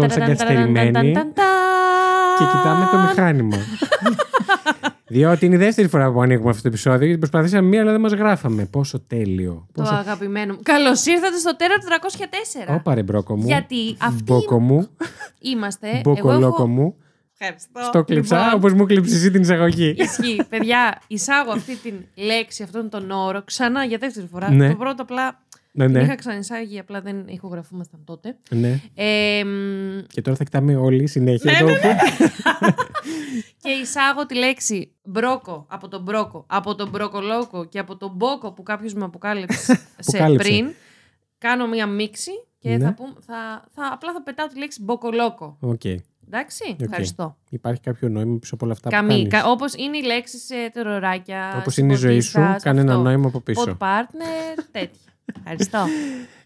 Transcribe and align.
Καθόμαστε 0.00 0.20
όλοι 0.20 0.36
σαν 0.36 0.46
καθυστερημένοι 0.46 1.12
και 2.38 2.44
κοιτάμε 2.56 2.88
το 2.92 2.98
μηχάνημα. 2.98 3.56
Διότι 5.06 5.46
είναι 5.46 5.54
η 5.54 5.58
δεύτερη 5.58 5.88
φορά 5.88 6.12
που 6.12 6.22
ανοίγουμε 6.22 6.50
αυτό 6.50 6.62
το 6.62 6.68
επεισόδιο 6.68 7.04
γιατί 7.04 7.18
προσπαθήσαμε 7.18 7.68
μία, 7.68 7.80
αλλά 7.80 7.90
δεν 7.90 8.00
μας 8.00 8.12
γράφαμε. 8.12 8.64
Πόσο 8.64 9.00
τέλειο. 9.00 9.66
Το 9.72 9.82
Πόσο... 9.82 9.94
αγαπημένο 9.94 10.52
μου. 10.52 10.60
Καλώς 10.62 11.06
ήρθατε 11.06 11.36
στο 11.36 11.56
τέρα 11.56 11.74
304. 12.68 12.74
Όπα 12.74 12.94
ρε 12.94 13.02
μπρόκο 13.02 13.36
μου. 13.36 13.46
Γιατί 13.46 13.96
αυτοί 13.98 14.22
Μπόκο 14.22 14.60
μου. 14.60 14.88
είμαστε. 15.40 16.00
Μποκολόκο 16.04 16.38
εγώ 16.38 16.46
έχω... 16.46 16.66
μου. 16.66 16.94
Ευχαριστώ. 17.38 17.80
Στο 17.82 18.04
κλειψά, 18.04 18.36
Λοιπόν, 18.36 18.54
όπως 18.54 18.72
μου 18.72 18.86
κλείψει 18.86 19.14
εσύ 19.14 19.30
την 19.30 19.42
εισαγωγή. 19.42 19.94
Ισχύει. 19.98 20.42
Παιδιά, 20.48 21.00
εισάγω 21.06 21.52
αυτή 21.52 21.76
την 21.76 21.94
λέξη, 22.14 22.62
αυτόν 22.62 22.88
τον 22.90 23.10
όρο 23.10 23.42
ξανά 23.44 23.84
για 23.84 23.98
δεύτερη 23.98 24.26
φορά. 24.32 24.50
Ναι. 24.50 24.68
Το 24.68 24.76
πρώτο 24.76 25.02
απλά. 25.02 25.38
Ναι, 25.72 25.86
Την 25.86 25.94
είχα 25.96 26.06
ναι. 26.06 26.14
ξαναεισάγει, 26.14 26.78
απλά 26.78 27.00
δεν 27.00 27.24
ηχογραφούμασταν 27.28 28.04
τότε. 28.04 28.36
ναι. 28.50 28.80
Ε, 28.94 29.44
μ, 29.44 29.98
Και 30.06 30.20
τώρα 30.22 30.36
θα 30.36 30.44
κοιτάμε 30.44 30.76
όλοι 30.76 31.06
συνέχεια. 31.06 31.52
Ναι, 31.52 31.58
το 31.58 31.64
ναι, 31.66 31.72
που- 31.72 31.88
και 33.62 33.68
εισάγω 33.70 34.26
τη 34.26 34.34
λέξη 34.34 34.92
μπρόκο 35.02 35.66
από 35.68 35.88
τον 35.88 36.02
μπρόκο, 36.02 36.44
από 36.48 36.74
τον 36.74 36.88
μπροκολόκο 36.88 37.64
και 37.64 37.78
από 37.78 37.96
τον 37.96 38.12
μπόκο 38.14 38.52
που 38.52 38.62
κάποιος 38.62 38.94
με 38.94 39.04
αποκάλυψε 39.04 39.74
σε 39.98 40.16
Αποκάλυψε. 40.16 40.48
πριν. 40.48 40.68
Κάνω 41.38 41.68
μία 41.68 41.86
μίξη 41.86 42.30
και 42.58 42.68
Ναι. 42.76 42.84
θα, 42.84 42.94
πούμε, 42.94 43.12
θα, 43.26 43.64
θα, 43.74 43.90
απλά 43.92 44.12
θα 44.12 44.22
πετάω 44.22 44.46
τη 44.46 44.58
λέξη 44.58 44.82
μποκολόκο. 44.82 45.56
Οκ. 45.60 45.84
Εντάξει, 46.26 46.62
Οκ. 46.72 46.80
ευχαριστώ. 46.80 47.36
Υπάρχει 47.50 47.80
κάποιο 47.80 48.08
νόημα 48.08 48.38
πίσω 48.38 48.54
από 48.54 48.64
όλα 48.64 48.74
αυτά 48.74 48.88
που 48.88 48.94
Καμία. 48.94 49.16
κάνεις; 49.16 49.28
Κα, 49.32 49.50
Όπως 49.50 49.74
είναι 49.74 49.96
οι 49.96 50.02
λέξει 50.02 50.38
σε 50.38 50.54
τεροράκια. 50.72 51.54
Όπως 51.58 51.76
είναι 51.76 51.92
η 51.92 51.96
ζωή 51.96 52.20
σου, 52.20 52.30
συμποτίστας, 52.30 52.62
κάνε 52.62 52.80
ένα 52.80 52.90
αυτό. 52.92 53.02
νόημα 53.02 53.26
από 53.26 53.40
πίσω. 53.40 53.76
Pod 53.80 53.86
partner, 53.86 54.62
τέτοια. 54.70 55.09
Ευχαριστώ. 55.38 55.86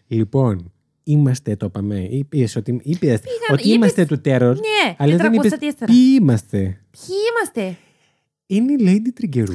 Λοιπόν, 0.07 0.71
είμαστε, 1.03 1.55
το 1.55 1.65
είπαμε. 1.65 2.07
Είπες 2.09 2.55
ότι, 2.55 2.79
είπες 2.83 3.19
ότι 3.51 3.61
είπες- 3.61 3.65
είμαστε 3.75 4.05
του 4.05 4.21
τέρορ. 4.21 4.55
ναι, 4.55 4.95
αλλά 4.97 5.15
δεν 5.15 5.33
είπες 5.33 5.51
404. 5.51 5.85
ποιοι 5.85 6.17
είμαστε. 6.19 6.57
Ποιοι 6.91 7.15
είμαστε; 7.31 7.77
Είναι 8.45 8.71
η 8.71 8.77
Lady 8.81 9.09
Τριγκερού. 9.13 9.53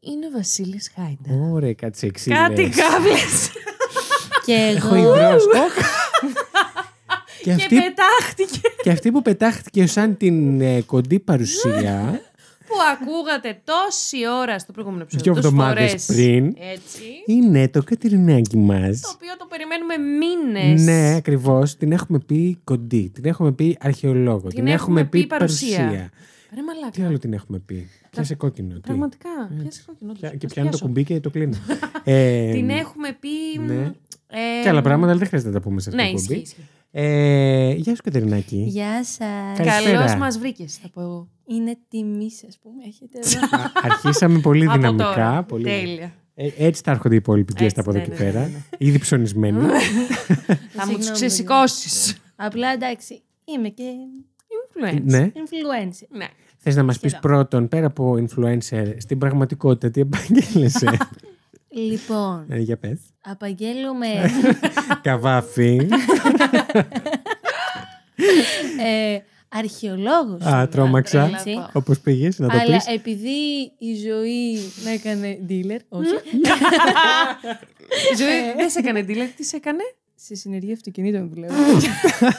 Είναι 0.00 0.26
ο 0.26 0.30
Βασίλης 0.36 0.90
Χάιντα. 0.94 1.50
Ωραία, 1.52 1.72
κάτσε 1.74 2.06
εξήλες. 2.06 2.38
Κάτι 2.38 2.62
κάβλε. 2.62 3.12
Και 4.44 4.52
Έχω 4.76 4.94
εγώ. 4.94 5.14
υδρός. 5.14 5.44
Οχ. 5.46 5.74
και, 7.42 7.42
και 7.44 7.52
αυτή, 7.52 7.74
πετάχτηκε. 7.76 8.60
και 8.82 8.90
αυτή 8.90 9.10
που 9.12 9.22
πετάχτηκε 9.22 9.86
σαν 9.86 10.16
την 10.16 10.60
ε, 10.60 10.80
κοντή 10.80 11.18
παρουσία 11.20 12.20
που 12.66 12.74
ακούγατε 12.92 13.60
τόση 13.64 14.16
ώρα 14.42 14.58
στο 14.58 14.72
προηγούμενο 14.72 15.04
δύο 15.08 15.18
επεισόδιο. 15.18 15.34
τόσες 15.42 15.50
εβδομάδες 15.52 15.88
φορές. 15.90 16.06
πριν 16.06 16.46
Έτσι. 16.72 17.02
είναι 17.26 17.68
το 17.68 17.82
Κατερινάκι 17.82 18.56
μας. 18.56 19.00
Το 19.00 19.10
οποίο 19.14 19.36
το 19.38 19.46
περιμένουμε 19.50 19.94
μήνες. 19.96 20.82
Ναι, 20.84 21.14
ακριβώς. 21.14 21.76
Την 21.76 21.92
έχουμε 21.92 22.18
πει 22.18 22.58
κοντή. 22.64 23.10
Την 23.14 23.24
έχουμε 23.24 23.52
πει 23.52 23.76
αρχαιολόγο. 23.80 24.48
Την, 24.48 24.66
έχουμε 24.66 25.04
πει 25.04 25.26
παρουσία. 25.26 26.10
Ρε 26.54 26.62
μαλάκα. 26.62 26.90
Τι 26.90 27.02
άλλο 27.02 27.18
την 27.18 27.32
έχουμε 27.32 27.58
πει; 27.58 27.88
Πιάσε 28.10 28.34
κόκκινο. 28.34 28.74
τι; 28.74 28.80
Πραγματικά. 28.80 29.28
Πιάσε 29.62 29.82
κόκκινο. 29.86 30.10
όντως. 30.10 30.20
Πια- 30.20 30.30
Και 30.38 30.46
Να 30.46 30.52
πιάνει 30.52 30.68
το 30.70 30.76
πιάσω. 30.76 30.84
κουμπί 30.86 31.04
και 31.04 31.20
το 31.20 31.30
κλείνει. 31.30 31.56
ε, 32.04 32.52
Την 32.52 32.70
έχουμε 32.70 33.16
πει. 33.20 33.58
ναι. 33.66 33.92
ε, 34.26 34.62
Και 34.62 34.68
άλλα 34.68 34.82
πράγματα, 34.82 35.10
αλλά 35.10 35.18
δεν 35.18 35.28
χρειάζεται 35.28 35.50
να 35.52 35.56
τα 35.58 35.62
πούμε 35.68 35.80
σε 35.80 35.88
αυτό 35.88 36.02
Ναι, 36.02 36.08
το 36.08 36.14
ισχύει. 36.14 36.26
κουμπί. 36.28 36.40
ισχύει. 36.40 36.66
Ε, 36.90 37.72
γεια 37.72 37.94
σου, 37.94 38.02
Κατερινάκη. 38.02 38.56
Γεια 38.68 39.04
σας. 39.04 39.18
Καλησπέρα. 39.56 39.96
Καλώς 39.96 40.14
μας 40.16 40.38
βρήκες, 40.38 40.76
θα 40.76 40.88
πω 40.92 41.00
εγώ. 41.00 41.28
Είναι 41.48 41.78
τιμή 41.88 42.30
σα 42.30 42.46
που 42.46 42.72
με 42.76 42.84
έχετε 42.86 43.18
εδώ. 43.18 43.56
Α, 43.56 43.70
Αρχίσαμε 43.90 44.38
πολύ 44.38 44.64
Από 44.64 44.72
δυναμικά. 44.74 45.04
τώρα. 45.04 45.42
Πολύ... 45.42 45.64
Τέλεια. 45.64 46.12
Ε, 46.34 46.48
έτσι 46.58 46.82
θα 46.84 46.90
έρχονται 46.90 47.14
οι 47.14 47.16
υπόλοιποι 47.16 47.52
guest 47.56 47.62
Έτσι, 47.62 47.80
από 47.80 47.90
εδώ 47.90 47.98
ναι, 47.98 48.04
και 48.04 48.10
ναι, 48.10 48.16
πέρα. 48.16 48.40
ναι, 48.40 48.46
ναι. 48.46 48.58
Ήδη 48.78 48.98
ψωνισμένοι. 48.98 49.58
Θα 49.60 49.66
μου 49.66 49.72
Συγγνώμη, 50.76 51.04
του 51.04 51.12
ξεσηκώσει. 51.12 52.16
Απλά 52.36 52.68
εντάξει. 52.72 53.22
Είμαι 53.44 53.68
και 53.68 53.82
Influence. 54.48 55.00
ναι. 55.02 55.30
influencer. 55.34 56.06
Ναι. 56.08 56.26
Θες 56.58 56.76
να 56.76 56.82
μας 56.82 56.98
πεις 56.98 57.10
Σχεδόν. 57.10 57.30
πρώτον, 57.30 57.68
πέρα 57.68 57.86
από 57.86 58.12
influencer, 58.14 58.94
στην 58.98 59.18
πραγματικότητα 59.18 59.90
τι 59.90 60.00
επαγγέλλεσαι; 60.00 60.96
Λοιπόν, 61.68 62.44
ε, 62.48 62.58
για 62.58 62.76
πες. 62.76 63.00
απαγγέλουμε 63.20 64.06
Καβάφι. 65.02 65.88
ε, 68.86 69.18
αρχαιολόγος. 69.48 70.42
Α, 70.42 70.56
είμαι, 70.56 70.66
τρόμαξα. 70.66 71.30
έτσι. 71.34 71.50
Όπως 71.72 72.00
πήγες, 72.00 72.38
να 72.38 72.48
το 72.48 72.58
Αλλά 72.58 72.76
πεις. 72.76 72.86
επειδή 72.86 73.38
η 73.78 73.94
ζωή 73.94 74.58
με 74.84 74.90
έκανε 74.90 75.38
dealer, 75.48 75.80
όχι, 75.88 76.08
Η 78.12 78.16
ζωή 78.16 78.54
δεν 78.56 78.70
σε 78.70 78.78
έκανε 78.78 79.04
dealer, 79.08 79.28
τι 79.36 79.44
σε 79.44 79.56
έκανε; 79.56 79.82
σε 80.14 80.34
συνεργεία 80.34 80.74
αυτοκινήτων 80.74 81.28
δουλεύω. 81.34 81.54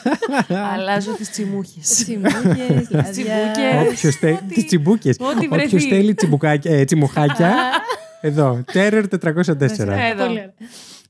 Αλλάζω 0.74 1.12
τις 1.12 1.30
τσιμούχες. 1.30 1.88
Τσιμούκες, 1.88 2.90
λαδιά. 2.90 3.10
Τσιμπούκες. 3.10 3.86
Όποιος 3.88 4.16
θέλει. 4.16 4.38
Τις 4.54 4.64
τσιμπούκε. 4.66 5.08
Ό,τι 5.08 5.46
Όποιος 5.46 5.68
βρεθεί. 5.70 5.88
θέλει 5.88 6.14
τσιμπουκάκια, 6.14 6.72
ε, 6.78 6.84
τσιμουχάκια. 6.84 7.54
Εδώ. 8.20 8.64
Terror 8.72 9.04
404. 9.20 9.46
Εδώ. 10.10 10.26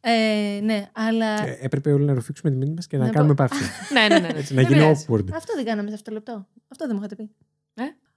Πολύ 0.01 0.15
ωραία. 0.15 0.57
Ε, 0.57 0.61
ναι, 0.61 0.89
αλλά 0.93 1.47
Ε, 1.49 1.59
Έπρεπε 1.61 1.93
όλοι 1.93 2.05
να 2.05 2.15
ρουφήξουμε 2.15 2.51
τη 2.51 2.57
μήνυμα 2.57 2.75
μας 2.77 2.87
και 2.87 2.97
να 2.97 3.05
Να 3.05 3.11
κάνουμε 3.11 3.35
πω- 3.35 3.49
παύση. 3.49 3.71
Ναι, 3.95 4.07
ναι, 4.15 4.19
ναι. 4.19 4.29
Έτσι, 4.39 4.55
να 4.55 4.63
Δεν 4.63 4.71
γίνει 4.71 4.81
πειράζει. 4.81 5.07
awkward. 5.09 5.25
αυτό 5.35 5.55
δεν 5.55 5.65
κάναμε 5.65 5.89
σε 5.89 5.95
αυτό 5.95 6.09
το 6.11 6.17
λεπτό. 6.17 6.47
Αυτό 6.69 6.87
δεν 6.87 6.97
μου 6.99 7.03
είχατε 7.05 7.15
πει. 7.23 7.31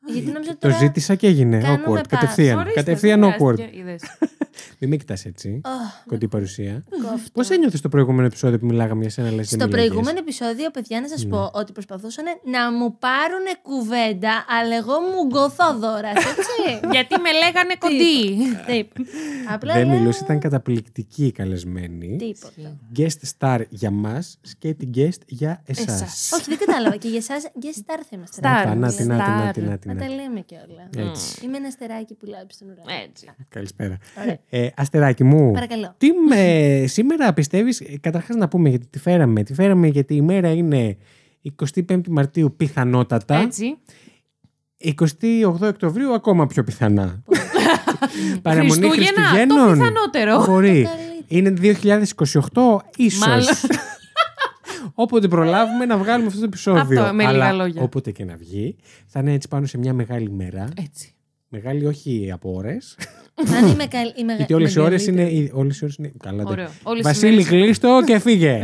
Ε; 0.10 0.12
Γιατί 0.12 0.32
νόμιζα 0.32 0.52
ότι 0.52 0.60
Το 0.60 0.68
τώρα... 0.68 0.80
ζήτησα 0.80 1.16
και 1.16 1.28
έγινε 1.28 1.58
κάνουμε 1.60 1.84
awkward. 1.88 2.04
pass. 2.04 2.08
Κατευθείαν. 2.10 2.58
Ορίστε, 2.58 2.80
Κατευθείαν 2.80 3.20
δεν 3.20 3.30
awkward. 3.32 3.54
χρειάστηκε. 3.54 3.80
Είδες. 3.80 4.02
Μην 4.80 4.90
με 4.90 4.96
κοιτάς 4.96 5.26
έτσι. 5.26 5.62
Αχ, 5.64 6.04
Κοντή 6.08 6.28
παρουσία. 6.28 6.84
κόφτω. 6.90 7.30
Πώς 7.34 7.50
ένιωθες 7.50 7.82
το 7.82 7.90
προηγούμενο 7.90 8.26
επεισόδιο 8.26 8.60
που 8.60 8.66
μιλάγαμε 8.66 9.02
για 9.02 9.10
σένα, 9.10 9.32
λες. 9.32 9.50
Στο 9.50 9.68
προηγούμενο 9.68 10.18
επεισόδιο, 10.18 10.70
παιδιά, 10.72 11.02
να 11.02 11.08
σας 11.08 11.24
Ναι. 11.24 11.30
πω 11.30 11.50
ότι 11.54 11.72
προσπαθούσαν 11.72 12.26
να 12.44 12.72
μου 12.72 12.98
πάρουν 12.98 13.46
κουβέντα, 13.62 14.46
αλλά 14.60 14.76
εγώ 14.76 14.94
μου 15.00 15.26
γκοθόδωρα, 15.28 16.10
έτσι. 16.10 16.70
Γιατί 16.94 17.16
με 17.20 17.32
λέγανε 17.32 17.74
κοντή. 17.80 18.36
Τι 18.68 18.74
είπα. 18.78 18.94
Απλά 19.54 19.74
Δεν 19.74 19.88
λέω 19.88 19.98
μιλούσε, 19.98 20.20
ήταν 20.24 20.40
καταπληκτική 20.40 21.26
η 21.26 21.32
καλεσμένη. 21.32 22.16
Τίποτα. 22.18 22.78
Guest 22.98 23.30
star 23.38 23.60
για 23.70 23.92
μας 23.92 24.40
και 24.60 24.74
την 24.74 24.90
guest 24.96 25.22
για 25.28 25.62
εσάς. 25.66 25.86
Εσάς. 26.02 26.32
Όχι, 26.34 26.44
δεν 26.50 26.58
κατάλαβα. 26.58 26.96
Και 26.96 27.08
για 27.08 27.18
εσάς, 27.18 27.44
για 27.60 27.72
star 27.76 28.00
θα 28.10 28.10
είμαστε. 28.12 28.42
Star. 28.44 28.78
Να, 29.86 29.91
να, 29.94 30.06
την, 30.06 30.16
να, 30.16 30.22
την, 30.24 30.34
να, 30.34 30.44
την, 30.44 30.44
να, 30.44 30.44
την, 30.44 30.66
Να 30.68 30.74
να 30.74 30.76
τα 30.76 30.86
την. 30.86 30.90
λέμε 30.90 30.90
κιόλας. 30.90 31.10
Έτσι. 31.10 31.46
Είμαι 31.46 31.58
ένα 31.58 31.68
αστεράκι 31.68 32.14
που 32.14 32.26
λάμπει 32.26 32.54
στον 32.54 32.68
ουρανό. 32.68 33.02
Έτσι. 33.10 33.28
Καλησπέρα. 33.50 33.98
Ωραία. 34.22 34.38
Ε, 34.50 34.68
αστεράκι 34.76 35.24
μου. 35.24 35.52
Παρακαλώ. 35.52 35.96
Τι 35.98 36.12
με, 36.12 36.84
σήμερα 36.88 37.34
πιστεύεις, 37.34 37.80
ε, 37.82 37.98
καταρχάς 38.02 38.36
να 38.36 38.48
πούμε 38.48 38.70
γιατί 38.70 38.88
τη 38.88 39.00
φέραμε. 39.00 39.44
Τη 39.44 39.54
φέραμε 39.54 39.88
γιατί 39.88 40.16
η 40.16 40.22
μέρα 40.22 40.52
είναι 40.52 40.98
25 41.88 42.02
Μαρτίου 42.10 42.54
πιθανότατα. 42.58 43.36
Έτσι. 43.36 43.78
28 44.84 45.54
Οκτωβρίου 45.62 46.14
ακόμα 46.14 46.48
πιο 46.48 46.64
πιθανά. 46.64 47.24
Παραμονή 48.42 48.72
Χριστούγεννα, 48.72 49.12
το 49.14 49.22
Χριστουγέννων. 49.22 49.74
πιθανότερο. 49.78 50.46
Μπορεί. 50.46 50.84
καλύτερο. 50.84 51.10
Είναι 51.28 51.54
2028 52.54 52.78
ίσως. 52.96 53.48
Μάλλον. 54.96 55.10
Όποτε 55.10 55.28
προλάβουμε 55.28 55.86
να 55.86 55.98
βγάλουμε 55.98 56.28
αυτό 56.28 56.40
το 56.40 56.46
επεισόδιο. 56.46 56.82
Αυτό, 56.82 57.14
με 57.14 57.24
λίγα 57.24 57.28
Αλλά 57.28 57.52
λόγια. 57.52 57.82
όποτε 57.82 58.12
και 58.12 58.26
να 58.26 58.36
βγει, 58.36 58.76
θα 59.08 59.20
είναι 59.20 59.34
έτσι 59.34 59.48
πάνω 59.48 59.66
σε 59.66 59.78
μια 59.78 59.94
μεγάλη 59.94 60.30
μέρα. 60.32 60.70
Έτσι. 60.82 61.14
Μεγάλη 61.54 61.86
όχι 61.86 62.30
από 62.34 62.54
ώρες. 62.54 62.98
Αν 63.56 63.68
είμαι 63.68 63.86
καλή. 63.86 64.14
Είμαι 64.18 64.36
Γιατί 64.36 64.54
όλες 64.54 64.76
οι 64.76 64.80
ώρες 64.80 65.06
μεγαλύτερη. 65.08 65.38
είναι... 65.40 65.52
Όλες 65.54 65.80
οι 65.80 65.84
ώρες 65.84 65.96
είναι... 65.96 66.12
Καλά, 66.20 66.44
Ωραίο. 66.46 66.66
δεν. 66.66 66.74
Όλες 66.84 67.04
τις 67.06 67.12
Βασίλη, 67.12 67.32
ημέρες- 67.32 67.50
κλείστο 67.50 68.02
και 68.06 68.20
φύγε. 68.20 68.64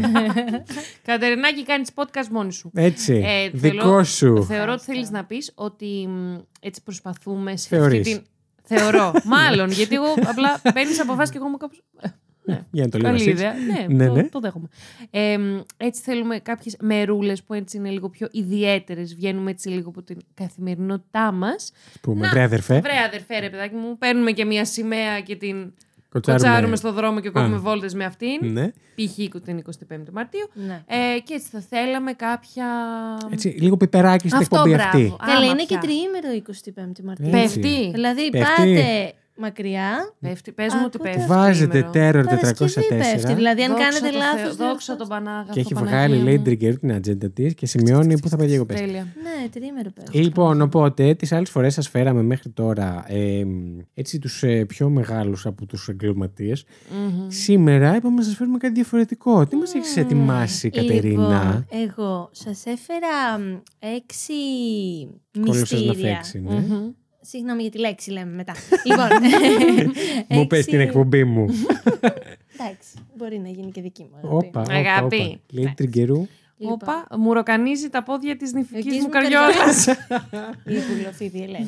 Κατερινάκη, 1.05 1.63
κάνεις 1.65 1.89
podcast 1.95 2.27
μόνη 2.31 2.53
σου. 2.53 2.71
Έτσι. 2.75 3.13
Ε, 3.25 3.49
Δικό 3.53 3.77
θέλω- 3.83 4.03
σου. 4.03 4.43
Θεωρώ 4.43 4.71
ότι 4.71 4.83
θέλεις 4.83 5.09
να 5.09 5.25
πεις 5.25 5.51
ότι 5.55 6.07
μ, 6.07 6.35
έτσι 6.61 6.83
προσπαθούμε 6.83 7.57
σε 7.57 7.67
Θεωρείς. 7.67 7.99
αυτή 7.99 8.11
την. 8.13 8.21
Θεωρώ. 8.63 9.11
Μάλλον. 9.23 9.69
Γιατί 9.71 9.95
εγώ 9.95 10.13
απλά 10.27 10.61
παίρνεις 10.73 10.99
αποφάσεις 11.01 11.31
και 11.31 11.37
εγώ 11.37 11.47
μου 11.47 11.57
κάπω. 11.57 11.73
Για 12.71 12.83
να 12.83 12.89
το 12.89 12.97
λέω 12.97 13.07
Καλή 13.11 13.21
εσύ. 13.21 13.29
ιδέα. 13.29 13.53
Ναι, 13.53 13.95
Ναι, 13.95 14.07
το, 14.07 14.13
ναι. 14.13 14.23
το 14.29 14.39
δέχομαι. 14.39 14.67
Ε, 15.11 15.37
μ, 15.37 15.59
έτσι 15.77 16.01
θέλουμε 16.01 16.39
κάποιες 16.39 16.75
μερούλες 16.79 17.43
που 17.43 17.53
έτσι 17.53 17.77
είναι 17.77 17.89
λίγο 17.89 18.09
πιο 18.09 18.27
ιδιαίτερες. 18.31 19.15
Βγαίνουμε 19.15 19.51
έτσι 19.51 19.69
λίγο 19.69 19.89
από 19.89 20.01
την 20.01 20.17
καθημερινότητά 20.33 21.31
μας. 21.31 21.53
Ας 21.93 21.99
πούμε, 22.01 22.25
Να, 22.25 22.29
βρε 22.31 22.41
αδερφέ. 22.43 22.79
Βρε, 22.79 22.93
αδερφέ, 23.07 23.39
ρε 23.39 23.49
παιδάκι 23.49 23.75
μου, 23.75 23.97
παίρνουμε 23.97 24.31
και 24.31 24.45
μια 24.45 24.65
σημαία 24.65 25.19
και 25.21 25.35
την 25.35 25.73
Κοτσάρουμε. 26.11 26.43
κοτσάρουμε 26.47 26.75
στο 26.75 26.93
δρόμο 26.93 27.19
και 27.19 27.29
κόβουμε 27.29 27.55
Α. 27.55 27.59
βόλτες 27.59 27.93
με 27.93 28.05
αυτήν. 28.05 28.39
Ναι. 28.51 28.67
Π.χ. 28.67 29.39
την 29.43 29.63
25η 29.89 30.09
Μαρτίου. 30.13 30.49
Ναι. 30.53 30.83
Ε, 30.87 31.19
και 31.23 31.33
έτσι 31.33 31.47
θα 31.51 31.59
θέλαμε 31.69 32.13
κάποια. 32.13 32.65
Έτσι, 33.31 33.47
λίγο 33.47 33.77
πιπεράκι 33.77 34.27
στην 34.29 34.41
Αυτό, 34.41 34.55
εκπομπή 34.55 34.75
μπράβο. 34.75 34.87
αυτή. 34.89 35.15
Καλά, 35.25 35.37
Άμα 35.37 35.45
είναι 35.45 35.65
πια. 35.65 35.65
και 35.65 35.87
τριήμερο 35.87 36.43
25η 36.99 37.03
Μαρτίου. 37.03 37.29
Έτσι. 37.33 37.59
Πέφτει. 37.59 37.91
Δηλαδή 37.93 38.29
Πέφτει. 38.29 38.47
πάτε 38.57 39.13
μακριά. 39.37 40.13
Πέφτει, 40.19 40.51
πες 40.51 40.73
μου 40.73 40.81
ότι 40.85 40.97
Ακούτε. 40.97 41.09
πέφτει. 41.09 41.27
Βάζετε 41.27 41.77
ημέρο. 41.77 41.91
τέρορ 41.91 42.25
Παρασκευή 42.25 42.73
404. 42.73 42.87
πέφτει. 42.87 43.33
Δηλαδή, 43.33 43.61
αν 43.61 43.69
Δόξα 43.71 43.83
κάνετε 43.83 44.09
τω 44.09 44.17
λάθος. 44.17 44.55
Θεώ, 44.55 44.67
Δόξα 44.67 44.95
τον 44.95 45.07
Πανάγα. 45.07 45.51
Και 45.51 45.59
έχει 45.59 45.73
βγάλει, 45.73 46.17
λέει, 46.17 46.41
Trigger 46.45 46.79
την 46.79 46.91
ατζέντα 46.93 47.29
της 47.29 47.53
και 47.53 47.65
σημειώνει 47.65 48.19
πού 48.19 48.29
θα 48.29 48.37
πάει 48.37 48.47
διακοπέ. 48.47 48.73
Τέλεια. 48.73 49.07
Ναι, 49.23 49.49
τρίμερο 49.49 49.89
πέφτει. 49.93 50.17
Λοιπόν, 50.17 50.61
οπότε 50.61 51.13
τις 51.13 51.31
άλλες 51.31 51.49
φορές 51.49 51.73
σας 51.73 51.89
φέραμε 51.89 52.21
μέχρι 52.21 52.49
τώρα 52.49 53.05
ε, 53.07 53.43
έτσι 53.93 54.19
τους 54.19 54.43
πιο 54.67 54.89
μεγάλους 54.89 55.45
από 55.45 55.65
τους 55.65 55.87
εγκληματίες. 55.87 56.65
Μμμ. 56.91 57.25
Σήμερα 57.29 57.95
είπαμε 57.95 58.15
να 58.15 58.23
σας 58.23 58.35
φέρουμε 58.35 58.57
κάτι 58.57 58.73
διαφορετικό. 58.73 59.45
Τι 59.47 59.55
μας 59.55 59.73
έχεις 59.73 59.97
ετοιμάσει, 59.97 60.69
Κατερίνα; 60.69 61.43
Λοιπόν, 61.43 61.65
εγώ 61.89 62.29
σας 62.31 62.65
έφερα 62.65 63.39
μ, 63.39 63.59
έξι 63.79 64.33
Κόλλησες 65.45 65.81
να 65.81 65.87
μυστήρια. 65.87 66.21
Φέξει, 67.29 67.41
ναι. 67.43 67.51
Μμμ. 67.51 67.57
Συγγνώμη 67.57 67.61
για 67.61 67.71
τη 67.71 67.77
λέξη 67.79 68.11
λέμε 68.11 68.31
μετά. 68.31 68.53
λοιπόν, 68.87 69.07
Μου 70.37 70.47
πες 70.47 70.59
έξι- 70.59 70.71
την 70.71 70.79
εκπομπή 70.79 71.23
μου. 71.23 71.45
Εντάξει, 72.59 72.89
μπορεί 73.15 73.39
να 73.39 73.49
γίνει 73.49 73.71
και 73.71 73.81
δική 73.81 74.03
μου. 74.03 74.17
αγάπη. 74.29 74.47
Όπα, 74.47 74.61
όπα, 74.61 74.73
Αγάπη. 74.73 75.15
όπα. 75.15 75.23
Λέει 75.25 75.39
Εντάξει. 75.51 75.73
τριγκερού. 75.75 76.27
Λοιπόν, 76.59 76.73
Όπα, 76.81 77.07
μουροκανίζει 77.17 77.89
τα 77.89 78.03
πόδια 78.03 78.37
της 78.37 78.53
νηφικής 78.53 78.83
Δικής 78.83 78.97
μου 78.97 79.03
μου 79.03 79.09
καριόλας. 79.09 79.85
Η 80.65 80.79
Πουλοφίδη 80.97 81.41
Ελένη. 81.41 81.67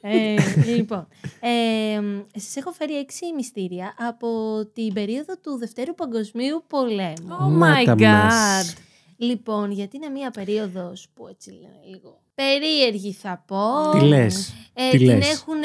ε, 0.00 0.34
λοιπόν, 0.76 1.08
ε, 1.40 2.00
σας 2.38 2.56
έχω 2.56 2.70
φέρει 2.72 2.98
έξι 2.98 3.24
μυστήρια 3.36 3.94
από 3.98 4.28
την 4.72 4.92
περίοδο 4.92 5.36
του 5.42 5.56
Δευτέρου 5.58 5.94
Παγκοσμίου 5.94 6.64
Πολέμου. 6.66 7.36
Oh 7.40 7.48
Να 7.50 7.80
my 7.80 7.84
τα 7.84 7.94
god. 7.94 8.00
μας. 8.02 8.74
Λοιπόν, 9.16 9.70
γιατί 9.70 9.96
είναι 9.96 10.08
μια 10.08 10.30
περίοδος 10.30 11.08
που 11.14 11.26
έτσι 11.28 11.50
λένε 11.50 11.80
λίγο 11.90 12.20
περίεργη 12.42 13.12
θα 13.12 13.44
πω. 13.46 13.90
Τι 13.98 14.06
λες. 14.06 14.52
Ε, 14.72 14.90
τι 14.90 14.98
την 14.98 15.06
λες; 15.06 15.30
έχουν 15.30 15.60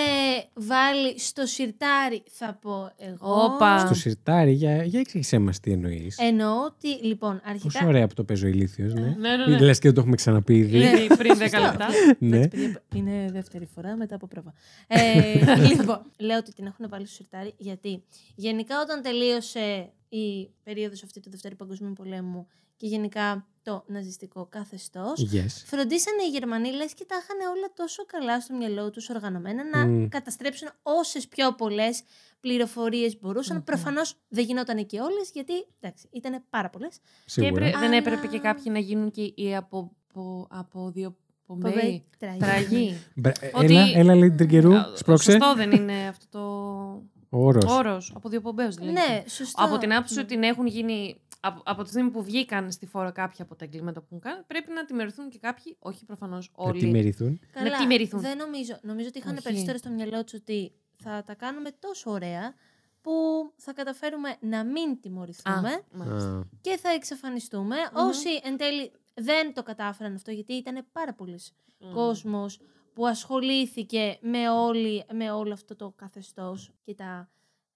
βάλει 0.53 1.19
στο 1.19 1.45
σιρτάρι 1.45 2.23
θα 2.29 2.57
πω 2.61 2.91
εγώ. 2.97 3.43
Όπα. 3.43 3.79
Στο 3.79 3.93
σιρτάρι, 3.93 4.51
για, 4.51 4.83
για 4.83 4.99
εξήγησέ 4.99 5.39
μας 5.39 5.59
τι 5.59 5.71
εννοείς. 5.71 6.17
Εννοώ 6.17 6.63
ότι, 6.65 7.05
λοιπόν, 7.05 7.41
αρχικά... 7.45 7.79
Πόσο 7.79 7.87
ωραία 7.87 8.07
που 8.07 8.13
το 8.13 8.23
παίζω 8.23 8.47
ηλίθιος, 8.47 8.93
ναι. 8.93 9.01
Ναι, 9.01 9.35
ναι, 9.35 9.45
ναι. 9.45 9.59
Λες 9.59 9.79
και 9.79 9.85
δεν 9.85 9.93
το 9.93 9.99
έχουμε 9.99 10.15
ξαναπεί 10.15 10.57
ήδη. 10.57 10.77
Ήδη 10.77 11.07
πριν 11.17 11.37
10 11.37 11.39
λεπτά. 11.39 11.87
ναι. 12.19 12.37
Εντάξει, 12.37 12.49
παιδιά, 12.49 12.81
Είναι 12.95 13.29
δεύτερη 13.31 13.65
φορά 13.65 13.95
μετά 13.95 14.15
από 14.15 14.27
πρόβα. 14.27 14.53
Ε, 14.87 14.99
λοιπόν, 15.69 16.01
λέω 16.17 16.37
ότι 16.37 16.53
την 16.53 16.65
έχουν 16.65 16.89
βάλει 16.89 17.05
στο 17.05 17.15
σιρτάρι 17.15 17.53
γιατί 17.57 18.03
γενικά 18.35 18.75
όταν 18.81 19.01
τελείωσε 19.01 19.91
η 20.09 20.49
περίοδος 20.63 21.03
αυτή 21.03 21.19
του 21.19 21.29
Δευτέρου 21.29 21.55
Παγκοσμίου 21.55 21.93
Πολέμου 21.93 22.47
και 22.77 22.87
γενικά 22.87 23.47
το 23.63 23.83
ναζιστικό 23.87 24.45
καθεστώς, 24.49 25.29
Yes. 25.33 25.63
φροντίσανε 25.65 26.23
οι 26.23 26.29
Γερμανοί 26.29 26.71
λες 26.71 26.93
και 26.93 27.05
τα 27.07 27.15
είχαν 27.15 27.55
όλα 27.55 27.71
τόσο 27.75 28.05
καλά 28.05 28.41
στο 28.41 28.55
μυαλό 28.55 28.89
τους 28.89 29.09
οργανωμένα 29.09 29.63
να 29.63 29.85
Μμ. 29.85 30.07
καταστρέψουν 30.07 30.67
όσες 30.81 31.27
πιο 31.27 31.53
πολλές 31.55 32.01
πληροφορίες 32.39 33.19
μπορούσαν. 33.19 33.63
Προφανώς 33.63 34.15
δεν 34.27 34.43
γινόταν 34.45 34.85
και 34.85 34.99
όλες 34.99 35.29
γιατί 35.33 35.53
εντάξει, 35.79 36.07
ήταν 36.11 36.43
πάρα 36.49 36.69
πολλές. 36.69 36.97
Και 36.97 37.03
Σίγουρα. 37.25 37.51
έπρε- 37.65 37.71
δεν 37.79 37.87
Αλλά- 37.87 37.95
έπρεπε 37.97 38.27
και 38.27 38.39
κάποιοι 38.39 38.63
να 38.69 38.79
γίνουν 38.79 39.11
και 39.11 39.31
οι 39.35 39.55
από, 39.55 39.91
από, 40.09 40.47
από 40.49 40.91
δύο 40.91 41.15
πομπέι. 41.45 41.71
Πομπέι, 41.71 42.03
τραγή. 42.17 42.39
Τραγή. 42.39 42.97
Μπρα- 43.15 43.33
ε, 43.39 43.51
Ότι- 43.53 43.65
Έλα, 43.65 43.91
έλα, 43.99 44.15
λέει 44.15 44.31
τριγκερού. 44.31 44.75
Α, 44.75 44.91
Σπρώξε. 44.95 45.31
Σωστό 45.31 45.53
δεν 45.55 45.71
είναι 45.71 46.07
αυτό 46.07 46.25
το 46.29 47.37
Όρος. 47.37 47.63
όρος. 47.65 48.11
Από 48.15 48.29
δύο 48.29 48.41
πομπέους 48.41 48.75
δηλαδή. 48.75 48.93
Ναι, 48.93 49.23
σωστό. 49.27 49.63
Από 49.63 49.77
την 49.77 49.93
άποψη 49.93 50.15
Ναι. 50.15 50.21
ότι 50.21 50.47
έχουν 50.47 50.65
γίνει. 50.65 51.21
Από, 51.45 51.61
από 51.65 51.83
τη 51.83 51.89
στιγμή 51.89 52.09
που 52.09 52.23
βγήκαν 52.23 52.71
στη 52.71 52.85
φόρα 52.85 53.11
κάποια 53.11 53.43
από 53.43 53.55
τα 53.55 53.65
εγκλήματα 53.65 53.99
που 53.99 54.05
έχουν 54.09 54.19
κάνει, 54.19 54.43
πρέπει 54.47 54.71
να 54.71 54.85
τιμωρηθούν 54.85 55.29
και 55.29 55.39
κάποιοι, 55.39 55.75
όχι 55.79 56.05
προφανώς 56.05 56.51
Να 56.57 56.63
όλοι. 56.63 56.79
τη 56.79 56.87
μεριθούν. 56.87 57.39
Καλά, 57.51 57.69
να 57.69 57.77
τι 57.77 57.85
μεριθούν. 57.85 58.19
Δεν 58.19 58.37
νομίζω. 58.37 58.79
Νομίζω 58.81 59.07
ότι 59.07 59.17
είχαν 59.17 59.33
Όχι. 59.33 59.43
περισσότερο 59.43 59.77
στο 59.77 59.89
μυαλό 59.89 60.23
τους 60.23 60.33
ότι 60.33 60.71
θα 60.95 61.23
τα 61.25 61.35
κάνουμε 61.35 61.71
τόσο 61.79 62.11
ωραία 62.11 62.53
που 63.01 63.11
θα 63.55 63.73
καταφέρουμε 63.73 64.35
να 64.39 64.63
μην 64.63 64.89
Α, 64.91 64.97
τιμωρηθούμε 65.01 65.81
μάλιστα. 65.91 66.37
Α, 66.37 66.43
και 66.61 66.77
θα 66.81 66.89
εξαφανιστούμε. 66.89 67.75
Όσοι 67.93 68.29
εν 68.43 68.57
τέλει 68.57 68.91
δεν 69.13 69.53
το 69.53 69.63
κατάφεραν 69.63 70.13
αυτό, 70.15 70.31
γιατί 70.31 70.53
ήταν 70.53 70.85
πάρα 70.91 71.13
πολλοί 71.13 71.39
Μμ. 71.79 71.91
κόσμος 71.93 72.59
που 72.93 73.07
ασχολήθηκε 73.07 74.17
με, 74.21 74.49
όλη, 74.49 75.05
με 75.13 75.31
όλο 75.31 75.53
αυτό 75.53 75.75
το 75.75 75.93
καθεστώς 75.95 76.71
και 76.81 76.93
τα 76.93 77.29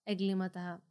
εγκλήματα 0.03 0.81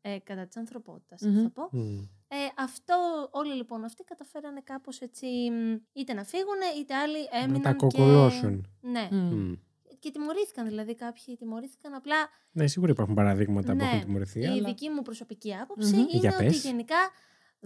ε, 0.00 0.18
κατά 0.18 0.46
της 0.46 0.56
ανθρωπότητας, 0.56 1.20
Μμμ. 1.22 1.42
θα 1.42 1.50
πω. 1.50 1.68
μ. 1.78 2.02
Ε, 2.28 2.36
αυτό, 2.62 3.28
όλοι 3.30 3.54
λοιπόν 3.54 3.84
αυτοί 3.84 4.04
καταφέρανε 4.04 4.60
κάπως 4.64 5.00
έτσι 5.00 5.26
μ, 5.50 5.76
είτε 5.92 6.12
να 6.14 6.24
φύγουν 6.24 6.58
είτε 6.80 6.94
άλλοι 6.94 7.18
έμειναν 7.42 7.62
τα 7.62 7.70
και... 7.70 7.76
κοκολώσουν. 7.76 8.66
Ναι. 8.80 9.08
Μμ. 9.10 9.16
Μ. 9.16 9.52
Και 9.98 10.10
τιμωρήθηκαν 10.10 10.66
δηλαδή 10.66 10.94
κάποιοι, 10.94 11.36
τιμωρήθηκαν 11.36 11.94
απλά. 11.94 12.16
Ναι, 12.52 12.66
σίγουρα 12.66 12.90
υπάρχουν 12.92 13.14
παραδείγματα 13.14 13.70
που 13.72 13.76
ναι, 13.78 13.84
έχουν 13.84 14.00
τιμωρηθεί. 14.00 14.40
η 14.40 14.46
αλλά- 14.46 14.68
δική 14.68 14.88
μου 14.88 15.02
προσωπική 15.02 15.54
άποψη 15.54 15.92
Μμμ. 15.94 15.98
είναι 16.00 16.08
Για 16.12 16.34
ότι 16.34 16.44
πες. 16.44 16.62
γενικά. 16.64 16.96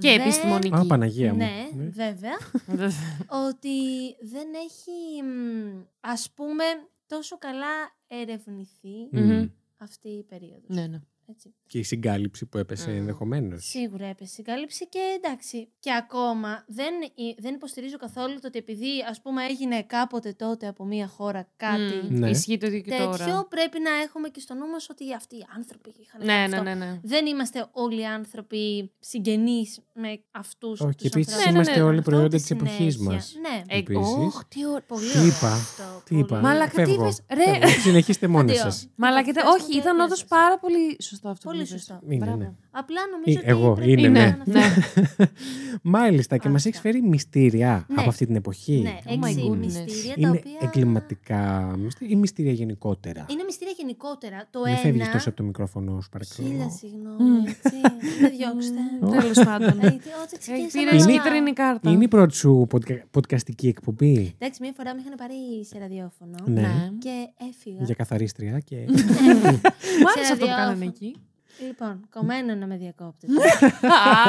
Και 0.00 0.08
δεν- 0.08 0.20
επιστημονική. 0.20 0.74
Α, 0.74 0.84
Παναγία 0.86 1.30
μου. 1.32 1.36
Ναι, 1.38 1.68
Ναι. 1.74 1.84
βέβαια. 1.88 2.36
ότι 3.48 3.78
δεν 4.20 4.46
έχει, 4.54 5.22
μ, 5.22 5.82
ας 6.00 6.30
πούμε, 6.34 6.64
τόσο 7.06 7.38
καλά 7.38 7.66
ερευνηθεί 8.06 9.08
Μ. 9.12 9.18
Μμμ. 9.20 9.46
αυτή 9.76 10.08
η 10.08 10.22
περίοδος. 10.24 10.64
ναι, 10.76 10.86
ναι. 10.86 11.00
Έτσι. 11.30 11.54
Και 11.66 11.78
η 11.78 11.82
συγκάλυψη 11.82 12.46
που 12.46 12.58
έπεσε 12.58 12.90
Μμ. 12.90 12.96
ενδεχομένως. 12.96 13.64
Σίγουρα 13.64 14.06
έπεσε 14.06 14.40
η 14.40 14.44
κάλυψη 14.44 14.88
και 14.88 14.98
εντάξει. 15.16 15.68
Και 15.80 15.92
ακόμα 15.94 16.64
δεν, 16.66 16.94
ε, 17.02 17.34
δεν 17.38 17.54
υποστηρίζω 17.54 17.96
καθόλου 17.96 18.34
το 18.40 18.46
ότι 18.46 18.58
επειδή 18.58 18.86
ας 19.10 19.20
πούμε 19.20 19.44
έγινε 19.44 19.82
κάποτε 19.82 20.32
τότε 20.32 20.66
από 20.68 20.84
μια 20.84 21.06
χώρα 21.06 21.48
κάτι 21.56 21.82
Μμ. 22.10 22.18
Ναι. 22.18 22.30
Ισχύει 22.30 22.58
το 22.58 22.66
ίδιο 22.66 22.80
και 22.80 22.90
τέτοιο, 22.90 23.06
τώρα. 23.06 23.46
πρέπει 23.48 23.80
να 23.80 23.90
έχουμε 23.90 24.28
και 24.28 24.40
στο 24.40 24.54
νου 24.54 24.66
μας 24.68 24.88
ότι 24.90 25.14
αυτοί 25.14 25.36
οι 25.36 25.44
άνθρωποι 25.56 25.94
είχαν 26.00 26.20
Ναι, 26.20 26.26
κάνει 26.32 26.48
ναι, 26.48 26.56
αυτό. 26.56 26.68
ναι, 26.68 26.74
ναι. 26.74 27.00
Δεν 27.02 27.26
είμαστε 27.26 27.66
όλοι 27.72 28.00
οι 28.00 28.06
άνθρωποι 28.06 28.92
συγγενείς 28.98 29.80
με 29.92 30.20
αυτούς 30.30 30.80
Όχι, 30.80 30.94
τους 30.94 31.02
και 31.02 31.06
επίσης 31.06 31.32
ανθρώπους. 31.32 31.44
Ναι, 31.44 31.50
ναι, 31.50 31.56
είμαστε 31.56 31.76
ναι. 31.80 31.82
όλοι 31.88 31.98
Αυτό 31.98 32.10
προϊόντα 32.10 32.36
τη 32.36 32.42
της 32.42 32.50
εποχής 32.50 32.94
συνέχεια. 32.94 33.12
μας. 33.14 33.34
Ναι. 33.40 33.74
Ε, 33.74 33.78
Επίσης. 33.78 34.06
Ωχ, 34.16 34.44
τι 34.48 34.66
ωραίο. 34.66 34.80
Πολύ 34.86 35.06
Τι 35.10 35.18
ωραίο 35.18 35.26
είπα, 35.26 35.52
αυτό, 35.52 35.82
Τι 36.04 36.08
πολύ 36.08 36.20
είπα. 36.20 36.36
ωραίο. 36.36 36.48
Μαλάκα, 36.48 36.70
τι 36.70 36.74
Φεύγω. 36.90 37.02
είπες, 37.04 37.20
ρε. 37.32 37.44
Φεύγω. 37.44 37.80
Συνεχίστε 37.80 38.26
μόνοι 38.28 38.50
Αντίος. 38.50 38.58
σας. 38.74 38.88
Μαλάκα, 38.94 39.32
Πες 39.32 39.42
όχι, 39.44 39.62
μου 39.62 39.68
και 39.68 39.76
ήταν 39.78 39.94
όντως 40.00 40.06
διάβασες. 40.06 40.24
πάρα 40.24 40.58
πολύ 40.58 40.96
σωστό 41.02 41.17
αυτό 41.24 41.48
Πολύ 41.48 41.60
που 41.62 41.66
είπες. 41.68 41.80
σωστό. 41.84 42.00
Είναι, 42.08 42.24
Μπράβο. 42.24 42.36
ναι. 42.36 42.52
Απλά 42.78 43.00
νομίζω 43.12 43.38
Ε, 43.38 43.40
ότι 43.52 43.60
εγώ, 43.60 43.72
πρέπει 43.74 43.90
είναι, 43.90 44.08
να 44.08 44.42
ναι. 44.44 44.62
αναφέρουμε. 44.62 45.30
Μάλιστα, 45.82 46.36
και 46.36 46.48
μας 46.48 46.56
Αυτά. 46.56 46.68
έχει 46.68 46.78
φέρει 46.80 47.02
μυστήρια 47.08 47.84
Ναι. 47.88 47.94
από 48.00 48.08
αυτή 48.08 48.26
την 48.26 48.34
εποχή. 48.36 48.80
Ναι, 48.82 48.98
Oh 49.04 49.24
my 49.24 49.28
έξι 49.28 49.48
goodness. 49.50 49.56
μυστήρια 49.58 50.14
τα 50.14 50.20
Είναι 50.20 50.28
οποία... 50.30 50.58
εγκληματικά 50.60 51.74
μυστήρια 51.78 52.16
ή 52.16 52.18
μυστήρια 52.20 52.52
γενικότερα. 52.52 53.26
Είναι 53.30 53.42
μυστήρια 53.44 53.74
γενικότερα. 53.78 54.46
Το 54.50 54.58
Μην 54.60 54.68
ένα... 54.72 54.78
φεύγει 54.78 55.08
τόσο 55.12 55.28
από 55.28 55.36
το 55.38 55.44
μικρόφωνο, 55.44 56.00
σου 56.00 56.08
παρακαλώ. 56.08 56.48
Χίλια 56.48 56.68
συγγνώμη, 56.70 57.38
έτσι. 57.48 57.80
Δεν 58.20 58.30
διώξτε. 58.36 59.20
Τέλος 59.20 59.38
πάντων. 59.44 59.68
Ε, 59.68 59.90
τι- 59.90 59.96
Ό,τι 60.22 60.34
Ε, 60.34 60.38
ξεκίνησα 60.38 60.78
Πήρε 60.78 61.14
να- 61.14 61.22
κίτρινη 61.22 61.52
κάρτα. 61.52 61.90
Είναι 61.90 62.04
η 62.04 62.08
πρώτη 62.08 62.34
σου 62.34 62.66
podca- 62.72 63.02
podcastική 63.18 63.66
εκπομπή. 63.68 64.34
Εντάξει, 64.38 64.62
μία 64.62 64.72
φορά 64.76 64.94
με 64.94 65.00
είχαν 65.00 65.14
πάρει 65.16 65.34
σε 65.64 65.78
ραδιόφωνο 65.78 66.36
Ναι. 66.44 66.90
και 66.98 67.28
έφυγα. 67.50 67.84
Για 67.84 67.94
καθαρίστρια 67.94 68.58
και. 68.58 68.76
Μου 70.00 70.08
άρεσε 70.14 70.24
σε 70.24 70.32
αυτό 70.32 70.44
που 70.44 70.50
κάνανε 70.50 70.68
ραδιόφωνο. 70.68 70.92
εκεί. 70.96 71.14
Λοιπόν, 71.66 72.06
κομμένο 72.10 72.54
να 72.54 72.66
με 72.66 72.76
διακόπτετε. 72.76 73.32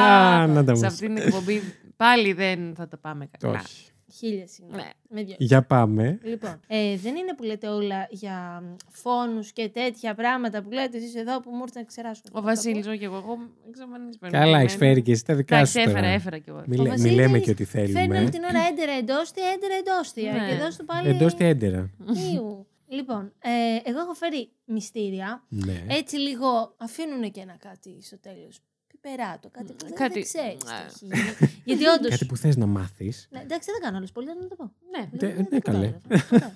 Α, 0.00 0.46
να 0.46 0.64
τα 0.64 0.74
Σε 0.74 0.82
μας. 0.84 0.92
αυτή 0.92 1.06
την 1.06 1.16
εκπομπή 1.16 1.62
πάλι 1.96 2.32
δεν 2.32 2.74
θα 2.76 2.88
τα 2.88 2.96
πάμε 2.98 3.28
καλά. 3.38 3.58
Όχι. 3.58 3.84
Χίλια 4.18 4.46
συγγνώμη. 4.46 4.82
Ναι. 4.82 4.88
Με 5.08 5.16
διώξτε. 5.22 5.44
Για 5.44 5.62
πάμε. 5.62 6.18
Λοιπόν, 6.22 6.60
ε, 6.66 6.96
δεν 6.96 7.16
είναι 7.16 7.34
που 7.36 7.42
λέτε 7.42 7.68
όλα 7.68 8.06
για 8.10 8.62
φόνους 8.88 9.52
και 9.52 9.68
τέτοια 9.68 10.14
πράγματα 10.14 10.62
που 10.62 10.70
λέτε 10.70 10.96
εσείς 10.96 11.14
εδώ 11.14 11.40
που 11.40 11.50
μου 11.50 11.60
ήρθαν 11.62 11.82
να 11.82 11.88
ξεράσω. 11.88 12.20
Ο 12.32 12.40
Βασίλης, 12.40 12.86
όχι 12.86 13.04
εγώ. 13.04 13.16
Εγώ 13.16 13.38
εξαφανισμένο. 13.68 14.38
Καλά, 14.38 14.58
έχει 14.58 14.76
φέρει 14.76 15.02
και 15.02 15.12
εσύ 15.12 15.24
τα 15.24 15.34
δικά 15.34 15.56
Εντάξει, 15.56 15.72
σου. 15.72 15.78
έφερα, 15.80 16.00
τώρα. 16.00 16.12
έφερα 16.12 16.38
κι 16.38 16.48
εγώ. 16.48 16.62
Μη, 16.66 16.76
Ο 16.78 16.82
λέ- 16.82 16.92
μη 16.92 16.96
Βασίλης 16.98 17.16
λέμε 17.16 17.38
και 17.38 17.50
ό,τι 17.50 17.64
Φέρνει 17.64 17.88
θέλουμε. 17.92 18.18
όλη 18.18 18.28
την 18.30 18.42
ώρα 18.44 18.60
έντερα 18.70 18.92
εντόστια, 18.92 19.44
έντερα 19.54 19.74
εντόστια. 19.74 20.32
Ναι. 20.32 20.48
Και 20.48 20.54
εδώ 20.60 20.70
στο 20.70 20.84
πάλι. 20.84 21.08
Εντός 21.08 21.34
έντερα. 21.38 21.90
Ιου. 22.34 22.66
Λοιπόν, 22.92 23.32
ε, 23.38 23.50
εγώ 23.90 23.98
έχω 24.00 24.12
φέρει 24.14 24.50
μυστήρια. 24.64 25.44
Ναι. 25.48 25.84
Έτσι 25.88 26.16
λίγο 26.16 26.74
αφήνουν 26.76 27.30
και 27.30 27.40
ένα 27.40 27.56
κάτι 27.58 27.98
στο 28.02 28.18
τέλος. 28.18 28.60
Πιπεράτο, 28.86 29.48
κάτι 29.50 29.72
που 29.72 29.84
δεν, 29.84 29.94
Κάτι- 29.94 30.12
δεν 30.12 30.22
ξέρεις 30.22 30.56
τι 30.98 31.06
Ναι. 31.06 31.14
έχει 31.16 31.34
γίνει. 31.40 31.50
Γιατί 31.64 31.86
όντω. 31.86 32.08
Κάτι 32.08 32.24
που 32.26 32.36
θες 32.36 32.56
να 32.56 32.66
μάθεις. 32.66 33.28
Ναι, 33.30 33.40
εντάξει, 33.40 33.70
δεν 33.72 33.80
κάνω 33.80 33.96
άλλο 33.96 34.06
πολύ, 34.12 34.26
να 34.26 34.48
το 34.48 34.54
πω. 34.56 34.72
Ναι. 34.90 35.06
Τε- 35.18 35.20
Δεν- 35.20 35.36
ναι, 35.36 35.46
δεν 35.50 35.60
καλέ. 35.60 35.86
κατάλαβα. 36.08 36.26
Ωραία. 36.32 36.52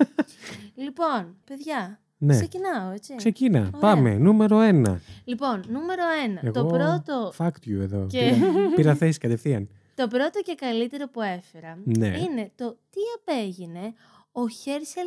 λοιπόν, 0.74 1.36
παιδιά, 1.44 2.00
Ναι. 2.18 2.34
ξεκινάω, 2.36 2.90
έτσι. 2.90 3.14
Ξεκίνα. 3.14 3.70
Πάμε. 3.80 4.14
Νούμερο 4.14 4.60
ένα. 4.60 5.00
Λοιπόν, 5.24 5.64
νούμερο 5.68 6.02
ένα. 6.24 6.40
Εγώ 6.44 6.52
Το 6.52 6.66
πρώτο, 6.66 7.32
Fuck 7.38 7.68
you 7.68 7.78
εδώ. 7.80 8.06
Και- 8.06 8.32
Πήρα, 8.38 8.70
πήρα 8.74 8.94
θέση 8.94 9.18
κατευθείαν. 9.18 9.68
το 9.94 10.08
πρώτο 10.08 10.40
και 10.42 10.54
καλύτερο 10.54 11.08
που 11.08 11.20
έφερα 11.20 11.78
Ναι. 11.84 12.06
είναι 12.06 12.50
το 12.54 12.78
τι 12.90 13.00
απέγινε 13.20 13.94
ο 14.32 14.48
Χέρσελ 14.48 15.06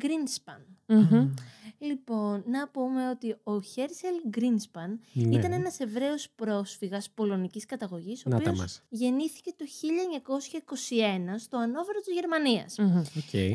Γκρίνσπαν. 0.00 0.60
Μμμ. 0.86 1.30
Λοιπόν, 1.78 2.42
να 2.46 2.68
πούμε 2.68 3.08
ότι 3.10 3.36
ο 3.42 3.60
Χέρσελ 3.62 4.14
Γκρίνσπαν 4.28 5.00
Ναι. 5.12 5.36
ήταν 5.36 5.52
ένας 5.52 5.80
Εβραίος 5.80 6.28
πρόσφυγας 6.36 7.10
πολωνικής 7.14 7.66
καταγωγής, 7.66 8.22
ο 8.26 8.28
Να 8.28 8.36
τα 8.36 8.42
οποίος 8.42 8.58
μας. 8.58 8.82
γεννήθηκε 8.88 9.50
το 9.56 9.64
1921 9.66 11.38
στο 11.38 11.56
Ανόβερο 11.58 11.98
της 12.04 12.14
Γερμανίας. 12.14 12.78
Μμμ. 12.78 12.98
Οκ. 12.98 13.32
Ε, 13.34 13.48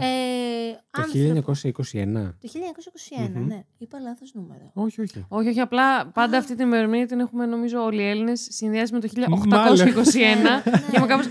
Το 0.92 1.01
άνθρωπο- 1.01 1.12
1921. 1.13 2.38
Το 2.42 2.48
1921, 2.48 3.39
Μμμ. 3.39 3.48
ναι. 3.48 3.63
Είπα 3.77 4.00
λάθος 4.00 4.34
νούμερο. 4.34 4.72
Όχι, 4.74 5.01
όχι. 5.01 5.25
Όχι, 5.30 5.50
όχι, 5.50 5.60
απλά 5.60 6.08
πάντα 6.08 6.38
αυτή 6.38 6.56
την 6.56 6.65
ημερομηνία 6.65 7.08
την 7.08 7.20
έχουμε 7.20 7.46
νομίζω 7.46 7.84
όλοι 7.84 8.01
οι 8.01 8.08
Έλληνες 8.10 8.48
συνδυάσει 8.51 8.94
με 8.94 9.00
το 9.00 9.08
Μάλλον. 9.48 9.77
1821. 9.77 10.62
και 10.92 10.98
είμαι 10.98 11.08
κάπως. 11.08 11.27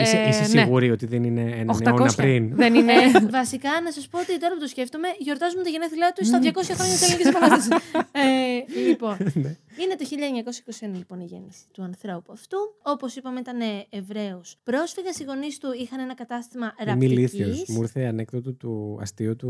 Είσαι, 0.00 0.16
ε, 0.16 0.28
είσαι 0.28 0.40
ναι. 0.40 0.46
σίγουρη 0.62 0.90
ότι 0.90 1.06
δεν 1.06 1.24
είναι 1.24 1.40
ένα 1.40 1.74
800. 1.74 1.86
αιώνα 1.86 2.12
πριν; 2.16 2.54
Δεν 2.56 2.74
είναι. 2.74 2.92
Ε, 2.92 3.26
βασικά, 3.30 3.80
να 3.84 3.92
σας 3.92 4.08
πω 4.08 4.18
ότι 4.18 4.38
τώρα 4.38 4.54
που 4.54 4.60
το 4.60 4.66
σκέφτομαι, 4.66 5.08
γιορτάζουμε 5.18 5.62
τα 5.62 5.68
γενέθλιά 5.68 6.12
του 6.16 6.24
στα 6.24 6.38
200 6.42 6.48
χρόνια 6.74 6.94
της 6.94 7.02
Ελληνικής 7.02 7.26
Επανάστασης. 7.26 7.70
ε, 8.24 8.80
λοιπόν, 8.88 9.16
Ναι. 9.20 9.56
είναι 9.82 9.94
το 9.98 10.04
1921 10.80 10.96
λοιπόν 10.96 11.20
η 11.20 11.24
γέννηση 11.24 11.62
του 11.72 11.82
ανθρώπου 11.82 12.32
αυτού. 12.32 12.58
Όπως 12.82 13.16
είπαμε, 13.16 13.40
ήταν 13.40 13.58
Εβραίος 13.90 14.56
πρόσφυγας. 14.62 15.18
Οι 15.18 15.24
γονείς 15.24 15.58
του 15.58 15.68
είχαν 15.82 16.00
ένα 16.00 16.14
κατάστημα 16.14 16.74
Είμαι 16.88 17.04
ηλίθιος. 17.04 17.48
ραπτικής. 17.48 17.74
Μου 17.76 17.82
ήρθε 17.82 18.04
ανέκδοτο 18.04 18.52
του 18.52 18.98
αστείου 19.00 19.36
του, 19.36 19.46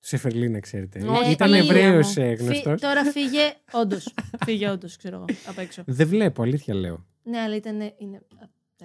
του 0.00 0.06
Σεφερλίνα, 0.06 0.60
ξέρετε. 0.60 0.98
Ε, 0.98 1.02
Ήταν 1.30 1.36
Παναγία 1.50 1.58
Εβραίος 1.86 2.16
μου. 2.16 2.36
Φύ- 2.46 2.80
τώρα 2.80 3.04
φύγε, 3.04 3.52
όντως. 3.72 4.14
φύγε, 4.44 4.68
όντως, 4.70 4.96
ξέρω 4.96 5.16
εγώ, 5.16 5.24
απ' 5.46 5.58
έξω. 5.58 5.82
Δεν 5.86 6.08
βλέπω, 6.08 6.42
αλήθεια 6.42 6.74
λέω. 6.74 7.06
ναι, 7.22 7.38
αλλά 7.38 7.56
ήταν. 7.56 7.80
Είναι... 7.98 8.22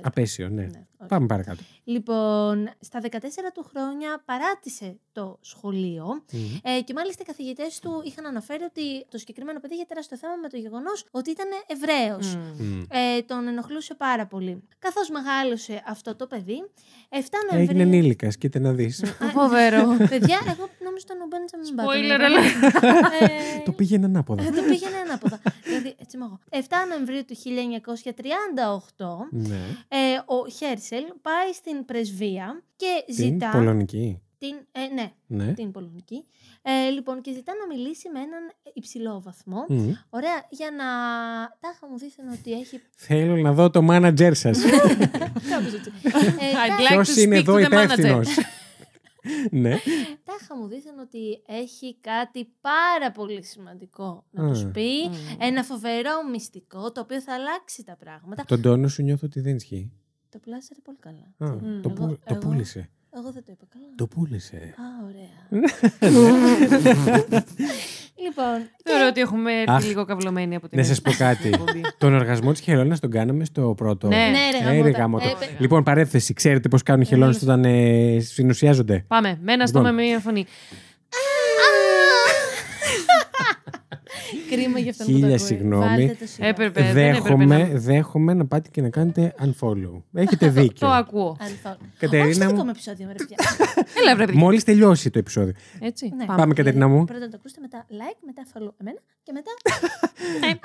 Απέσιο, 0.01 0.49
ναι. 0.49 0.61
ναι, 0.61 0.67
όχι. 0.97 1.07
Πάμε 1.09 1.25
παρακάτω. 1.25 1.63
Λοιπόν, 1.83 2.69
στα 2.79 2.99
14 3.01 3.15
του 3.53 3.63
χρόνια 3.69 4.21
παράτησε 4.25 4.97
το 5.11 5.37
σχολείο 5.41 6.05
Μμμ. 6.31 6.57
ε, 6.63 6.81
και 6.81 6.93
μάλιστα 6.93 7.21
οι 7.23 7.25
καθηγητές 7.25 7.79
του 7.79 8.01
είχαν 8.05 8.25
αναφέρει 8.25 8.63
ότι 8.63 9.05
το 9.09 9.17
συγκεκριμένο 9.17 9.59
παιδί 9.59 9.73
είχε 9.73 9.85
τεράστιο 9.87 10.17
θέμα 10.17 10.35
με 10.35 10.49
το 10.49 10.57
γεγονός 10.57 11.05
ότι 11.11 11.29
ήταν 11.31 11.47
Εβραίος. 11.67 12.35
Μμ. 12.35 12.63
Μμ. 12.65 12.81
Ε, 12.89 13.21
τον 13.21 13.47
ενοχλούσε 13.47 13.93
πάρα 13.93 14.25
πολύ. 14.25 14.63
Καθώς 14.79 15.09
μεγάλωσε 15.09 15.83
αυτό 15.87 16.15
το 16.15 16.27
παιδί, 16.27 16.69
7 17.09 17.15
Έγινε 17.17 17.29
Νοεμβρίου. 17.51 17.81
ενήλικας, 17.81 18.37
κοίτα 18.37 18.59
να 18.59 18.71
δεις. 18.73 19.03
Φοβερό. 19.33 19.87
Παιδιά, 20.09 20.39
εγώ 20.47 20.69
νομίζω 20.83 21.03
ήταν 21.05 21.17
ο 21.21 21.27
Μπέντζαμιν 21.29 21.73
Μπάτον. 21.73 21.93
Spoiler 21.93 22.05
ήταν. 22.05 22.19
alert. 22.21 23.27
Ε, 23.57 23.59
Το 23.65 23.71
πήγαινε 23.71 24.05
ανάποδα. 24.05 24.43
ε, 24.43 24.49
το 24.49 24.61
πήγαινε 24.61 24.97
ανάποδα. 25.05 25.39
δηλαδή, 25.63 25.95
έτσι 25.99 26.15
είμαι 26.17 26.25
εγώ. 26.25 26.39
7 26.49 26.57
Νοεμβρίου 26.89 27.25
του 27.25 27.35
1938, 27.35 29.27
ναι. 29.31 29.59
Ε, 29.87 29.97
ο 30.25 30.47
Χέρσελ 30.49 31.03
πάει 31.21 31.53
στην 31.53 31.85
πρεσβεία 31.85 32.63
και 32.75 33.03
Την 33.05 33.15
ζητά. 33.15 33.49
πολωνική. 33.53 34.17
Την, 34.37 34.55
ε, 34.71 34.93
ναι, 34.93 35.11
Ναι. 35.27 35.53
την 35.53 35.71
πολωνική. 35.71 36.25
Ε, 36.61 36.89
λοιπόν, 36.89 37.21
και 37.21 37.31
ζητά 37.33 37.51
να 37.55 37.75
μιλήσει 37.75 38.09
με 38.09 38.19
έναν 38.19 38.51
υψηλό 38.73 39.21
βαθμό. 39.21 39.65
Μμ. 39.67 39.91
Ωραία, 40.09 40.45
για 40.49 40.71
να. 40.71 40.85
Τάχα 41.59 41.87
μου 41.91 41.97
δείχνει 41.97 42.29
ότι 42.39 42.51
έχει. 42.51 42.81
Θέλω 42.95 43.35
να 43.35 43.53
δω 43.53 43.69
το 43.69 43.81
μάνατζερ 43.81 44.33
σας. 44.35 44.57
Κάπως 45.49 45.73
έτσι. 45.73 45.91
Ε, 46.03 46.51
I'd 46.51 46.67
τάχα- 46.67 46.77
like 46.79 46.87
Ποιος 46.87 47.09
to 47.13 47.17
είναι 47.21 47.35
speak 47.37 47.39
εδώ 47.39 47.53
to 47.55 47.57
the 47.59 47.63
manager. 47.65 47.83
υπεύθυνος; 47.83 48.27
ναι. 49.51 49.75
Τάχα 50.23 50.55
μου 50.57 50.67
δείχνει 50.67 50.99
ότι 51.01 51.41
έχει 51.45 51.97
κάτι 52.01 52.45
πάρα 52.61 53.11
πολύ 53.11 53.43
σημαντικό 53.43 54.25
να 54.31 54.49
τους 54.49 54.63
Α. 54.63 54.67
πει. 54.71 55.07
Μμ. 55.09 55.13
Ένα 55.39 55.63
φοβερό 55.63 56.11
μυστικό 56.31 56.91
το 56.91 57.01
οποίο 57.01 57.21
θα 57.21 57.33
αλλάξει 57.33 57.83
τα 57.83 57.95
πράγματα. 57.95 58.43
Τον 58.45 58.61
τόνο 58.61 58.87
σου 58.87 59.03
νιώθω 59.03 59.25
ότι 59.25 59.39
δεν 59.41 59.55
ισχύει. 59.55 59.91
Το 60.29 60.39
πλάσαρε 60.39 60.79
πολύ 60.83 60.97
καλά. 60.97 61.33
Α, 61.51 61.53
έτσι. 61.55 61.79
το, 61.81 61.89
Εγώ- 61.89 62.07
που- 62.07 62.15
το 62.17 62.21
εγώ- 62.25 62.39
πούλησε. 62.39 62.89
Εγώ 63.17 63.31
δεν 63.31 63.43
το 63.45 63.51
είπα 63.51 63.65
καλά. 63.73 63.85
Το 63.95 64.07
πούλησε. 64.07 64.55
Α, 64.55 64.85
ωραία. 65.05 65.63
λοιπόν, 68.23 68.69
Θεωρώ 68.83 69.07
ότι 69.09 69.21
έχουμε 69.21 69.51
έρθει 69.51 69.71
Αχ. 69.71 69.85
λίγο 69.87 70.05
καυλωμένοι 70.05 70.55
από 70.55 70.67
την 70.69 70.77
Να 70.79 70.83
σας 70.85 71.01
πω 71.01 71.11
κάτι. 71.25 71.47
εκπομπή. 71.47 71.81
Τον 71.97 72.13
οργασμό 72.13 72.51
της 72.51 72.61
χελώνας 72.61 72.99
τον 72.99 73.11
κάναμε 73.11 73.45
στο 73.45 73.73
πρώτο. 73.77 74.07
Ναι. 74.07 74.15
ναι, 74.15 74.23
ρε, 74.51 74.57
Ε, 74.57 74.63
γαμώτα. 74.71 74.83
ρε, 74.83 74.89
γαμώτο. 74.97 75.27
Ε, 75.27 75.33
παι- 75.39 75.59
Λοιπόν, 75.59 75.83
παρέθεση. 75.83 76.33
Ξέρετε 76.33 76.69
πώς 76.69 76.83
κάνουν 76.83 77.05
χελώνες 77.05 77.41
όταν 77.41 77.63
ε, 77.65 78.19
συνουσιάζονται. 78.19 79.03
Πάμε, 79.07 79.37
με 79.41 79.53
ένα 79.53 79.67
στόμα 79.67 79.89
Λοιπόν. 79.89 80.03
με 80.03 80.09
μία 80.09 80.19
φωνή. 80.19 80.45
Κρίμα 84.49 84.79
για 84.79 84.91
αυτόν 84.91 85.05
που 85.05 85.11
το 85.11 85.17
Χίλια 85.17 85.35
ακούει. 85.35 85.45
συγγνώμη. 85.47 85.83
Βάλτε 85.85 86.15
το 86.19 86.25
σιγά. 86.27 86.47
Έπρεπε, 86.47 86.81
δεν 86.81 86.97
έπρεπε 86.97 87.21
Δέχομαι, 87.23 87.57
να... 87.57 87.79
δέχομαι 87.79 88.33
να 88.33 88.45
πάτε 88.45 88.69
και 88.71 88.81
να 88.81 88.89
κάνετε 88.89 89.33
unfollow. 89.45 90.01
Έχετε 90.13 90.45
Το 90.45 90.51
δίκιο. 90.51 90.87
ακούω. 90.87 91.37
Αλφα. 91.39 91.69
Όχι 91.69 91.79
Κατερίνα 91.99 92.33
στο 92.33 92.45
δικό 92.45 92.57
μου, 92.57 92.63
μου 92.63 92.69
επεισόδιο, 92.69 93.07
ρε 93.07 93.13
παιδιά. 93.13 93.37
Έλα, 94.01 94.15
βρε, 94.15 94.25
παιδιά. 94.25 94.39
μόλις 94.41 94.63
τελειώσει 94.63 95.09
το 95.09 95.19
επεισόδιο. 95.19 95.53
Έτσι, 95.79 96.11
Ναι. 96.15 96.25
Πάμε, 96.25 96.53
Κατερίνα 96.53 96.87
μου. 96.87 97.05
Πρώτα 97.05 97.27
το 97.27 97.35
ακούσετε, 97.39 97.61
μετά 97.61 97.85
like, 97.89 98.19
μετά 98.25 98.41
follow 98.53 98.71
εμένα 98.81 98.99
και 99.23 99.31
μετά. 99.31 99.51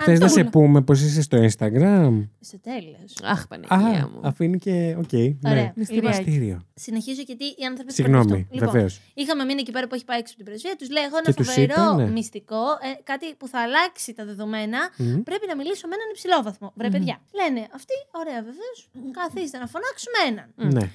Θες 0.04 0.18
να 0.20 0.28
σε 0.28 0.40
unfollow. 0.42 0.50
πούμε 0.50 0.82
πώ 0.82 0.92
είσαι 0.92 1.22
στο 1.22 1.38
Instagram; 1.42 2.28
Στο 2.40 2.58
τέλος. 2.60 3.14
Αχ, 3.22 3.42
Α, 3.42 3.46
Παναγία 3.46 4.08
μου. 4.12 4.20
αφήνει 4.22 4.58
και. 4.58 4.96
Οκ. 4.98 5.12
Ωραία. 5.12 5.62
Ναι. 5.62 5.72
Μυστηριάκι. 5.74 6.16
Μυστήριο. 6.24 6.62
Συνεχίζω 6.74 7.22
γιατί 7.22 7.44
οι 7.44 7.64
άνθρωποι. 7.68 7.92
Συγγνώμη, 7.92 8.24
θέλουν 8.30 8.46
αυτό. 8.52 8.70
βεβαίως. 8.70 9.00
Είχαμε 9.14 9.44
μείνει 9.44 9.60
εκεί 9.60 9.70
πέρα 9.72 9.86
που 9.86 9.94
έχει 9.94 10.04
πάει 10.04 10.18
έξω 10.18 10.34
από 10.36 10.42
την 10.44 10.52
πρεσβεία. 10.52 10.76
Τους 10.76 10.90
λέει: 10.90 11.02
Εγώ 11.04 11.16
Και 11.16 11.22
ένα 11.24 11.34
τους 11.34 11.46
φοβερό 11.48 11.92
είπε, 11.94 12.02
ναι. 12.04 12.10
μυστικό, 12.10 12.62
ε, 12.88 13.02
κάτι 13.02 13.34
που 13.34 13.48
θα 13.48 13.60
αλλάξει 13.60 14.12
τα 14.14 14.24
δεδομένα. 14.24 14.78
Μμ. 14.96 15.20
Πρέπει 15.22 15.46
να 15.46 15.56
μιλήσω 15.56 15.86
με 15.88 15.94
έναν 15.94 16.08
υψηλό 16.14 16.42
βαθμό. 16.42 16.72
Βρε, 16.74 16.86
Μμμ. 16.88 16.92
παιδιά. 16.94 17.16
Λένε 17.40 17.66
αυτοί, 17.74 17.94
ωραία, 18.10 18.40
βεβαίως. 18.48 18.78
Καθίστε 19.20 19.58
να 19.58 19.66
φωνάξουμε 19.66 20.18
έναν. 20.30 20.48
Μμ. 20.56 20.72
Ναι. 20.78 20.90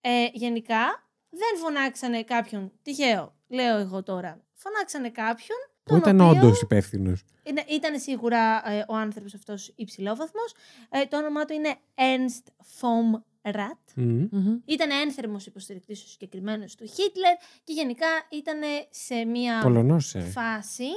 Ε, 0.00 0.28
γενικά, 0.32 0.82
δεν 1.30 1.52
φωνάξανε 1.62 2.22
κάποιον 2.22 2.72
τυχαίο, 2.82 3.34
λέω 3.48 3.76
εγώ 3.78 4.02
τώρα. 4.02 4.40
Φωνάξανε 4.54 5.10
κάποιον. 5.10 5.58
Που 5.86 5.92
τον 5.92 5.98
ήταν 5.98 6.20
οποίο- 6.20 6.42
όντως 6.42 6.60
υπεύθυνος. 6.60 7.22
Είναι, 7.42 7.64
ήταν 7.68 7.98
σίγουρα 7.98 8.70
ε, 8.70 8.84
ο 8.88 8.94
άνθρωπος 8.96 9.34
αυτός 9.34 9.72
υψηλόβαθμος. 9.76 10.54
Ε, 10.90 11.04
το 11.06 11.16
όνομά 11.18 11.44
του 11.44 11.52
είναι 11.52 11.74
Ernst 11.94 12.50
vom 12.80 13.20
Rat. 13.54 13.78
Μμμ. 13.94 14.58
Ήταν 14.64 14.90
ένθερμος 14.90 15.46
υποστηρικτής 15.46 16.04
ο 16.04 16.06
συγκεκριμένος 16.08 16.74
του 16.74 16.86
Χίτλερ 16.86 17.36
και 17.64 17.72
γενικά 17.72 18.06
ήταν 18.30 18.58
σε 18.90 19.24
μια 19.24 19.60
Πολωνός, 19.62 20.14
ε. 20.14 20.20
φάση. 20.20 20.88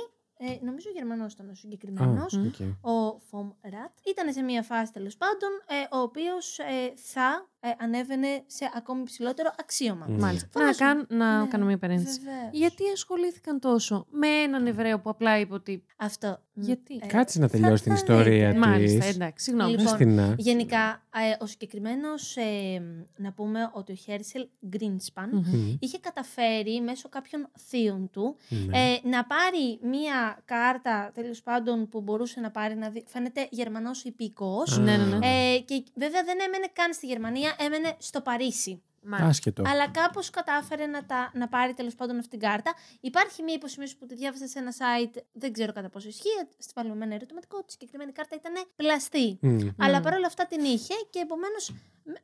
Ε, 0.42 0.58
νομίζω 0.66 0.90
Γερμανός 0.94 1.34
ήταν 1.34 1.48
ο 1.48 1.52
Α, 1.52 1.56
συγκεκριμένος. 1.56 2.34
οκ. 2.34 2.56
Ο 2.82 3.20
Φομ 3.20 3.50
Ρατ. 3.62 3.92
Ήταν 4.08 4.34
σε 4.34 4.42
μια 4.42 4.64
φάση 4.64 4.92
τέλος 4.94 5.18
πάντων, 5.18 5.50
ε, 5.68 5.96
ο 5.96 6.00
οποίος 6.02 6.60
ε, 6.60 6.94
θα 6.96 7.50
ε, 7.62 7.70
ανέβαινε 7.80 8.44
σε 8.46 8.70
ακόμη 8.76 9.04
ψηλότερο 9.04 9.54
αξίωμα. 9.60 10.06
Μμ. 10.10 10.16
Μάλιστα. 10.20 10.48
Να, 10.54 10.60
Φαντάσου. 10.62 10.80
κάν, 10.80 11.18
να 11.18 11.42
Ναι, 11.42 11.48
κάνω 11.48 11.66
μια 11.66 11.78
παρένθεση. 11.78 12.20
Βεβαίως. 12.20 12.50
Γιατί 12.52 12.84
ασχολήθηκαν 12.94 13.60
τόσο 13.60 14.06
με 14.10 14.28
έναν 14.28 14.68
Εβραίο 14.68 15.00
που 15.00 15.10
απλά 15.10 15.40
είπε 15.40 15.54
ότι. 15.54 15.84
Αυτό. 15.98 16.40
Γιατί; 16.54 17.00
Ε, 17.02 17.06
Κάτσε 17.06 17.40
να 17.40 17.48
θα- 17.48 17.58
τελειώσει 17.58 17.84
την 17.84 17.92
θα 17.92 17.98
ιστορία 17.98 18.48
δείτε. 18.48 18.60
της. 18.60 18.68
Μάλιστα, 18.70 19.06
εντάξει, 19.06 19.44
συγγνώμη. 19.46 19.72
Λοιπόν, 19.72 19.86
Αστυνά. 19.88 20.36
Γενικά, 20.38 21.04
ε, 21.16 21.44
ο 21.44 21.46
συγκεκριμένος, 21.46 22.36
ε, 22.38 22.82
να 23.18 23.32
πούμε 23.34 23.70
ότι 23.74 23.92
ο 23.92 23.96
Χέρσελ 23.96 24.48
Γκρίνσπαν 24.68 25.30
Μμμ. 25.34 25.40
Μμ. 25.58 25.76
είχε 25.80 26.00
καταφέρει 26.00 26.82
μέσω 26.82 27.10
κάποιων 27.10 27.48
θείων 27.68 28.10
του 28.12 28.36
Ναι. 28.50 28.78
ε, 28.78 29.00
να 29.08 29.26
πάρει 29.26 29.80
μία 29.82 30.42
κάρτα, 30.46 31.12
τέλος 31.14 31.42
πάντων, 31.42 31.90
που 31.90 32.02
μπορούσε 32.02 32.40
να 32.40 32.52
πάρει, 32.52 32.76
να 32.76 32.90
δει, 32.90 33.04
φαίνεται 33.08 33.48
Γερμανός 33.52 34.04
υπήκοος. 34.04 34.78
Α. 34.78 34.82
Ναι, 34.82 34.98
ναι, 34.98 35.04
ναι. 35.16 35.28
Ε, 35.28 35.60
και 35.60 35.84
βέβαια 35.96 36.24
δεν 36.24 36.38
έμενε 36.48 36.68
καν 36.74 36.94
στη 36.94 37.06
Γερμανία, 37.08 37.49
έμενε 37.58 37.96
στο 37.98 38.22
Παρίσι. 38.22 38.82
Μάλιστα. 39.04 39.30
Άσχετο. 39.30 39.64
Αλλά 39.66 39.90
κάπως 39.90 40.30
κατάφερε 40.30 40.86
να, 40.86 41.06
τα, 41.06 41.32
να 41.34 41.48
πάρει 41.48 41.74
τέλος 41.74 41.96
πάντων 41.96 42.18
αυτή 42.18 42.30
την 42.30 42.40
κάρτα. 42.40 42.74
Υπάρχει 43.00 43.44
μία 43.44 43.54
υποσημείωση 43.54 43.98
που 43.98 44.06
τη 44.06 44.16
διάβασα 44.16 44.48
σε 44.48 44.60
ένα 44.60 44.72
site, 44.72 45.22
δεν 45.32 45.54
ξέρω 45.54 45.74
κατά 45.74 45.90
πόσο 45.90 46.08
ισχύει. 46.08 46.48
Στη 46.58 46.74
βάλουμε 46.76 46.96
με 46.96 47.06
ένα 47.06 47.16
ερωτηματικό 47.16 47.58
ότι 47.58 47.66
η 47.68 47.72
συγκεκριμένη 47.72 48.12
κάρτα 48.12 48.36
ήταν 48.36 48.54
πλαστή. 48.76 49.38
Μμ. 49.42 49.68
Αλλά 49.78 50.02
παρόλα 50.02 50.28
αυτά 50.28 50.46
την 50.48 50.64
είχε 50.64 50.94
και 51.10 51.20
επομένως 51.20 51.74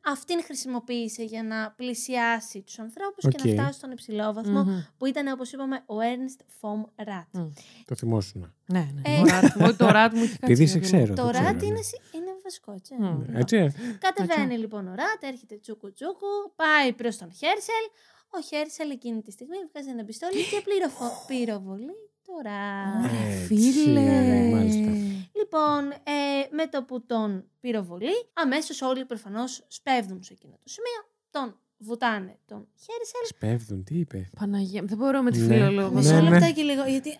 αυτήν 0.04 0.42
χρησιμοποίησε 0.44 1.22
για 1.22 1.42
να 1.42 1.70
πλησιάσει 1.70 2.62
τους 2.62 2.78
ανθρώπους 2.78 3.22
και 3.22 3.36
Οκ. 3.38 3.44
να 3.44 3.52
φτάσει 3.52 3.78
στον 3.78 3.90
υψηλό 3.90 4.32
βαθμό 4.32 4.62
Μμμ. 4.62 4.80
που 4.98 5.06
ήταν, 5.06 5.32
όπως 5.32 5.52
είπαμε, 5.52 5.76
ο 5.86 5.94
Ernst 5.96 6.40
vom 6.60 7.04
Rat. 7.04 7.26
Μμ. 7.30 7.50
Το 7.84 7.94
θυμόσουνα. 7.94 8.54
Ναι, 8.68 8.78
ναι. 8.94 9.00
Ε, 9.14 9.20
Ο 9.20 9.24
Ράτ 9.24 9.54
μου- 9.56 9.76
Το 9.76 9.86
ράτ 9.86 10.12
μου 10.12 10.22
έχει 10.22 10.28
κάτσει. 10.38 10.52
Επειδή 10.52 10.66
στην 10.66 10.84
σε 10.84 10.90
καρδιά 10.90 10.98
μου. 10.98 11.04
ξέρω. 11.04 11.14
Το 11.14 11.32
το 11.32 11.38
ξέρω, 11.38 11.48
Rat 11.56 11.60
ναι. 11.60 11.66
είναι, 11.66 11.82
συ- 11.82 12.14
είναι 12.14 12.30
βασικό, 12.42 12.72
έτσι. 12.72 12.94
Μμ. 12.98 13.04
Λοιπόν, 13.04 13.36
Έτσι. 13.36 13.72
Κατεβαίνει 13.98 14.58
λοιπόν 14.58 14.88
ο 14.88 14.94
Ρατ, 14.94 15.22
έρχεται 15.22 15.56
τσούκου 15.58 15.92
τσούκου, 15.92 16.26
πάει 16.56 16.92
προς 16.92 17.16
τον 17.16 17.32
Χέρσελ. 17.32 17.84
Ο 18.30 18.40
Χέρσελ 18.40 18.90
εκείνη 18.90 19.22
τη 19.22 19.30
στιγμή 19.30 19.56
βγάζει 19.72 19.88
ένα 19.90 20.04
πιστόλι 20.04 20.42
και 20.50 20.60
πληροφο... 20.64 21.04
πυροβολεί 21.28 21.94
το 22.26 22.32
Ρατ. 22.44 23.04
Έτσι, 23.04 23.72
Φίλε. 23.72 24.50
μάλιστα. 24.54 24.90
Λοιπόν, 25.32 25.90
ε, 25.90 26.46
με 26.50 26.66
το 26.66 26.82
που 26.84 27.06
τον 27.06 27.50
πυροβολεί, 27.60 28.14
αμέσως 28.32 28.82
όλοι 28.82 29.04
προφανώς 29.04 29.64
σπέβδουν 29.68 30.22
σε 30.22 30.32
εκείνο 30.32 30.52
το 30.52 30.68
σημείο, 30.68 31.00
τον 31.30 31.60
βουτάνε 31.78 32.36
τον 32.46 32.66
Χέρσελ. 32.76 33.26
Σπέβδουν, 33.26 33.84
τις 33.84 33.96
είπε; 33.96 34.28
Παναγία 34.38 34.82
μου, 34.82 34.88
δεν 34.88 34.98
μπορώ 34.98 35.22
με 35.22 35.30
τη 35.30 35.38
Ναι. 35.38 35.46
φιλολόγο. 35.54 35.94
Μισό 35.94 36.14
ναι. 36.20 36.28
λεπτάκι 36.30 36.62
λίγο, 36.62 36.82
γιατί. 36.88 37.18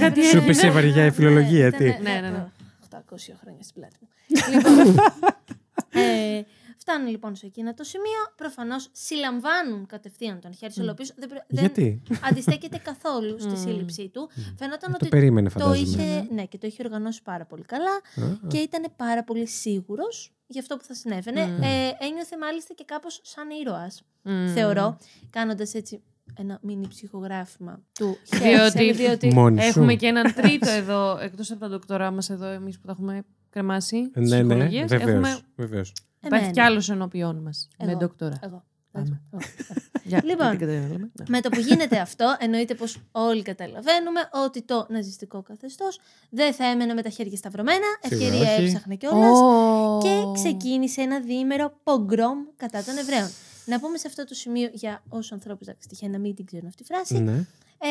Κάτι 0.00 0.22
Σου 0.22 0.36
έγινε. 0.36 0.46
πήσε 0.52 0.70
βαριά 0.70 1.04
η 1.04 1.10
φιλολογία, 1.10 1.66
ήταν- 1.66 1.78
τι; 1.78 1.84
Ναι, 2.02 2.20
ναι, 2.20 2.30
ναι. 2.30 2.46
800 2.90 3.34
χρόνια 3.40 3.62
στην 3.62 3.74
πλάτη 3.74 3.96
μου. 4.00 4.08
λοιπόν, 4.54 5.04
ε, 6.02 6.42
Φτάνουν 6.88 7.08
λοιπόν 7.10 7.36
σε 7.36 7.46
εκείνο 7.46 7.74
το 7.74 7.84
σημείο. 7.84 8.20
Προφανώς 8.36 8.88
συλλαμβάνουν 8.92 9.86
κατευθείαν 9.86 10.40
τον 10.40 10.54
Χέρσελ, 10.54 10.88
ο 10.88 10.90
οποίος 10.90 11.12
δεν, 11.16 11.28
πρε- 11.28 11.44
δεν 11.48 11.58
Γιατί; 11.60 12.02
αντιστέκεται 12.24 12.78
καθόλου 12.84 13.36
στη 13.40 13.48
Μμ. 13.52 13.56
σύλληψή 13.56 14.08
του. 14.08 14.30
Φαίνονταν 14.58 14.90
Το 14.90 14.96
ότι 15.00 15.08
περίμενε, 15.08 15.48
το 15.50 15.58
φαντάζομαι. 15.58 16.02
είχε, 16.02 16.26
ναι, 16.34 16.44
και 16.44 16.58
το 16.58 16.66
είχε 16.66 16.82
οργανώσει 16.84 17.22
πάρα 17.22 17.44
πολύ 17.46 17.62
καλά 17.64 17.90
Α, 18.26 18.46
και 18.48 18.58
ήταν 18.58 18.84
πάρα 18.96 19.24
πολύ 19.24 19.46
σίγουρος 19.46 20.32
για 20.46 20.60
αυτό 20.60 20.76
που 20.76 20.84
θα 20.84 20.94
συνέβαινε. 20.94 21.46
Μμ. 21.46 21.62
Ε, 21.62 21.96
ένιωθε 22.00 22.36
μάλιστα 22.40 22.74
και 22.74 22.84
κάπως 22.86 23.20
σαν 23.22 23.50
ήρωας, 23.62 24.02
Μμμ. 24.22 24.52
θεωρώ, 24.54 24.98
κάνοντας 25.30 25.74
έτσι 25.74 26.02
ένα 26.36 26.58
μίνι 26.62 26.86
ψυχογράφημα 26.88 27.82
του 27.94 28.18
Διότι- 28.30 28.56
Χέρσελ, 28.56 28.96
διότι 28.96 29.32
Μόνη 29.34 29.60
σου. 29.60 29.66
Έχουμε 29.68 29.94
και 29.94 30.06
έναν 30.06 30.34
τρίτο 30.34 30.70
εδώ, 30.70 31.18
εκτός 31.20 31.50
από 31.50 31.60
τα 31.60 31.68
ντοκτορά 31.68 32.10
μας 32.10 32.30
εδώ, 32.30 32.46
εμείς 32.46 32.78
που 32.78 32.86
τα 32.86 32.92
έχουμε 32.92 33.24
κρεμάσει. 33.50 34.10
Ναι, 34.14 34.42
ναι, 34.42 34.54
ψυχολογίες, 34.54 34.90
βεβαίως. 35.56 35.92
Έχουμε... 36.20 36.38
Βεβαίως. 36.38 36.40
Υπάρχει 36.40 36.44
εμένα. 36.44 36.52
κι 36.52 36.60
άλλος 36.60 36.88
ενώπιόν 36.90 37.36
μας. 37.42 37.68
Με 37.78 37.90
Εγώ. 37.90 37.98
ντοκτορά. 37.98 38.38
Εγώ. 38.42 38.64
Πάμε. 38.92 39.20
Εγώ. 39.32 39.42
Για, 40.04 40.20
Λοιπόν. 40.24 40.46
γιατί 40.46 40.56
και 40.56 40.66
δεν 40.66 40.80
λέμε. 40.80 41.10
Ναι. 41.12 41.24
Με 41.28 41.40
το 41.40 41.48
που 41.48 41.60
γίνεται 41.60 41.98
αυτό, 41.98 42.36
εννοείται 42.38 42.74
πως 42.74 42.98
όλοι 43.12 43.42
καταλαβαίνουμε 43.42 44.20
ότι 44.46 44.62
το 44.62 44.86
ναζιστικό 44.88 45.42
καθεστώς 45.42 46.00
δεν 46.30 46.52
θα 46.54 46.64
έμενε 46.64 46.94
με 46.94 47.02
τα 47.02 47.08
χέρια 47.08 47.36
σταυρωμένα, 47.36 47.86
Σίγουρα 48.02 48.26
ευκαιρία 48.26 48.54
όχι. 48.54 48.62
έψαχνε 48.64 48.94
κιόλας. 48.96 49.38
Ω. 49.38 49.98
και 50.02 50.40
ξεκίνησε 50.40 51.00
ένα 51.00 51.20
διήμερο 51.20 51.78
πογκρόμ 51.82 52.38
κατά 52.56 52.82
των 52.84 52.96
Εβραίων. 52.98 53.28
Να 53.64 53.80
πούμε 53.80 53.98
σε 53.98 54.06
αυτό 54.06 54.24
το 54.24 54.34
σημείο 54.34 54.70
για 54.72 55.02
όσους 55.08 55.32
ανθρώπους 55.32 55.66
τυχαίνει 55.88 56.12
να 56.12 56.18
μην 56.18 56.34
την 56.34 56.44
ξέρουν 56.46 56.66
αυτή 56.66 56.82
τη 56.84 56.92
φράση. 56.94 57.18
Ναι. 57.18 57.44
Ε, 57.80 57.88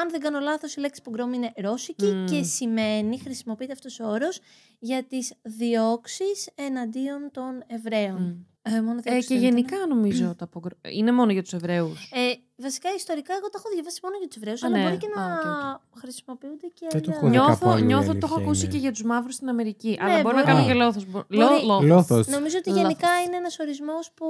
αν 0.00 0.10
δεν 0.10 0.20
κάνω 0.20 0.38
λάθος, 0.40 0.74
η 0.76 0.80
λέξη 0.80 1.02
πογκρόμ 1.02 1.32
είναι 1.32 1.52
ρώσικη 1.56 2.04
Μμμ. 2.06 2.24
και 2.26 2.42
σημαίνει, 2.42 3.18
χρησιμοποιείται 3.18 3.72
αυτός 3.72 4.00
ο 4.00 4.08
όρος 4.08 4.40
για 4.78 5.04
τις 5.04 5.32
διώξεις 5.42 6.48
εναντίον 6.54 7.30
των 7.32 7.62
Εβραίων. 7.66 8.22
Μμ. 8.22 8.52
Ε, 8.66 8.80
μόνο 8.82 8.98
Ε, 8.98 9.10
διώξεις 9.10 9.26
και 9.26 9.34
δεν 9.34 9.42
ήταν. 9.42 9.54
γενικά 9.56 9.86
νομίζω 9.86 10.34
τα 10.34 10.46
πογκρο... 10.46 10.76
Είναι 10.90 11.12
μόνο 11.12 11.32
για 11.32 11.42
τους 11.42 11.52
Εβραίους. 11.52 12.10
Ε, 12.12 12.32
βασικά, 12.56 12.88
ιστορικά, 12.96 13.32
εγώ 13.34 13.48
το 13.50 13.58
έχω 13.60 13.68
διαβάσει 13.74 14.00
μόνο 14.02 14.16
για 14.18 14.26
τους 14.28 14.36
Εβραίους, 14.36 14.62
Α, 14.62 14.66
αλλά 14.66 14.76
ναι. 14.76 14.82
μπορεί 14.84 14.96
και 14.96 15.06
να 15.14 15.22
Α, 15.24 15.80
χρησιμοποιούνται 16.00 16.66
και 16.74 16.86
Δεν 16.90 17.02
το 17.02 17.10
για- 17.10 17.16
έχω 17.18 17.28
δει. 17.28 17.36
κάπου 17.36 17.46
Νιώθω, 17.48 17.68
αλλού 17.70 17.82
η 17.82 17.86
νιώθω 17.86 18.10
ότι 18.10 18.18
το 18.18 18.26
έχω 18.26 18.34
αλήθεια 18.34 18.50
ακούσει 18.50 18.64
είναι. 18.64 18.74
και 18.74 18.80
για 18.80 18.92
τους 18.92 19.02
μαύρους 19.02 19.34
στην 19.34 19.48
Αμερική. 19.48 19.88
Ναι, 19.88 19.96
αλλά 20.12 20.22
μπορεί 20.22 20.34
να 20.34 20.42
μπορεί. 20.42 20.44
κάνω 20.52 20.60
Α. 20.64 20.66
και 20.66 20.74
λάθος. 20.74 21.04
Μπορεί. 21.10 21.86
Λόθος. 21.86 22.26
Νομίζω 22.26 22.56
ότι 22.58 22.68
Λάθος. 22.68 22.82
γενικά 22.82 23.08
είναι 23.26 23.36
ένας 23.36 23.58
ορισμός 23.58 24.10
που 24.14 24.26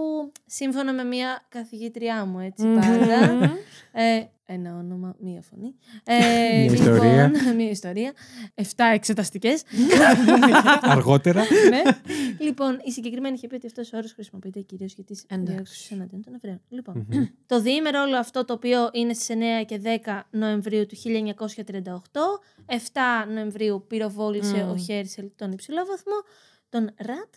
σύμφωνα 0.47 0.93
με 0.93 1.05
μια 1.05 1.43
καθηγήτριά 1.49 2.25
μου 2.25 2.39
έτσι 2.39 2.67
Μμμ. 2.67 2.75
πάντα. 2.81 3.51
Ε, 3.97 4.25
ένα 4.47 4.75
όνομα, 4.77 5.17
μία 5.19 5.43
φωνή. 5.43 5.75
Ε, 6.05 6.15
Μια 6.63 6.73
ιστορία. 6.73 7.33
μία 7.57 7.71
ιστορία. 7.71 8.13
Εφτά 8.55 8.85
εξεταστικές. 8.85 9.63
Αργότερα. 10.81 11.43
ναι. 11.71 11.83
Λοιπόν, 12.39 12.81
η 12.85 12.91
συγκεκριμένη 12.93 13.35
είχε 13.35 13.47
πει 13.47 13.55
ότι 13.55 13.67
αυτός 13.67 13.93
ο 13.93 13.97
όρος 13.97 14.13
χρησιμοποιείται 14.13 14.61
κυρίως 14.61 14.95
για 14.95 15.05
τις 15.05 15.25
Εντάξει. 15.29 15.53
διώξεις 15.53 15.91
εναντίον 15.91 16.23
των 16.23 16.35
Εβραίων. 16.35 16.61
Λοιπόν, 16.69 17.07
Μμμ. 17.11 17.25
το 17.47 17.61
διήμερο 17.61 18.03
όλο 18.03 18.17
αυτό 18.19 18.45
το 18.45 18.53
οποίο 18.53 18.89
είναι 18.93 19.13
στις 19.15 19.37
9 19.63 19.65
και 19.67 19.81
10 20.05 20.21
Νοεμβρίου 20.31 20.87
του 20.87 20.97
1938. 20.97 21.83
7 22.67 22.77
Νοεμβρίου 23.35 23.85
πυροβόλησε 23.89 24.57
Μμμ. 24.63 24.71
ο 24.71 24.77
Χέρσελ 24.77 25.31
τον 25.37 25.53
υψηλόβαθμο, 25.53 26.13
τον 26.69 26.91
Ρατ. 26.97 27.35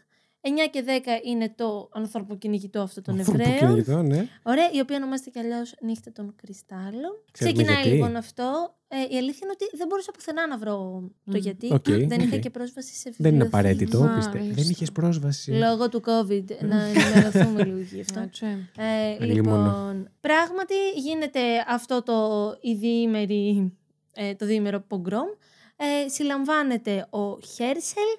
9 0.65 0.69
και 0.71 0.83
10 0.87 0.89
είναι 1.25 1.53
το 1.55 1.89
ανθρωποκυνηγητό 1.93 2.81
αυτό 2.81 3.01
των 3.01 3.19
Αυτό 3.19 3.31
που 3.31 3.37
Εβραίων. 3.41 3.59
κυνηγητό, 3.59 4.01
ναι. 4.01 4.27
Ωραία, 4.43 4.69
η 4.71 4.79
οποία 4.79 4.95
ονομάζεται 4.95 5.29
κι 5.29 5.39
αλλιώς 5.39 5.75
Νύχτα 5.81 6.11
των 6.11 6.33
Κρυστάλλων. 6.35 7.13
Ξέρουμε 7.31 7.53
Ξεκινάει 7.57 7.81
γιατί. 7.83 7.89
λοιπόν 7.97 8.15
αυτό. 8.15 8.71
Ε, 8.87 8.97
η 9.13 9.17
αλήθεια 9.17 9.39
είναι 9.43 9.51
ότι 9.53 9.77
δεν 9.77 9.87
μπορούσα 9.87 10.11
πουθενά 10.11 10.47
να 10.47 10.57
βρω 10.57 10.73
το 11.03 11.11
Μμμ. 11.23 11.35
γιατί. 11.35 11.73
Οκ, 11.73 11.83
δεν 11.89 12.19
είχα 12.19 12.35
οκ. 12.35 12.39
και 12.41 12.49
πρόσβαση 12.49 12.93
σε 12.95 13.13
Δεν 13.17 13.33
είναι 13.33 13.43
βιβλιοθήκη. 13.43 13.55
απαραίτητο, 13.55 13.99
Μάλιστα. 13.99 14.31
πιστε. 14.31 14.53
Δεν 14.61 14.69
είχες 14.69 14.91
πρόσβαση. 14.91 15.51
Λόγω 15.51 15.89
του 15.89 16.01
COVID, 16.05 16.45
να 16.61 16.83
ενημερωθούμε 16.83 17.63
λίγο 17.63 17.77
γι' 17.79 18.01
αυτό. 18.01 18.19
Έτσι. 18.27 18.45
Ε, 18.77 19.25
Λίμωνο. 19.25 19.63
λοιπόν, 19.63 20.09
πράγματι 20.19 20.73
γίνεται 20.95 21.39
αυτό 21.67 22.03
το 22.03 22.17
η 22.61 22.73
διήμερη, 22.73 23.73
ε, 24.13 24.35
το 24.35 24.45
διήμερο 24.45 24.79
πογκρόμ. 24.87 25.27
Ε, 25.75 26.09
συλλαμβάνεται 26.09 27.07
ο 27.09 27.39
Χέρσελ 27.41 28.09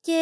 και 0.00 0.20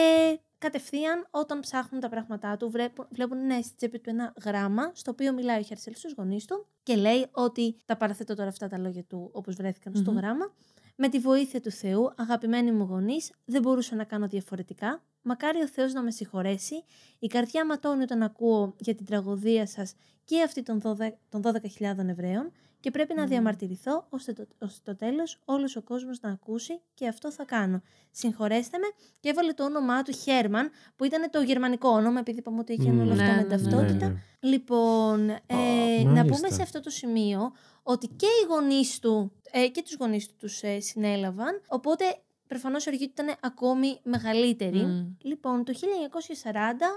κατευθείαν 0.63 1.27
όταν 1.31 1.61
ψάχνουν 1.61 2.01
τα 2.01 2.09
πράγματά 2.09 2.57
του 2.57 2.71
βλέπουν, 2.71 3.07
βλέπουν 3.11 3.47
ναι, 3.47 3.63
στη 3.63 3.77
τσέπη 3.77 3.99
του 3.99 4.11
ένα 4.11 4.35
γράμμα 4.45 4.91
στο 4.95 5.11
οποίο 5.11 5.33
μιλάει 5.33 5.59
ο 5.59 5.63
Χέρσελ 5.63 5.95
στους 5.95 6.13
γονείς 6.17 6.45
του 6.45 6.67
και 6.83 6.97
λέει 6.97 7.27
ότι 7.31 7.77
τα 7.85 7.97
παραθέτω 7.97 8.35
τώρα 8.35 8.49
αυτά 8.49 8.69
τα 8.69 8.79
λόγια 8.79 9.05
του 9.05 9.31
όπως 9.33 9.55
βρέθηκαν 9.55 9.95
στο 9.95 10.11
Μμμ. 10.11 10.19
γράμμα 10.19 10.53
με 10.97 11.09
τη 11.09 11.19
βοήθεια 11.19 11.61
του 11.61 11.71
Θεού, 11.71 12.13
αγαπημένοι 12.17 12.73
μου 12.73 12.85
γονείς, 12.85 13.33
δεν 13.45 13.63
μπορούσα 13.63 13.95
να 13.95 14.05
κάνω 14.05 14.27
διαφορετικά. 14.27 15.03
Μακάρι 15.23 15.63
ο 15.63 15.69
Θεός 15.69 15.93
να 15.93 16.03
με 16.03 16.11
συγχωρέσει. 16.11 16.85
Η 17.19 17.27
καρδιά 17.27 17.67
ματώνει 17.67 18.03
όταν 18.03 18.23
ακούω 18.23 18.75
για 18.79 18.95
την 18.95 19.07
τραγωδία 19.07 19.67
σας 19.67 19.95
και 20.25 20.43
αυτή 20.43 20.63
των 20.63 20.81
12 20.83 21.09
των 21.29 21.43
12.000 21.45 22.09
Εβραίων 22.09 22.53
και 22.83 22.91
πρέπει 22.91 23.15
να 23.15 23.23
Μμμ. 23.23 23.29
διαμαρτυρηθώ 23.29 24.07
ώστε 24.09 24.33
το, 24.33 24.47
ώστε 24.59 24.81
το 24.93 24.97
τέλος 24.97 25.39
όλος 25.45 25.77
ο 25.77 25.83
κόσμος 25.83 26.21
να 26.21 26.31
ακούσει 26.31 26.81
και 26.95 27.09
αυτό 27.09 27.33
θα 27.33 27.45
κάνω. 27.45 27.83
Συγχωρέστε 28.11 28.79
με 28.79 28.87
και 29.21 29.29
έβαλε 29.29 29.53
το 29.53 29.65
όνομά 29.65 30.03
του 30.03 30.13
Χέρμαν 30.13 30.71
που 30.97 31.05
ήταν 31.05 31.31
το 31.31 31.41
γερμανικό 31.41 31.89
όνομα 31.89 32.19
επειδή 32.19 32.39
είπαμε 32.39 32.59
ότι 32.59 32.73
έγινε 32.73 33.03
όλο 33.03 33.13
Μμμ. 33.13 33.21
αυτό 33.21 33.25
Ναι, 33.25 33.31
με 33.31 33.37
ναι, 33.37 33.43
ναι. 33.43 33.49
ταυτότητα. 33.49 34.07
Ναι, 34.07 34.13
ναι. 34.13 34.49
Λοιπόν, 34.49 35.29
ε, 35.31 36.03
να 36.05 36.11
μάλιστα. 36.11 36.25
πούμε 36.25 36.51
σε 36.51 36.63
αυτό 36.63 36.81
το 36.81 36.91
σημείο 36.91 37.53
ότι 37.83 38.07
και 38.07 38.27
οι 38.27 38.47
γονείς 38.49 38.99
του 38.99 39.33
ε, 39.51 39.69
και 39.69 39.83
τους 39.83 39.97
γονείς 39.99 40.27
του 40.27 40.35
τους 40.39 40.63
ε, 40.63 40.81
συνέλαβαν, 40.81 41.61
οπότε 41.69 42.05
προφανώς 42.47 42.85
η 42.85 42.89
οργή 42.89 43.05
του 43.07 43.13
ήταν 43.23 43.37
ακόμη 43.41 43.99
μεγαλύτερη. 44.03 44.79
Μμ. 44.85 45.15
Λοιπόν, 45.23 45.65
το 45.65 45.73
1940 45.73 46.53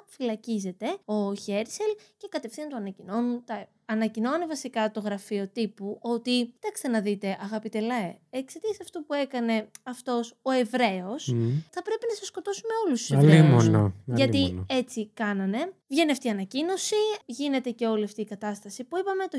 φυλακίζεται 0.05 0.97
ο 1.05 1.33
Χέρσελ 1.33 1.87
και 2.17 2.27
κατευθείαν 2.29 2.69
του 2.69 2.75
ανακοινώνουν, 2.75 3.43
τα, 3.45 3.67
ανακοινώνει 3.85 4.45
βασικά 4.45 4.91
το 4.91 4.99
γραφείο 4.99 5.47
τύπου 5.47 5.97
ότι, 6.01 6.45
κοιτάξτε 6.53 6.87
να 6.87 7.01
δείτε 7.01 7.37
αγαπητέ 7.41 7.79
ΛΑΕ, 7.79 8.19
εξαιτίας 8.37 8.77
αυτού 8.81 9.05
που 9.05 9.13
έκανε 9.13 9.67
αυτός 9.83 10.35
ο 10.41 10.51
Εβραίος, 10.51 11.27
Μμ. 11.27 11.49
θα 11.69 11.81
πρέπει 11.81 12.05
να 12.09 12.15
σας 12.15 12.27
σκοτώσουμε 12.27 12.73
όλους 12.85 12.99
τους 12.99 13.11
Εβραίους. 13.11 13.63
Αλίμονο. 13.63 13.93
Γιατί 14.05 14.37
αλίμονο. 14.37 14.65
έτσι 14.69 15.09
κάνανε. 15.13 15.73
Βγαίνει 15.87 16.11
αυτή 16.11 16.27
η 16.27 16.29
ανακοίνωση, 16.29 16.95
γίνεται 17.25 17.69
και 17.69 17.87
όλη 17.87 18.03
αυτή 18.03 18.21
η 18.21 18.25
κατάσταση 18.25 18.83
που 18.83 18.97
είπαμε. 18.97 19.23
Το 19.27 19.37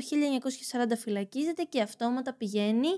1940 0.93 0.97
φυλακίζεται 0.97 1.63
και 1.63 1.81
αυτόματα 1.81 2.33
πηγαίνει 2.33 2.89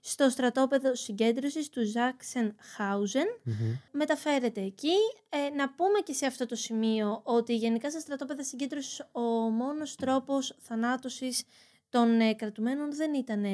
στο 0.00 0.28
στρατόπεδο 0.28 0.94
συγκέντρωσης 0.94 1.68
του 1.68 1.86
Ζάξενχάουζεν. 1.86 3.26
Μμμ. 3.42 3.54
Μεταφέρεται 3.92 4.60
εκεί. 4.60 4.96
Ε, 5.28 5.54
να 5.54 5.70
πούμε 5.70 5.98
και 6.04 6.12
σε 6.12 6.26
αυτό 6.26 6.46
το 6.46 6.54
σημείο 6.54 7.20
ότι 7.24 7.56
γενικά 7.56 7.90
στα 7.90 8.00
στρατόπεδα 8.00 8.44
συγκέντρωσης 8.44 9.00
ο 9.12 9.20
μόνος 9.50 9.94
τρόπος 9.94 10.56
θανάτωσης 10.58 11.44
των 11.88 12.20
ε, 12.20 12.34
κρατουμένων 12.34 12.94
δεν 12.94 13.14
ήταν 13.14 13.44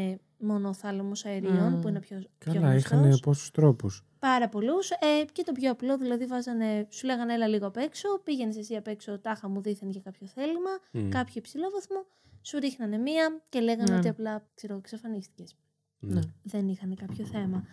ε, 0.45 0.53
μόνο 0.53 0.69
ο 0.69 0.73
θάλαμος 0.73 1.25
αερίων, 1.25 1.73
Μμμ. 1.73 1.81
που 1.81 1.89
είναι 1.89 2.01
πιο, 2.01 2.19
πιο 2.39 2.53
Καλά, 2.53 2.69
γνωστός 2.71 2.85
είχαν 3.01 3.19
πόσους 3.23 3.51
τρόπους. 3.51 4.05
πάρα 4.19 4.49
πολλούς. 4.49 4.91
Ε, 4.91 5.25
και 5.33 5.43
το 5.43 5.53
πιο 5.53 5.71
απλό, 5.71 5.97
δηλαδή 5.99 6.25
βάζανε, 6.27 6.87
σου 6.91 7.07
λέγανε 7.07 7.33
έλα 7.35 7.47
λίγο 7.49 7.67
απ' 7.67 7.77
έξω, 7.77 8.09
πήγαινες 8.25 8.57
εσύ 8.57 8.75
απ' 8.77 8.87
έξω, 8.87 9.19
τάχα 9.19 9.49
μου 9.49 9.61
δίθεν 9.61 9.91
για 9.91 10.01
κάποιο 10.01 10.27
θέλημα, 10.27 10.71
κάποιο 11.09 11.33
υψηλό 11.37 11.71
βαθμό, 11.73 12.07
σου 12.43 12.59
ρίχνανε 12.59 12.97
μία 12.99 13.41
και 13.49 13.61
λέγανε 13.61 13.91
Ναι. 13.93 13.99
ότι 13.99 14.09
απλά 14.09 14.47
ξέρω, 14.55 14.77
εξαφανίστηκες. 14.77 15.55
Ναι. 15.99 16.21
Δεν 16.43 16.69
είχαν 16.69 16.95
κάποιο 16.95 17.25
θέμα. 17.25 17.65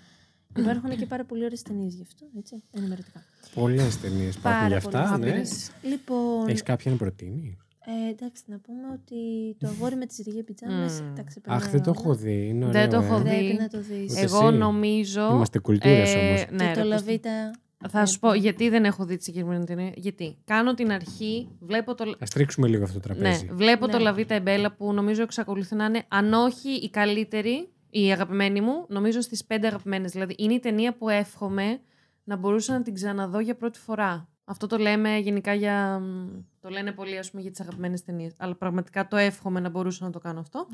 Υπάρχουν 0.57 0.89
και 0.97 1.05
πάρα 1.05 1.25
πολύ 1.25 1.43
ωραίες 1.45 1.61
ταινίες 1.61 1.93
γι' 1.93 2.01
αυτό, 2.01 2.25
έτσι, 2.37 2.63
ενημερωτικά. 2.71 3.23
Πολλές 3.53 3.99
ταινίες 3.99 4.35
υπάρχουν 4.35 4.41
Πάρα 4.61 4.67
γι' 4.67 4.73
αυτά. 4.73 4.89
πολλές 5.01 5.09
Ναι. 5.19 5.29
Άπειρες. 5.29 5.71
Λοιπόν, 5.83 6.47
Έχεις 6.47 6.63
κάποια 6.63 6.91
να 6.91 6.97
προτείνεις; 6.97 7.57
Ε, 7.85 8.09
εντάξει, 8.09 8.43
να 8.45 8.57
πούμε 8.59 8.87
ότι 8.93 9.15
το 9.59 9.67
αγόρι 9.67 9.95
με 9.95 10.05
τη 10.05 10.21
ριγέ 10.23 10.43
πιτζάμα 10.43 10.73
Μμμ. 10.85 11.13
τα 11.15 11.21
ξεπερνάει. 11.23 11.59
Αχ, 11.61 11.69
δεν 11.71 11.81
το 11.83 11.89
όλα. 11.89 11.99
έχω 12.03 12.15
δει. 12.15 12.47
Είναι 12.47 12.65
Δεν 12.65 12.87
ωραίο, 12.87 12.99
το 12.99 13.05
έχω 13.05 13.15
ε. 13.15 13.21
δει. 13.21 13.29
Πρέπει 13.29 13.57
να 13.59 13.67
το 13.67 13.79
δεις. 13.81 14.11
Ούτε 14.11 14.21
Εγώ 14.21 14.47
εσύ. 14.47 14.57
νομίζω. 14.57 15.29
Είμαστε 15.31 15.59
κουλτούρες 15.59 16.13
ε, 16.13 16.17
όμως. 16.17 16.45
Ναι, 16.51 16.57
και 16.57 16.63
ρε, 16.63 16.73
το 16.73 16.79
πώς 16.79 16.89
La 16.89 17.07
vita. 17.07 17.51
Θα 17.89 18.05
σου 18.05 18.19
πω 18.19 18.33
γιατί 18.33 18.69
δεν 18.69 18.85
έχω 18.85 19.05
δει 19.05 19.17
τη 19.17 19.23
συγκεκριμένη 19.23 19.65
ταινία. 19.65 19.91
Γιατί 19.95 20.37
κάνω 20.45 20.73
την 20.73 20.91
αρχή, 20.91 21.47
βλέπω 21.59 21.95
το. 21.95 22.03
Α 22.03 22.25
τρίξουμε 22.33 22.67
λίγο 22.67 22.83
αυτό 22.83 22.99
το 22.99 23.07
Ναι, 23.07 23.15
τραπέζι. 23.15 23.49
βλέπω 23.51 23.85
Ναι. 23.85 23.91
το 23.91 23.97
La 23.99 24.10
vita 24.10 24.33
è 24.35 24.41
bella 24.41 24.71
που 24.71 24.93
νομίζω 24.93 25.21
εξακολουθεί 25.21 25.75
να 25.75 25.85
είναι, 25.85 26.03
αν 26.07 26.33
όχι 26.33 26.69
η 26.69 26.89
καλύτερη, 26.89 27.69
η 27.89 28.11
αγαπημένη 28.11 28.61
μου, 28.61 28.85
νομίζω 28.87 29.21
στις 29.21 29.45
πέντε 29.45 29.67
αγαπημένες. 29.67 30.11
Δηλαδή 30.11 30.35
είναι 30.37 30.53
η 30.53 30.59
ταινία 30.59 30.93
που 30.97 31.09
εύχομαι 31.09 31.79
να 32.23 32.35
μπορούσα 32.35 32.73
να 32.73 32.81
την 32.81 32.93
ξαναδώ 32.93 33.39
για 33.39 33.55
πρώτη 33.55 33.79
φορά. 33.79 34.27
Αυτό 34.51 34.67
το 34.67 34.77
λέμε 34.77 35.17
γενικά 35.17 35.53
για. 35.53 35.99
μ, 35.99 36.29
Το 36.61 36.69
λένε 36.69 36.91
πολύ, 36.91 37.17
ας 37.17 37.29
πούμε, 37.29 37.41
για 37.41 37.51
τις 37.51 37.59
αγαπημένες 37.59 38.03
ταινίες. 38.03 38.33
Αλλά 38.37 38.55
πραγματικά 38.55 39.07
το 39.07 39.17
εύχομαι 39.17 39.59
να 39.59 39.69
μπορούσα 39.69 40.05
να 40.05 40.11
το 40.11 40.19
κάνω 40.19 40.39
αυτό. 40.39 40.67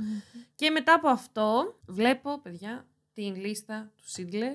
Και 0.55 0.69
μετά 0.69 0.93
από 0.93 1.07
αυτό, 1.09 1.77
βλέπω, 1.87 2.39
παιδιά, 2.41 2.85
την 3.13 3.35
λίστα 3.35 3.91
του 3.97 4.09
Σίτλερ 4.09 4.53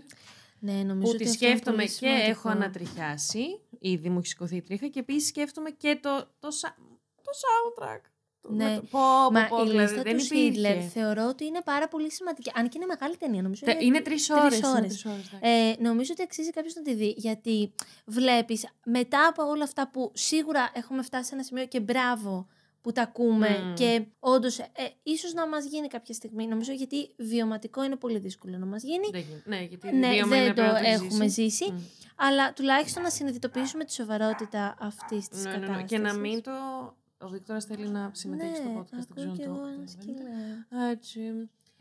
Ναι, 0.58 0.72
νομίζω 0.72 1.00
που 1.06 1.08
ότι 1.14 1.24
τη 1.24 1.30
αυτό 1.30 1.46
είναι 1.46 1.54
σκέφτομαι 1.54 1.76
πολύ 1.76 1.88
και 1.88 1.94
σημαντικό. 1.94 2.28
έχω 2.30 2.48
ανατριχιάσει. 2.48 3.60
Ήδη 3.78 4.08
μου 4.08 4.18
έχει 4.18 4.26
σηκωθεί 4.26 4.56
η 4.56 4.62
τρίχα 4.62 4.86
και 4.88 4.98
επίσης 4.98 5.28
σκέφτομαι 5.28 5.70
και 5.70 5.98
το, 6.02 6.28
το, 6.38 6.50
σα- 6.50 6.74
το 7.22 7.30
soundtrack. 7.42 8.00
Ναι. 8.48 8.76
Πω, 8.76 8.84
πω, 8.90 9.32
Μα 9.32 9.46
πω, 9.48 9.62
η 9.64 9.68
δηλαδή, 9.68 9.78
λίστα 9.78 10.02
δεν 10.02 10.16
του 10.18 10.24
υπήρχε. 10.24 10.44
Χίτλερ 10.44 10.76
θεωρώ 10.92 11.26
ότι 11.28 11.44
είναι 11.44 11.60
πάρα 11.64 11.88
πολύ 11.88 12.10
σημαντική. 12.12 12.50
Αν 12.54 12.64
και 12.68 12.72
είναι 12.76 12.86
μεγάλη 12.86 13.16
ταινία, 13.16 13.42
νομίζω. 13.42 13.64
Τε- 13.64 13.82
Είναι 13.82 14.00
τρεις 14.00 14.30
ώρες. 14.30 14.60
τρεις 14.60 15.04
ώρες. 15.04 15.04
Ε, 15.40 15.72
νομίζω 15.78 16.10
ότι 16.12 16.22
αξίζει 16.22 16.50
κάποιος 16.50 16.74
να 16.74 16.82
τη 16.82 16.94
δει. 16.94 17.14
Γιατί 17.16 17.72
βλέπεις 18.06 18.66
μετά 18.84 19.26
από 19.26 19.42
όλα 19.48 19.64
αυτά 19.64 19.88
που 19.90 20.10
σίγουρα 20.14 20.70
έχουμε 20.74 21.02
φτάσει 21.02 21.28
σε 21.28 21.34
ένα 21.34 21.42
σημείο 21.42 21.66
και 21.66 21.80
μπράβο 21.80 22.46
που 22.80 22.92
τα 22.92 23.02
ακούμε 23.02 23.48
Μμμ. 23.64 23.74
και 23.74 24.04
όντως 24.20 24.58
ε, 24.58 24.68
ίσως 25.02 25.32
να 25.34 25.48
μας 25.48 25.64
γίνει 25.64 25.88
κάποια 25.88 26.14
στιγμή. 26.14 26.46
Νομίζω 26.46 26.72
γιατί 26.72 27.14
βιωματικό 27.16 27.84
είναι 27.84 27.96
πολύ 27.96 28.18
δύσκολο 28.18 28.58
να 28.58 28.66
μας 28.66 28.82
γίνει. 28.82 29.10
Ναι, 29.44 29.60
γιατί 29.62 29.92
Ναι, 29.96 30.08
βίωμα 30.10 30.36
είναι 30.36 30.44
δεν 30.44 30.54
το 30.54 30.62
πρέπει 30.62 30.82
να 30.82 30.88
έχουμε 30.88 31.28
ζήσει. 31.28 31.42
ζήσει. 31.48 31.70
Μμ. 31.70 31.78
Αλλά 32.16 32.52
τουλάχιστον 32.52 33.02
να 33.02 33.10
συνειδητοποιήσουμε 33.10 33.84
τη 33.84 33.92
σοβαρότητα 33.92 34.76
αυτής 34.80 35.28
της 35.28 35.44
Ναι, 35.44 35.50
ναι, 35.50 35.54
κατάσταση. 35.56 35.80
ναι. 35.80 35.86
Και 35.86 35.98
να 35.98 36.12
μην 36.14 36.42
το. 36.42 36.50
Ο 37.22 37.28
Βίκτορας 37.28 37.64
θέλει 37.64 37.88
να 37.88 38.10
συμμετέχει 38.14 38.56
στο 38.56 38.78
podcast. 38.80 39.06
Δεν 39.14 39.14
ξέρω 39.14 39.32
Ναι, 39.32 39.32
ακούω 39.32 39.32
αν 39.32 39.36
κι 39.36 39.44
το 39.44 39.50
εγώ 39.50 39.66
ένα 39.66 39.84
καταλαβαίνετε. 39.84 40.22
σκύλο. 40.68 40.84
Έτσι. 40.90 41.20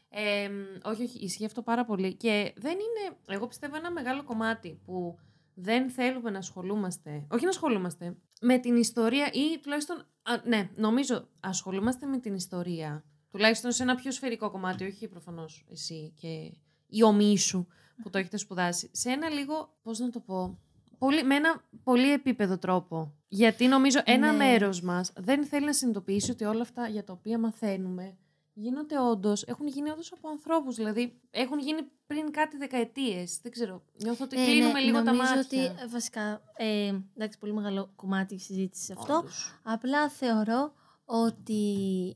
Ε, 0.09 0.49
όχι, 0.83 1.03
όχι, 1.03 1.19
ισχύει 1.19 1.45
αυτό 1.45 1.61
πάρα 1.61 1.85
πολύ. 1.85 2.15
Και 2.15 2.53
δεν 2.57 2.71
είναι, 2.73 3.17
εγώ 3.27 3.47
πιστεύω, 3.47 3.75
ένα 3.75 3.91
μεγάλο 3.91 4.23
κομμάτι 4.23 4.79
που 4.85 5.17
δεν 5.53 5.89
θέλουμε 5.89 6.29
να 6.29 6.37
ασχολούμαστε, 6.37 7.25
όχι 7.31 7.43
να 7.43 7.49
ασχολούμαστε, 7.49 8.15
με 8.41 8.57
την 8.57 8.75
ιστορία 8.75 9.29
ή 9.33 9.59
τουλάχιστον, 9.61 9.97
α, 10.21 10.33
ναι, 10.47 10.69
νομίζω 10.75 11.27
ασχολούμαστε 11.39 12.05
με 12.05 12.17
την 12.19 12.33
ιστορία. 12.33 13.03
Τουλάχιστον 13.31 13.71
σε 13.71 13.83
ένα 13.83 13.95
πιο 13.95 14.11
σφαιρικό 14.11 14.51
κομμάτι, 14.51 14.85
όχι 14.85 15.07
προφανώς 15.07 15.65
εσύ 15.71 16.13
και 16.15 16.51
η 16.87 17.03
ομή 17.03 17.37
σου 17.37 17.67
που 18.03 18.09
το 18.09 18.17
έχετε 18.17 18.37
σπουδάσει. 18.37 18.89
Σε 18.91 19.09
ένα 19.09 19.29
λίγο, 19.29 19.77
πώς 19.81 19.99
να 19.99 20.09
το 20.09 20.19
πω, 20.19 20.59
πολύ, 21.01 21.23
με 21.23 21.35
ένα 21.35 21.61
πολύ 21.83 22.11
επίπεδο 22.11 22.57
τρόπο. 22.57 23.13
Γιατί 23.27 23.67
νομίζω 23.67 24.01
ένα 24.05 24.31
Ναι. 24.31 24.37
μέρος 24.37 24.81
μας 24.81 25.11
δεν 25.17 25.45
θέλει 25.45 25.65
να 25.65 25.73
συνειδητοποιήσει 25.73 26.31
ότι 26.31 26.43
όλα 26.43 26.61
αυτά 26.61 26.87
για 26.87 27.03
τα 27.03 27.13
οποία 27.13 27.39
μαθαίνουμε 27.39 28.15
γίνονται 28.53 28.99
όντως, 28.99 29.43
έχουν 29.43 29.67
γίνει 29.67 29.89
όντως 29.89 30.11
από 30.13 30.29
ανθρώπους. 30.29 30.75
Δηλαδή, 30.75 31.19
έχουν 31.31 31.59
γίνει 31.59 31.81
πριν 32.07 32.31
κάτι 32.31 32.57
δεκαετίες. 32.57 33.39
Δεν 33.41 33.51
ξέρω. 33.51 33.81
Νιώθω 34.03 34.23
ότι 34.23 34.41
Ε, 34.41 34.45
κλείνουμε 34.45 34.71
ναι, 34.79 34.79
λίγο 34.85 34.97
τα 34.97 35.03
νομίζω 35.03 35.35
μάτια. 35.35 35.63
ότι 35.63 35.81
ε, 35.81 35.87
βασικά, 35.87 36.41
ε, 36.57 36.93
εντάξει, 37.15 37.37
πολύ 37.39 37.53
μεγάλο 37.53 37.91
κομμάτι 37.95 38.39
συζήτησης 38.39 38.91
αυτό. 38.91 39.13
Όντως. 39.15 39.59
Απλά 39.63 40.09
θεωρώ 40.09 40.73
ότι 41.13 41.53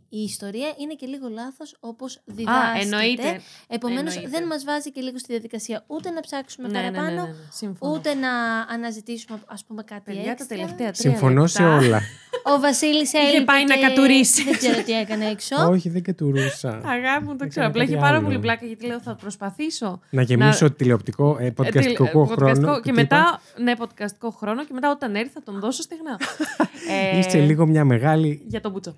η 0.09 0.21
ιστορία 0.21 0.73
είναι 0.77 0.93
και 0.93 1.05
λίγο 1.05 1.29
λάθος 1.29 1.75
όπως 1.79 2.15
Α, 2.15 2.21
διδάσκεται. 2.25 2.83
εννοείται. 2.83 3.41
Επομένως 3.67 4.15
εννοείται. 4.15 4.37
δεν 4.39 4.47
μας 4.47 4.63
βάζει 4.63 4.91
και 4.91 5.01
λίγο 5.01 5.17
στη 5.19 5.31
διαδικασία 5.31 5.83
ούτε 5.87 6.09
να 6.09 6.21
ψάξουμε 6.21 6.67
Ναι, 6.67 6.79
ναι, 6.81 6.89
ναι, 6.89 6.97
παραπάνω, 6.97 7.21
ναι, 7.21 7.27
ναι, 7.27 7.35
Σύμφωνο. 7.51 7.93
ούτε 7.93 8.13
να 8.13 8.29
αναζητήσουμε 8.59 9.41
ας 9.45 9.65
πούμε 9.65 9.83
κάτι 9.83 10.01
Παιδιά, 10.05 10.23
τα 10.23 10.29
έξτρα. 10.31 10.47
τελευταία 10.47 10.91
τρία 10.91 10.93
Συμφωνώ 11.11 11.47
σε 11.47 11.63
λεπτά. 11.63 11.75
όλα. 11.77 12.01
Ο 12.47 12.59
Βασίλης 12.59 13.13
έλειπε 13.13 13.43
πάει 13.43 13.65
να 13.65 13.75
και 13.75 13.81
κατουρίσει. 13.81 14.43
Δεν 14.43 14.57
ξέρω 14.57 14.83
τι 14.83 14.91
έκανε 14.99 15.25
έξω. 15.25 15.55
Όχι, 15.69 15.89
δεν 15.89 16.03
κατουρούσα. 16.03 16.69
Αγάπη 16.69 17.23
μου, 17.23 17.27
το 17.27 17.33
Έκανα 17.33 17.47
ξέρω. 17.49 17.65
Απλά 17.67 17.79
κάτι 17.81 17.91
έχει 17.93 18.01
πάρα 18.01 18.15
άλλο. 18.15 18.25
πολύ 18.25 18.39
πλάκα 18.39 18.65
γιατί 18.65 18.85
λέω 18.85 18.99
θα 19.01 19.15
προσπαθήσω. 19.15 19.99
Να 20.09 20.21
γεμίσω 20.21 20.71
τηλεοπτικό, 20.71 21.37
ε, 21.39 21.45
Ε, 21.45 21.53
podcastικό 21.57 21.71
τηλε- 21.71 22.09
χρόνο. 22.09 22.25
podcastικό- 22.35 22.75
Και 22.81 22.91
τι 22.91 23.01
είπα; 23.01 23.01
μετά, 23.01 23.41
ναι, 23.57 23.73
podcastικό 23.77 24.29
χρόνο 24.37 24.65
και 24.65 24.73
μετά 24.73 24.89
όταν 24.91 25.15
έρθει 25.15 25.31
θα 25.33 25.41
τον 25.43 25.59
δώσω 25.59 25.81
στεγνά. 25.81 26.19
Ε, 27.13 27.17
Είστε 27.17 27.39
λίγο 27.39 27.65
μια 27.65 27.85
μεγάλη. 27.85 28.41
Για 28.47 28.61
τον 28.61 28.71
Μπούτσο. 28.71 28.95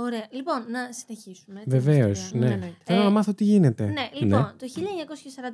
Ωραία. 0.00 0.26
Λοιπόν, 0.30 0.64
να 0.70 0.88
συνεχίσουμε. 0.92 1.60
την 1.60 1.70
Βεβαίως, 1.70 2.18
ιστορία. 2.20 2.48
ναι. 2.48 2.54
ναι. 2.56 2.72
Θέλω 2.84 3.00
Ε, 3.00 3.04
να 3.04 3.10
μάθω 3.10 3.34
τι 3.34 3.44
γίνεται. 3.44 3.84
Ναι, 3.86 4.08
λοιπόν, 4.12 4.54
το 4.58 4.66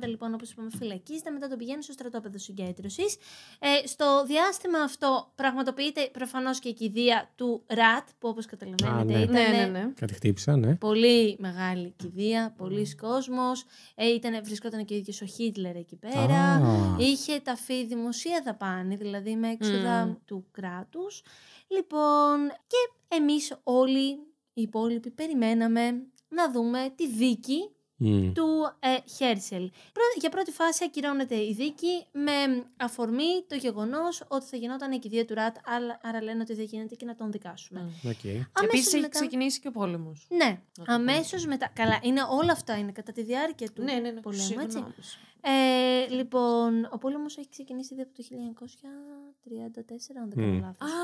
1940 0.03 0.07
λοιπόν, 0.07 0.33
όπως 0.33 0.51
είπαμε, 0.51 0.69
φυλακίζεται, 0.77 1.29
μετά 1.29 1.47
τον 1.47 1.57
πηγαίνει 1.57 1.83
στο 1.83 1.91
στρατόπεδο 1.91 2.37
συγκέντρωσης. 2.37 3.15
Ε, 3.59 3.87
στο 3.87 4.23
διάστημα 4.27 4.79
αυτό 4.79 5.31
πραγματοποιείται 5.35 6.09
προφανώς 6.11 6.59
και 6.59 6.69
η 6.69 6.73
κηδεία 6.73 7.29
του 7.35 7.63
ΡΑΤ, 7.67 8.07
που 8.19 8.27
όπως 8.27 8.45
καταλαβαίνετε 8.45 9.13
ναι. 9.13 9.19
ήταν 9.23 9.33
Ναι, 9.33 9.57
ναι, 9.57 9.65
ναι. 9.79 9.91
Κάτι 9.99 10.13
χτύπησα, 10.13 10.57
ναι. 10.57 10.75
πολύ 10.75 11.35
μεγάλη 11.39 11.93
κηδεία, 11.97 12.53
πολλοί 12.57 12.95
κόσμος. 12.95 13.65
Ε, 13.95 14.07
ήταν, 14.07 14.43
βρισκόταν 14.43 14.85
και 14.85 14.93
ο 14.93 14.97
ίδιος 14.97 15.21
ο 15.21 15.25
Χίτλερ 15.25 15.75
εκεί 15.75 15.95
πέρα. 15.95 16.39
Α. 16.39 16.95
Είχε 16.97 17.39
ταφεί 17.39 17.85
δημοσία 17.85 18.41
δαπάνη, 18.45 18.95
δηλαδή 18.95 19.35
με 19.35 19.49
έξοδα 19.49 20.05
Μμμ. 20.05 20.13
του 20.25 20.45
κράτους. 20.51 21.21
Λοιπόν, 21.67 22.37
και 22.67 23.15
εμείς 23.15 23.55
όλοι 23.63 24.17
οι 24.57 24.61
υπόλοιποι 24.61 25.09
περιμέναμε 25.09 26.07
να 26.29 26.51
δούμε 26.51 26.93
τη 26.95 27.07
δίκη 27.07 27.71
Μμ. 27.99 28.31
του 28.33 28.47
ε, 28.79 29.09
Χέρσελ. 29.15 29.69
Πρω- 29.93 30.19
Για 30.19 30.29
πρώτη 30.29 30.51
φάση 30.51 30.83
ακυρώνεται 30.83 31.35
η 31.35 31.53
δίκη 31.53 32.05
με 32.11 32.65
αφορμή 32.77 33.43
το 33.47 33.55
γεγονός 33.55 34.23
ότι 34.27 34.45
θα 34.45 34.57
γινόταν 34.57 34.91
η 34.91 34.99
κηδεία 34.99 35.25
του 35.25 35.33
Ρατ, 35.33 35.55
αλλά- 35.65 35.99
άρα 36.03 36.23
λένε 36.23 36.41
ότι 36.41 36.53
δεν 36.53 36.65
γίνεται 36.65 36.95
και 36.95 37.05
να 37.05 37.15
τον 37.15 37.31
δικάσουμε. 37.31 37.79
Μμ. 37.81 38.09
Οκ. 38.09 38.25
Αμέσως 38.25 38.47
Επίσης 38.63 38.87
έχει 38.93 39.01
μετά- 39.01 39.19
ξεκινήσει 39.19 39.59
και 39.59 39.67
ο 39.67 39.71
πόλεμος. 39.71 40.27
Ναι, 40.29 40.59
Να 40.77 40.85
το 40.85 40.93
αμέσως 40.93 41.45
μετά. 41.45 41.69
Καλά, 41.73 41.99
είναι 42.01 42.21
όλα 42.29 42.51
αυτά 42.51 42.77
είναι 42.77 42.91
κατά 42.91 43.11
τη 43.11 43.23
διάρκεια 43.23 43.71
του 43.71 43.83
Ναι, 43.83 43.93
ναι, 43.93 44.11
ναι. 44.11 44.21
πολέμου, 44.21 44.43
Συγγνώμης. 44.43 44.75
έτσι. 44.75 45.17
Ε, 45.41 46.07
λοιπόν, 46.13 46.89
ο 46.91 46.97
πόλεμος 46.97 47.37
έχει 47.37 47.49
ξεκινήσει 47.49 47.93
ήδη 47.93 48.01
από 48.01 48.13
το 48.13 48.23
1934, 48.23 50.19
αν 50.21 50.29
δεν 50.29 50.37
κάνω 50.37 50.53
Μμ. 50.53 50.59
λάθος. 50.61 50.89
Α, 50.91 50.95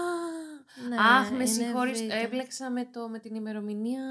Ναι, 0.89 0.95
αχ, 0.95 1.29
με 1.29 1.35
είναι 1.35 1.45
συγχωρείς. 1.45 1.95
ευρύτερο. 1.99 2.21
Έμπλεξα 2.25 2.69
με, 2.69 2.85
το, 2.85 3.07
με 3.09 3.19
την 3.19 3.35
ημερομηνία 3.35 4.01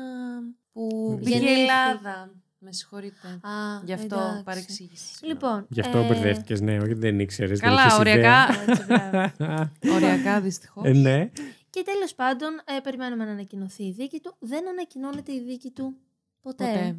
που 0.73 1.09
Μμ. 1.12 1.18
πήγε 1.25 1.37
η 1.37 1.38
Γεννήθη. 1.38 1.61
Ελλάδα. 1.61 2.31
Με 2.64 2.72
συγχωρείτε. 2.72 3.29
Α, 3.29 3.51
Γι' 3.85 3.92
αυτό 3.92 4.18
εντάξει. 4.18 4.42
παρεξήγηση. 4.42 5.25
Λοιπόν, 5.25 5.66
Γι' 5.68 5.81
αυτό 5.81 5.98
ε, 5.98 6.07
μπερδεύτηκες, 6.07 6.61
ναι, 6.61 6.79
όχι 6.79 6.94
δεν 6.94 7.20
ήξερες. 7.20 7.61
Καλά, 7.61 7.96
οριακά. 7.98 8.46
έτσι, 8.68 8.85
μπράβο. 8.85 9.70
Οριακά 9.94 10.40
δυστυχώς. 10.40 10.85
Ε, 10.87 10.92
ναι. 10.92 11.31
Και 11.70 11.83
τέλος 11.85 12.14
πάντων, 12.14 12.61
ε, 12.64 12.81
περιμένουμε 12.83 13.25
να 13.25 13.31
ανακοινωθεί 13.31 13.85
η 13.85 13.92
δίκη 13.92 14.20
του. 14.20 14.35
Δεν 14.38 14.68
ανακοινώνεται 14.68 15.33
η 15.33 15.40
δίκη 15.40 15.70
του 15.70 15.96
ποτέ. 16.42 16.64
Ποτέ. 16.64 16.96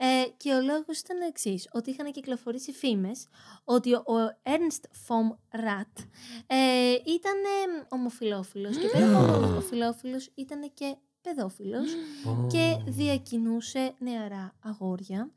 Ε, 0.00 0.06
και 0.36 0.54
ο 0.54 0.60
λόγος 0.60 0.98
ήταν 0.98 1.20
ο 1.20 1.26
εξής 1.26 1.68
ότι 1.72 1.90
είχαν 1.90 2.12
κυκλοφορήσει 2.12 2.72
φήμες 2.72 3.26
ότι 3.64 3.94
ο 3.94 4.38
Ernst 4.42 4.84
von 5.06 5.56
Rath 5.60 6.04
ε, 6.46 6.92
ήταν 6.92 7.36
ε, 7.44 7.86
ομοφιλόφιλος 7.88 8.76
και 8.76 8.88
πέρα 8.92 9.18
από 9.18 9.46
ομοφιλόφιλος 9.46 10.30
ήταν 10.34 10.70
και 10.74 10.96
παιδόφιλος 11.34 11.88
και 12.52 12.76
διακινούσε 12.86 13.92
νεαρά 13.98 14.54
αγόρια. 14.64 15.30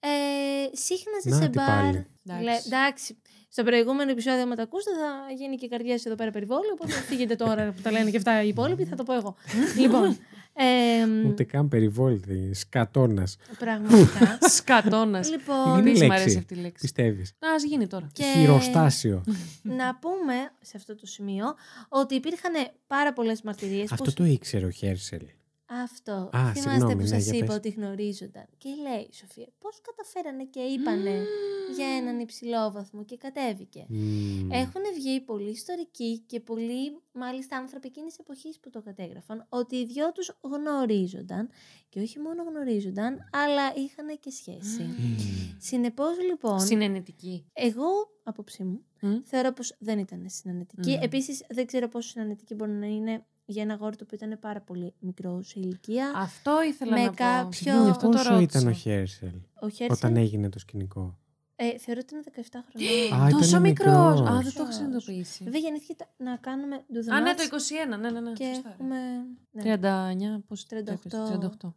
Ε, 0.00 0.76
σύχναζε 0.76 1.28
Να 1.28 1.36
σε 1.36 1.48
τι 1.48 1.58
μπαρ. 1.58 1.66
πάλι. 1.68 2.06
Εντάξει. 2.26 2.44
Λε- 2.44 2.66
εντάξει. 2.66 3.16
Στο 3.48 3.62
προηγούμενο 3.62 4.10
επεισόδιο, 4.10 4.42
άμα 4.42 4.54
τα 4.54 4.62
ακούσετε, 4.62 4.96
θα 4.96 5.32
γίνει 5.34 5.56
και 5.56 5.68
καρδιάς 5.68 6.04
εδώ 6.04 6.14
πέρα 6.14 6.30
περιβόλιο. 6.30 6.70
Οπότε 6.72 6.92
φύγετε 6.92 7.36
τώρα 7.36 7.72
που 7.76 7.80
τα 7.82 7.90
λένε 7.90 8.10
και 8.10 8.16
αυτά 8.16 8.42
οι 8.42 8.48
υπόλοιποι, 8.48 8.84
θα 8.84 8.96
το 8.96 9.02
πω 9.02 9.12
εγώ. 9.12 9.34
λοιπόν. 9.80 10.18
Ε, 10.54 11.26
Ούτε 11.28 11.44
καν 11.44 11.68
περιβόλητη. 11.68 12.54
Σκατόνα. 12.54 13.26
πραγματικά. 13.58 14.38
Σκατόνα. 14.56 15.26
λοιπόν, 15.26 15.78
Είναι 15.78 15.90
Επίσης 15.90 16.02
μου 16.02 16.08
λέξη. 16.08 16.22
αρέσει 16.22 16.38
αυτή 16.38 16.54
η 16.54 16.56
λέξη. 16.56 16.80
Πιστεύεις. 16.80 17.30
Α 17.30 17.56
γίνει 17.66 17.86
τώρα. 17.86 18.08
και 18.12 18.24
Χειροστάσιο. 18.38 19.24
να 19.80 19.96
πούμε 19.96 20.34
σε 20.60 20.72
αυτό 20.76 20.94
το 20.96 21.06
σημείο 21.06 21.44
ότι 21.88 22.14
υπήρχαν 22.14 22.52
πάρα 22.86 23.12
πολλές 23.12 23.42
μαρτυρίες. 23.42 23.92
Αυτό 23.92 24.04
που... 24.04 24.12
το 24.12 24.24
ήξερε 24.24 24.66
ο 24.66 24.70
Χέρσελ. 24.70 25.22
Αυτό. 25.82 26.12
Α, 26.12 26.28
Θυμάστε 26.32 26.60
συγγνώμη, 26.60 26.94
που 26.94 27.00
ναι, 27.00 27.06
σας 27.06 27.24
για 27.24 27.34
είπα 27.36 27.46
πες. 27.46 27.56
ότι 27.56 27.68
γνωρίζονταν. 27.68 28.46
Και 28.58 28.68
λέει 28.68 29.06
η 29.10 29.14
Σοφία, 29.14 29.46
πώς 29.58 29.80
καταφέρανε 29.80 30.44
και 30.44 30.60
είπανε 30.60 31.24
για 31.76 31.86
έναν 31.96 32.20
υψηλό 32.20 32.70
βαθμό 32.70 33.04
και 33.04 33.16
κατέβηκε. 33.16 33.86
Μμμ. 33.88 34.50
Έχουν 34.50 34.82
βγει 34.94 35.20
πολλοί 35.20 35.50
ιστορικοί 35.50 36.18
και 36.26 36.40
πολλοί 36.40 37.00
μάλιστα 37.12 37.56
άνθρωποι 37.56 37.86
εκείνης 37.86 38.12
τη 38.12 38.18
εποχής 38.20 38.60
που 38.60 38.70
το 38.70 38.82
κατέγραφαν 38.82 39.46
ότι 39.48 39.76
οι 39.76 39.84
δυο 39.86 40.12
τους 40.12 40.38
γνωρίζονταν 40.40 41.48
και 41.88 42.00
όχι 42.00 42.18
μόνο 42.18 42.42
γνωρίζονταν, 42.42 43.28
αλλά 43.32 43.74
είχαν 43.76 44.18
και 44.20 44.30
σχέση. 44.30 44.82
Μμμ. 44.82 45.16
Συνεπώς 45.58 46.16
λοιπόν, 46.30 46.60
Συνενετική. 46.60 47.44
εγώ 47.52 47.86
απόψη 48.22 48.64
μου 48.64 48.84
Μμ. 49.00 49.16
θεωρώ 49.24 49.52
πως 49.52 49.76
δεν 49.78 49.98
ήταν 49.98 50.24
συνανετική. 50.28 50.90
Μμ. 50.90 51.02
Επίσης 51.02 51.44
δεν 51.48 51.66
ξέρω 51.66 51.88
πόσο 51.88 52.08
συνανετική 52.08 52.54
μπορεί 52.54 52.70
να 52.72 52.86
είναι 52.86 53.24
για 53.44 53.62
ένα 53.62 53.74
αγόρι 53.74 53.96
το 53.96 54.04
οποίο 54.06 54.18
ήταν 54.26 54.38
πάρα 54.38 54.60
πολύ 54.60 54.94
μικρό 54.98 55.42
σε 55.42 55.60
ηλικία. 55.60 56.12
Αυτό 56.16 56.62
ήθελα 56.62 56.92
Με 56.92 57.02
να 57.02 57.08
πω. 57.08 57.14
κάποιο- 57.16 57.52
Συγγνώμη, 57.52 57.90
Αυτό 57.90 58.08
το 58.08 58.16
πόσο 58.16 58.28
ρώτησα. 58.32 58.58
ήταν 58.58 58.66
ο 58.68 58.72
Χέρσελ 58.72 59.34
Ο 59.60 59.68
Χέρσελ; 59.68 59.96
Όταν 59.96 60.16
έγινε 60.16 60.48
το 60.48 60.58
σκηνικό. 60.58 61.18
ε, 61.56 61.78
θεωρώ 61.78 62.00
ότι 62.04 62.14
είναι 62.14 62.22
17 62.24 62.62
χρονών. 62.68 63.26
Α, 63.26 63.30
Τόσο 63.30 63.48
ήταν 63.48 63.60
μικρός. 63.62 63.94
μικρός. 64.20 64.20
Α, 64.20 64.34
δεν 64.34 64.42
το 64.42 64.48
έχω 64.48 64.48
Μικρός. 64.58 64.74
συνειδητοποιήσει. 64.74 65.44
Βέβαια 65.44 65.60
γεννήθηκε 65.60 65.94
τα- 65.94 66.10
να 66.16 66.36
κάνουμε 66.36 66.76
do 66.92 66.96
the 67.10 67.12
Α, 67.14 67.20
ναι, 67.20 67.30
maths 67.32 67.36
το 67.36 67.42
21. 67.42 67.96
Ναι, 67.96 68.10
ναι, 68.10 68.20
ναι. 68.20 68.32
και 68.32 68.44
σωστά, 68.54 68.68
ρε. 68.68 68.74
έχουμε... 68.74 68.96
ναι. 69.50 69.62
39, 69.62 70.42
πώς 70.48 70.66
38. 70.66 70.74
38. 71.08 71.74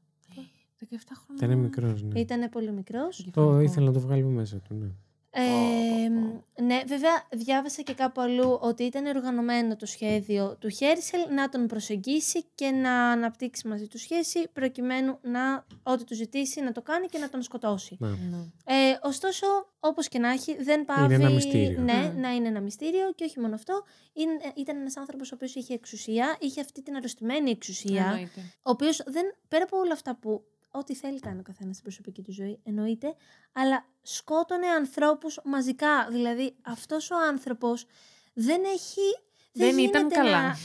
17 0.80 1.16
χρόνια. 1.26 1.46
Ήταν 1.46 1.58
μικρός, 1.58 2.04
ναι. 2.04 2.20
Ήταν 2.20 2.50
πολύ 2.50 2.72
μικρός. 2.72 3.28
Το 3.34 3.60
ήθελα 3.60 3.86
να 3.86 3.92
το 3.94 4.00
βγάλουμε 4.00 4.32
μέσα 4.32 4.58
του, 4.58 4.74
ναι. 4.74 4.88
Ε, 5.38 5.86
Ε, 6.58 6.64
ναι, 6.64 6.84
βέβαια 6.88 7.28
διάβασα 7.32 7.82
και 7.82 7.94
κάπου 7.94 8.22
αλλού 8.22 8.58
ότι 8.62 8.84
ήταν 8.84 9.06
οργανωμένο 9.06 9.76
το 9.76 9.86
σχέδιο 9.86 10.58
του 10.60 10.70
Χέρσελ 10.70 11.20
να 11.30 11.50
τον 11.50 11.68
προσεγγίσει 11.68 12.46
και 12.56 12.70
να 12.70 13.12
αναπτύξει 13.12 13.68
μαζί 13.68 13.88
του 13.88 14.00
σχέση 14.00 14.48
προκειμένου 14.54 15.18
να 15.22 15.66
ό,τι 15.84 16.04
του 16.04 16.16
ζητήσει 16.16 16.62
να 16.62 16.72
το 16.72 16.82
κάνει 16.82 17.08
και 17.08 17.18
να 17.18 17.30
τον 17.30 17.42
σκοτώσει. 17.42 17.98
Να. 18.00 18.08
Ναι. 18.08 18.38
Ε, 18.66 18.98
ωστόσο, 19.02 19.46
όπως 19.80 20.08
και 20.08 20.20
να 20.20 20.30
έχει, 20.30 20.64
δεν 20.64 20.86
πάβει 20.86 21.14
ένα 21.14 21.30
μυστήριο. 21.30 21.82
Ναι, 21.82 22.12
Μμ. 22.14 22.20
να 22.20 22.36
είναι 22.36 22.48
ένα 22.48 22.60
μυστήριο 22.62 23.12
και 23.16 23.24
όχι 23.24 23.40
μόνο 23.40 23.56
αυτό. 23.56 23.84
Είναι, 24.14 24.32
ήταν 24.56 24.78
ένας 24.78 24.98
άνθρωπος 24.98 25.32
ο 25.32 25.36
οποίος 25.36 25.56
είχε 25.56 25.74
εξουσία, 25.74 26.38
είχε 26.40 26.62
αυτή 26.62 26.82
την 26.82 26.96
αρρωστημένη 26.96 27.50
εξουσία. 27.52 28.04
Εννοείται. 28.06 28.42
Ο 28.56 28.70
οποίος 28.70 29.04
δεν, 29.06 29.36
πέρα 29.48 29.64
από 29.64 29.78
όλα 29.78 29.94
αυτά 29.94 30.16
που 30.16 30.44
ό,τι 30.78 30.96
θέλει 30.96 31.20
κάνει 31.20 31.40
ο 31.40 31.44
καθένας 31.44 31.76
στην 31.76 31.84
προσωπική 31.88 32.22
του 32.22 32.32
ζωή, 32.32 32.60
εννοείται, 32.64 33.16
αλλά 33.52 33.86
σκότωνε 34.02 34.68
ανθρώπους 34.68 35.40
μαζικά. 35.44 36.08
Δηλαδή, 36.12 36.56
αυτός 36.62 37.12
ο 37.12 37.16
άνθρωπος 37.28 37.86
δεν 38.34 38.62
έχει. 38.64 39.02
Δεν 39.52 39.78
ήταν 39.78 40.02
γίνεται 40.02 40.16
καλά. 40.16 40.42
Να, 40.42 40.56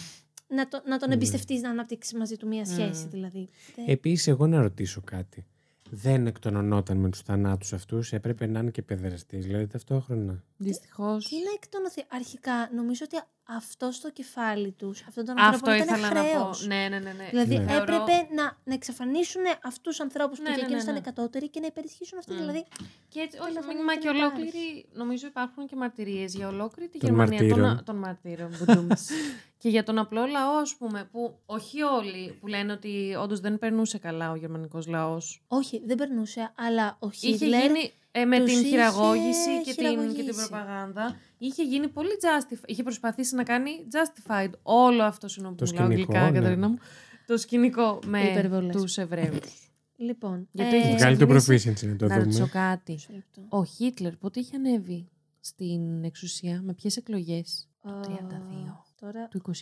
να, 0.56 0.68
το, 0.68 0.82
να 0.86 0.98
τον 0.98 1.08
Ναι. 1.08 1.14
εμπιστευτείς 1.14 1.60
να 1.60 1.70
αναπτύξεις 1.70 2.14
μαζί 2.14 2.36
του 2.36 2.46
μία 2.46 2.64
σχέση, 2.64 3.04
Μμ. 3.04 3.10
δηλαδή. 3.10 3.48
Δεν- 3.76 3.88
Επίσης, 3.88 4.26
εγώ 4.26 4.46
να 4.46 4.60
ρωτήσω 4.60 5.00
κάτι. 5.04 5.46
Δεν 5.92 6.26
εκτονωνόταν 6.26 6.96
με 6.96 7.08
τους 7.10 7.20
θανάτους 7.20 7.72
αυτούς, 7.72 8.12
έπρεπε 8.12 8.46
να 8.46 8.58
είναι 8.58 8.70
και 8.70 8.82
παιδεραστής, 8.82 9.44
δηλαδή 9.46 9.66
ταυτόχρονα. 9.66 10.42
Δυστυχώς. 10.56 11.28
Τι 11.28 11.34
να 11.34 11.50
εκτονωθεί. 11.62 12.04
Αρχικά, 12.08 12.70
νομίζω 12.74 13.04
ότι 13.12 13.22
αυτό 13.56 13.90
στο 13.90 14.10
κεφάλι 14.10 14.72
τους, 14.72 15.02
αυτόν 15.08 15.24
τον 15.24 15.38
Αυτό 15.38 15.48
άνθρωπο 15.70 15.72
ήταν 15.84 15.98
ήθελα 15.98 16.14
να 16.14 16.22
πω. 16.22 16.28
χρέος. 16.28 16.66
Ναι, 16.66 16.74
ναι, 16.90 16.98
ναι. 16.98 17.12
ναι. 17.12 17.26
Δηλαδή 17.30 17.58
Ναι. 17.58 17.64
Θεωρώ- 17.64 17.82
έπρεπε 17.82 18.12
να, 18.34 18.58
να 18.64 18.74
εξαφανίσουν 18.74 19.42
αυτούς 19.62 19.80
τους 19.96 20.00
ανθρώπους 20.00 20.36
που 20.38 20.42
Ναι, 20.42 20.48
για 20.48 20.56
ναι, 20.58 20.62
εκείνου 20.64 20.76
ναι, 20.76 20.82
ήταν 20.82 20.94
ναι. 20.94 21.00
κατώτεροι 21.00 21.48
και 21.50 21.60
να 21.60 21.66
υπερισχύσουν 21.66 22.18
αυτοί. 22.18 22.32
Μμ. 22.32 22.36
Δηλαδή, 22.38 22.64
Και 23.08 23.20
έτσι, 23.20 23.38
όχι, 23.38 23.48
Τέλος 23.52 23.66
μα, 23.66 23.70
πάντων, 23.72 23.84
μα 23.86 23.92
δεν 23.92 24.00
και 24.02 24.08
υπάρχει. 24.08 24.24
ολόκληρη, 24.24 24.86
νομίζω 24.92 25.26
υπάρχουν 25.26 25.66
και 25.66 25.76
μαρτυρίες 25.76 26.34
για 26.34 26.48
ολόκληρη 26.48 26.88
τη 26.90 26.98
Των 26.98 27.08
Γερμανία 27.08 27.42
μαρτύρων. 27.42 27.74
των, 27.76 27.84
των 27.84 27.96
μαρτύρων. 27.96 28.50
μπουντούμς. 29.60 29.68
και 29.68 29.68
για 29.68 29.82
τον 29.82 29.98
απλό 29.98 30.26
λαό, 30.26 30.52
ας 30.56 30.76
πούμε, 30.76 31.08
που 31.12 31.38
όχι 31.46 31.82
όλοι 31.82 32.32
που 32.40 32.46
λένε 32.46 32.72
ότι 32.72 33.14
όντως 33.22 33.40
δεν 33.40 33.58
περνούσε 33.58 33.98
καλά 33.98 34.30
ο 34.30 34.36
γερμανικός 34.36 34.86
λαός. 34.86 35.42
όχι, 35.48 35.82
δεν 35.86 35.96
περνούσε, 35.96 36.52
αλλά 36.56 36.96
ο 37.00 37.08
Είχε 37.12 37.30
Χίτλερ. 37.36 37.60
γίνει 37.66 37.92
ε, 38.12 38.24
με 38.24 38.38
τους 38.38 38.48
την 38.50 38.58
είχε 38.58 38.68
χειραγώγηση 38.68 39.62
και 39.64 39.74
την, 39.74 39.74
και 39.74 39.82
την 39.82 39.84
χειραγωγήσει. 39.96 40.32
προπαγάνδα. 40.48 41.16
Είχε 41.38 41.62
γίνει 41.62 41.88
πολύ 41.88 42.08
justified. 42.20 42.62
Είχε 42.68 42.82
προσπαθήσει 42.82 43.34
να 43.34 43.42
κάνει 43.42 43.70
justified 43.92 44.50
όλο 44.62 45.02
αυτό 45.02 45.28
συγγνώμη 45.28 45.56
Το 45.56 45.64
που 45.64 45.70
μιλάω 45.70 45.86
σκηνικό, 45.90 46.12
αγγλικά, 46.12 46.30
ναι. 46.30 46.38
Καταρίνα 46.38 46.68
μου. 46.68 46.78
Το 47.26 47.36
σκηνικό 47.36 47.98
με 48.06 48.22
Υπερβολές. 48.22 48.74
τους 48.76 48.98
Εβραίους. 48.98 49.38
Λοιπόν. 49.96 50.48
Γιατί 50.52 50.76
είχε 50.76 50.94
Βγάλει 50.96 51.16
το 51.16 51.26
ξεκινήσει- 51.26 51.70
proficiency 51.86 51.88
να 51.90 51.96
το 51.96 52.06
να 52.06 52.16
ρωτήσω 52.18 52.36
δούμε. 52.38 52.50
κάτι. 52.52 52.92
μισό 52.92 53.12
λεπτό. 53.12 53.42
Ο 53.48 53.64
Χίτλερ 53.64 54.16
πότε 54.16 54.40
είχε 54.40 54.56
ανέβει 54.56 55.08
στην 55.40 56.04
εξουσία, 56.04 56.60
με 56.64 56.72
ποιες 56.74 56.96
εκλογές, 56.96 57.68
Α, 57.82 58.00
32. 58.00 58.84
Τώρα 59.00 59.28
του 59.30 59.40
29. 59.48 59.52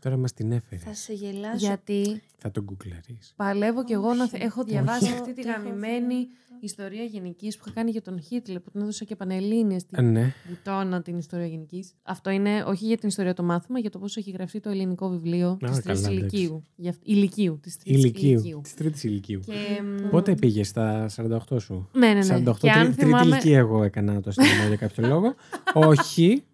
Τώρα 0.00 0.16
μας 0.16 0.32
την 0.32 0.52
έφερες. 0.52 0.84
θα 0.84 0.94
σε 0.94 1.12
γελάσω. 1.12 1.56
Γιατί 1.56 2.22
Θα 2.36 2.50
τον 2.50 2.62
γκουγκλαρεί. 2.64 3.18
παλεύω 3.36 3.84
κι 3.84 3.92
εγώ 3.92 4.14
να 4.14 4.26
θε- 4.28 4.34
Όχι. 4.34 4.42
έχω 4.44 4.64
διαβάσει 4.64 5.04
Όχι. 5.04 5.12
αυτή 5.12 5.32
τη 5.32 5.42
Το 5.42 5.48
έχω 5.48 5.62
γαμημένη 5.62 6.14
βρει. 6.14 6.28
ιστορία 6.60 7.02
γενικής 7.04 7.56
που 7.56 7.62
είχα 7.66 7.74
κάνει 7.74 7.90
για 7.90 8.02
τον 8.02 8.20
Χίτλερ, 8.20 8.60
που 8.60 8.70
την 8.70 8.80
έδωσα 8.80 9.04
και 9.04 9.16
πανελλήνια 9.16 9.78
στην 9.78 10.10
Ναι. 10.12 10.32
Βουτώνα 10.48 11.02
την 11.02 11.18
ιστορία 11.18 11.46
γενικής. 11.46 11.94
Αυτό 12.02 12.30
είναι 12.30 12.62
όχι 12.66 12.86
για 12.86 12.96
την 12.96 13.08
ιστορία 13.08 13.34
το 13.34 13.42
μάθημα, 13.42 13.78
για 13.78 13.90
το 13.90 13.98
πώς 13.98 14.16
έχει 14.16 14.30
γραφτεί 14.30 14.60
το 14.60 14.70
ελληνικό 14.70 15.08
βιβλίο 15.08 15.48
Α, 15.50 15.56
της 15.56 15.70
Τρίτη 15.70 15.82
καλά, 15.86 15.98
εντάξει. 15.98 16.36
Ηλικίου. 16.36 16.62
Για 16.76 16.90
αυ- 16.90 17.00
Ηλικίου. 17.08 17.58
Της 17.62 17.76
τρίτης 17.78 18.02
Ηλικίου. 18.02 18.60
Της 18.62 18.74
τρίτης 18.74 19.04
ηλικίου. 19.04 19.40
Και, 19.40 19.82
μ, 19.82 20.08
Πότε 20.10 20.34
πήγες 20.34 20.68
στα 20.68 21.08
48 21.08 21.60
σου; 21.60 21.88
Ναι, 21.92 22.06
ναι, 22.06 22.12
ναι. 22.14 22.22
48 22.22 22.56
και 22.60 22.70
αν 22.70 22.82
τρί- 22.84 22.94
τρίτη 22.96 23.04
θυμάμαι. 23.04 23.26
ηλικία 23.26 23.58
εγώ 23.58 23.82
έκανα 23.82 24.20
το 24.20 24.30
σύστημα 24.30 24.66
για 24.66 24.76
κάποιο 24.76 25.08
λόγο. 25.08 25.34
Όχι. 25.88 26.44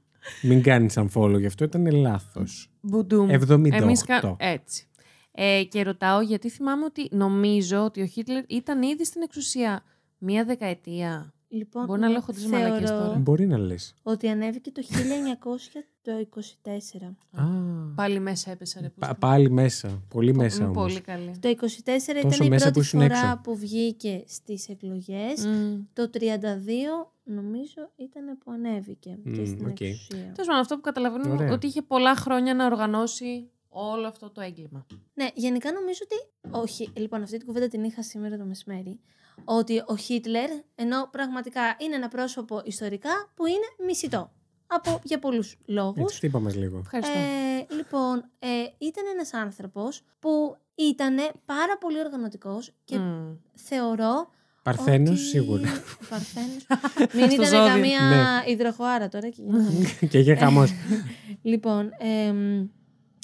Μην 0.42 0.62
κάνεις 0.62 0.98
unfollow 0.98 1.38
γι' 1.38 1.46
αυτό, 1.46 1.64
ήταν 1.64 1.90
λάθος. 1.90 2.70
Μπουντούμ. 2.80 3.30
78. 3.30 3.82
Εμείς 3.82 4.04
κα- 4.04 4.36
Έτσι. 4.38 4.86
Ε, 5.32 5.62
και 5.64 5.82
ρωτάω 5.82 6.20
γιατί 6.20 6.50
θυμάμαι 6.50 6.84
ότι 6.84 7.08
νομίζω 7.10 7.84
ότι 7.84 8.02
ο 8.02 8.06
Χίτλερ 8.06 8.44
ήταν 8.48 8.82
ήδη 8.82 9.04
στην 9.04 9.22
εξουσία 9.22 9.82
μία 10.18 10.44
δεκαετία. 10.44 11.34
Λοιπόν, 11.56 11.84
Μπορεί 11.86 12.00
να 12.00 12.08
λέω 12.08 12.20
χωρίς 12.20 12.42
θεωρώ 12.46 12.58
μαλακίες 12.64 12.90
τώρα. 12.90 13.18
Μπορεί 13.18 13.46
να 13.46 13.58
λες. 13.58 13.94
Ότι 14.02 14.28
ανέβηκε 14.28 14.70
το 14.70 14.82
1924. 14.82 17.16
Πάλι 17.94 18.18
μέσα 18.20 18.50
έπεσα 18.50 18.80
ρε. 18.80 18.88
πούστη. 18.88 19.14
πάλι 19.18 19.50
μέσα. 19.50 20.02
Πολύ 20.08 20.34
μέσα 20.34 20.56
Είμαι 20.56 20.64
όμως. 20.66 20.82
Πολύ 20.82 21.00
καλή. 21.00 21.36
Το 21.40 21.48
24 21.48 21.52
Τόσο 21.52 22.18
ήταν 22.18 22.46
η 22.46 22.48
μέσα 22.48 22.64
πρώτη 22.64 22.72
που 22.72 22.80
ήσουν 22.80 23.00
φορά 23.00 23.18
έξω. 23.18 23.40
που 23.42 23.56
βγήκε 23.56 24.24
στις 24.26 24.68
εκλογές. 24.68 25.46
Μμ. 25.46 25.74
Το 25.92 26.10
32 26.12 26.18
νομίζω 27.24 27.90
ήταν 27.96 28.38
που 28.44 28.50
ανέβηκε 28.52 29.18
και 29.24 29.30
Μμ, 29.40 29.44
στην 29.46 29.66
οκ. 29.66 29.80
εξουσία. 29.80 30.16
Τέλος 30.16 30.46
πάντων, 30.46 30.56
αυτό 30.60 30.74
που 30.74 30.80
καταλαβαίνω 30.80 31.32
Ωραία. 31.32 31.52
ότι 31.52 31.66
είχε 31.66 31.82
πολλά 31.82 32.16
χρόνια 32.16 32.54
να 32.54 32.66
οργανώσει 32.66 33.50
όλο 33.68 34.06
αυτό 34.06 34.30
το 34.30 34.40
έγκλημα. 34.40 34.86
Ναι, 35.14 35.28
γενικά 35.34 35.72
νομίζω 35.72 35.98
ότι. 36.02 36.14
Όχι, 36.58 36.90
λοιπόν, 36.96 37.22
αυτή 37.22 37.36
την 37.36 37.46
κουβέντα 37.46 37.68
την 37.68 37.84
είχα 37.84 38.02
σήμερα 38.02 38.36
το 38.36 38.44
μεσημέρι. 38.44 39.00
Ότι 39.44 39.82
ο 39.86 39.96
Χίτλερ, 39.96 40.50
ενώ 40.74 41.08
πραγματικά 41.10 41.76
είναι 41.78 41.94
ένα 41.94 42.08
πρόσωπο 42.08 42.62
ιστορικά 42.64 43.10
που 43.34 43.46
είναι 43.46 43.86
μισητό. 43.86 44.30
Από, 44.66 45.00
για 45.02 45.18
πολλούς 45.18 45.56
λόγους. 45.66 46.02
Έτσι, 46.02 46.16
χτύπα 46.16 46.40
μας 46.40 46.54
λίγο. 46.54 46.78
Ευχαριστώ. 46.78 47.18
Ε, 47.18 47.74
λοιπόν, 47.74 48.30
ε, 48.38 48.48
ήταν 48.78 49.04
ένας 49.14 49.32
άνθρωπος 49.34 50.02
που 50.18 50.56
ήταν 50.74 51.16
πάρα 51.44 51.78
πολύ 51.80 51.98
οργανωτικός 52.00 52.72
και 52.84 52.98
Μμ. 52.98 53.34
θεωρώ 53.54 54.28
Παρθένος 54.62 55.10
ότι... 55.10 55.18
σίγουρα. 55.28 55.68
Παρθένος. 56.08 56.66
Μην 57.14 57.30
Στο 57.30 57.34
ήταν 57.42 57.46
ζώδιο. 57.46 57.66
καμία 57.66 58.00
Ναι. 58.00 58.52
υδροχοάρα 58.52 59.08
τώρα. 59.08 59.28
Και... 59.28 59.42
γίναμε. 59.42 59.70
και 60.10 60.18
είχε 60.18 60.34
χαμός. 60.34 60.70
λοιπόν, 61.42 61.90
εμ, 61.98 62.66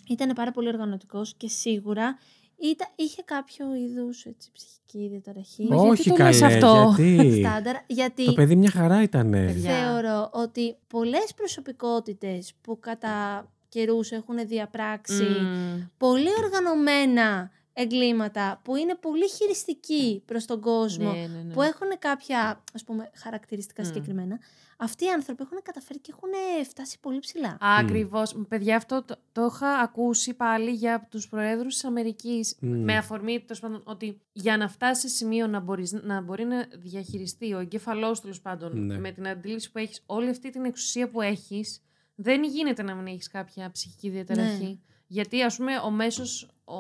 ήταν 0.09 0.33
πάρα 0.35 0.51
πολύ 0.51 0.69
οργανωτικός 0.69 1.35
και 1.37 1.49
σίγουρα 1.49 2.19
ήταν, 2.63 2.89
είχε 2.97 3.23
κάποιο 3.25 3.75
είδους 3.75 4.25
έτσι, 4.25 4.51
ψυχική 4.53 5.09
διαταραχή. 5.09 5.65
Μα 5.69 5.75
γιατί 5.77 5.91
Όχι 5.91 6.09
το 6.11 6.17
λες 6.25 6.39
καλέ. 6.41 6.55
αυτό; 6.55 6.95
Γιατί; 6.99 7.39
Στάνταρ, 7.47 7.77
γιατί 7.87 8.25
Το 8.25 8.33
παιδί 8.33 8.57
μια 8.57 8.71
χαρά 8.71 9.03
ήταν. 9.03 9.31
Παιδιά. 9.31 9.71
θεωρώ 9.75 10.31
ότι 10.33 10.77
πολλές 10.89 11.35
προσωπικότητες 11.37 12.53
που 12.61 12.79
κατά 12.81 13.47
καιρούς 13.69 14.11
έχουν 14.11 14.47
διαπράξει 14.47 15.23
Μμ. 15.23 15.81
πολύ 15.99 16.29
οργανωμένα 16.45 17.51
εγκλήματα 17.73 18.61
που 18.65 18.77
είναι 18.77 18.95
πολύ 18.95 19.29
χειριστικοί 19.29 20.23
προς 20.27 20.45
τον 20.45 20.61
κόσμο, 20.61 21.13
Ναι, 21.13 21.19
ναι, 21.19 21.43
ναι. 21.47 21.53
που 21.53 21.63
έχουν 21.63 21.89
κάποια 21.99 22.63
ας 22.75 22.85
πούμε, 22.85 23.11
χαρακτηριστικά 23.15 23.83
Μμ. 23.83 23.87
συγκεκριμένα, 23.87 24.39
αυτοί 24.83 25.05
οι 25.05 25.09
άνθρωποι 25.09 25.43
έχουν 25.43 25.59
καταφέρει 25.63 25.99
και 25.99 26.13
έχουν 26.15 26.65
φτάσει 26.69 27.01
πολύ 27.01 27.19
ψηλά. 27.19 27.57
Ακριβώς. 27.61 28.35
Παιδιά, 28.49 28.77
αυτό 28.77 29.03
το, 29.03 29.15
το 29.33 29.45
είχα 29.53 29.69
ακούσει 29.69 30.35
πάλι 30.35 30.71
για 30.71 31.07
τους 31.11 31.29
προέδρους 31.29 31.75
της 31.75 31.85
Αμερικής. 31.85 32.57
Μμ. 32.61 32.85
Με 32.85 32.97
αφορμή 32.97 33.41
τέλος 33.41 33.61
πάντων 33.61 33.83
ότι 33.85 34.21
για 34.33 34.57
να 34.57 34.69
φτάσει 34.69 35.01
σε 35.09 35.17
σημείο 35.17 35.47
να, 35.47 35.61
μπορείς, 35.61 35.93
να 35.93 36.21
μπορεί 36.21 36.45
να 36.45 36.67
διαχειριστεί 36.79 37.53
ο 37.53 37.59
εγκέφαλός 37.59 38.21
τέλος 38.21 38.41
πάντων 38.41 38.87
Ναι. 38.87 38.99
με 38.99 39.11
την 39.13 39.29
αντίληψη 39.29 39.71
που 39.73 39.79
έχεις, 39.79 40.03
όλη 40.07 40.29
αυτή 40.29 40.51
την 40.51 40.65
εξουσία 40.65 41.09
που 41.09 41.21
έχεις, 41.21 41.83
δεν 42.15 42.45
γίνεται 42.45 42.83
να 42.83 42.95
μην 42.95 43.07
έχεις 43.07 43.29
κάποια 43.29 43.71
ψυχική 43.71 44.09
διαταραχή. 44.09 44.65
Ναι. 44.65 44.77
Γιατί, 45.07 45.43
ας 45.43 45.57
πούμε, 45.57 45.73
ο 45.85 45.91
μέσος 45.91 46.51
ο, 46.65 46.75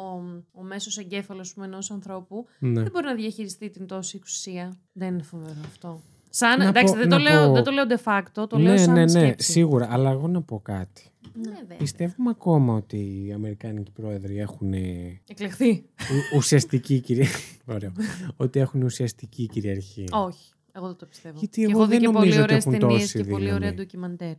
ο 0.52 0.62
μέσος 0.62 0.98
εγκέφαλος 0.98 1.56
ενός 1.56 1.90
ανθρώπου 1.90 2.46
Ναι. 2.58 2.82
δεν 2.82 2.90
μπορεί 2.92 3.04
να 3.06 3.14
διαχειριστεί 3.14 3.70
την 3.70 3.86
τόση 3.86 4.16
εξουσία. 4.16 4.78
Δεν 4.92 5.08
είναι 5.08 5.22
φοβερό 5.22 5.60
αυτό. 5.64 6.00
Σαν, 6.34 6.58
Να 6.58 6.66
εντάξει, 6.68 6.92
πω- 6.92 6.98
δεν, 6.98 7.08
το 7.08 7.16
να 7.16 7.22
λέω, 7.22 7.46
πω- 7.46 7.52
δεν 7.52 7.62
το 7.64 7.70
λέω 7.70 7.84
de 7.88 8.02
facto, 8.04 8.48
το 8.48 8.58
λέω 8.58 8.72
ναι, 8.72 8.78
σαν 8.78 8.92
ναι, 8.94 9.00
ναι, 9.02 9.08
σκέψη. 9.08 9.52
σίγουρα. 9.52 9.88
Αλλά 9.90 10.10
εγώ 10.10 10.28
να 10.28 10.42
πω 10.42 10.60
κάτι. 10.60 11.02
Ναι, 11.34 11.50
βέβαια. 11.60 11.76
Πιστεύουμε 11.78 12.30
ακόμα 12.30 12.74
ότι 12.74 12.96
οι 13.26 13.32
Αμερικάνικοι 13.32 13.90
πρόεδροι 13.90 14.38
έχουν 14.38 14.72
ε, 14.72 15.20
Εκλεχθεί. 15.28 15.70
ου- 15.70 16.36
ουσιαστική 16.36 17.00
κυριαρχία. 17.00 17.58
Ωραίο. 17.74 17.92
ότι 18.36 18.60
έχουν 18.60 18.82
ουσιαστική 18.82 19.46
κυριαρχία. 19.46 20.04
Όχι, 20.10 20.52
εγώ 20.72 20.86
δεν 20.86 20.96
το 20.96 21.06
πιστεύω. 21.06 21.38
Γιατί 21.38 21.60
Και 21.60 21.66
εγώ 21.70 21.78
έχω 21.80 21.88
δει 21.88 21.90
δεν 21.96 22.00
και 22.00 22.06
νομίζω 22.06 22.24
πολύ 22.24 22.32
ότι 22.42 22.42
ωραίες 22.42 22.66
έχουν 22.66 22.78
ταινίες 22.78 23.00
τόση 23.00 23.18
και 23.24 23.30
πολύ 23.30 23.44
δύναμη. 23.44 23.64
ωραία 23.64 23.74
ντοκιμαντέρ. 23.74 24.34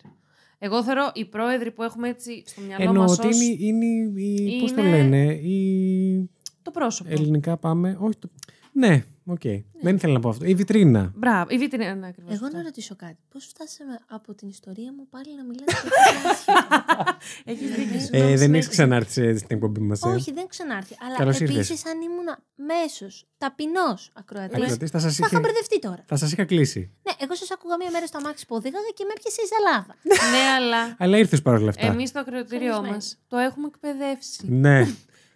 Εγώ 0.59 0.83
θεωρώ 0.83 1.11
οι 1.13 1.25
πρόεδροι 1.25 1.71
που 1.71 1.83
έχουμε 1.83 2.09
έτσι 2.09 2.43
στο 2.45 2.61
μυαλό 2.61 2.83
Εννοώ 2.83 3.01
μας 3.03 3.17
ότι 3.17 3.27
ως 3.27 3.41
είναι, 3.41 3.55
είναι, 3.59 3.85
η- 4.21 4.59
πώς 4.59 4.73
το 4.73 4.81
Είναι- 4.81 4.89
λένε, 4.89 5.33
η... 5.33 6.29
το 6.61 6.71
πρόσωπο. 6.71 7.09
ελληνικά 7.11 7.57
πάμε, 7.57 7.97
όχι 7.99 8.17
το... 8.19 8.29
Ναι, 8.73 9.03
οκ. 9.25 9.41
Δεν 9.81 9.95
ήθελα 9.95 10.13
να 10.13 10.19
πω 10.19 10.29
αυτό. 10.29 10.45
Η 10.45 10.55
βιτρίνα. 10.55 11.11
Μπράβο, 11.15 11.49
η 11.53 11.57
βίτρινη 11.57 11.85
είναι 11.85 12.07
ακριβώς 12.07 12.33
Εγώ 12.33 12.45
αυτό. 12.45 12.57
να 12.57 12.63
ρωτήσω 12.63 12.95
κάτι. 12.95 13.17
Πώς 13.29 13.45
φτάσαμε 13.45 13.99
από 14.07 14.33
την 14.33 14.47
ιστορία 14.47 14.93
μου 14.97 15.07
πάλι 15.09 15.35
να 15.37 15.43
μιλάτε 15.43 15.71
για 15.71 16.29
άσχημα. 16.31 17.17
Έχεις 17.45 17.69
δίκιο. 17.75 17.95
Ε, 17.95 17.99
συγγνώμη, 17.99 18.27
δεν 18.27 18.37
συνέχισε. 18.37 18.57
έχει 18.57 18.69
ξανάρθει 18.69 19.11
σε- 19.11 19.37
στην 19.37 19.47
εκπομπή 19.55 19.79
μας. 19.79 20.01
Ε. 20.01 20.07
Όχι, 20.07 20.31
δεν 20.33 20.47
ξανάρθει. 20.47 20.95
Αλλά 21.05 21.15
Καλώς 21.17 21.39
ήρθες. 21.39 21.55
επίσης, 21.55 21.85
αν 21.85 22.01
ήμουν 22.01 22.27
μέσο, 22.55 23.07
ταπεινός 23.37 24.11
ακροατής, 24.13 24.61
Ακροατής, 24.61 24.89
θα 24.89 24.99
σας 24.99 25.15
θα 25.15 25.25
είχα 25.25 25.27
είχε- 25.37 25.39
μπερδευτεί 25.45 25.79
τώρα. 25.79 26.03
Θα 26.07 26.15
σας 26.15 26.31
είχα 26.31 26.45
κλείσει. 26.45 26.79
Ναι, 26.79 27.13
εγώ 27.19 27.35
σας 27.35 27.51
άκουγα 27.51 27.75
μία 27.77 27.91
μέρα 27.91 28.05
στο 28.07 28.17
αμάξι 28.17 28.45
που 28.45 28.55
οδήγαγα 28.55 28.89
και 28.97 29.03
με 29.07 29.13
έπιασε 29.17 29.41
η 29.41 29.47
ζαλάδα. 29.53 29.95
ναι, 30.33 30.43
αλλά 30.57 30.95
Αλλά 30.99 31.17
ήρθες 31.17 31.41
παρόλα 31.41 31.69
αυτά. 31.69 31.85
εμείς 31.85 32.09
στο 32.09 32.19
ακροατήριό 32.19 32.69
μας 32.69 32.83
Ευχαριστημένη. 32.85 33.27
το 33.27 33.37
έχουμε 33.37 33.67
εκπαιδεύσει. 33.73 34.39
Ναι. 34.47 34.87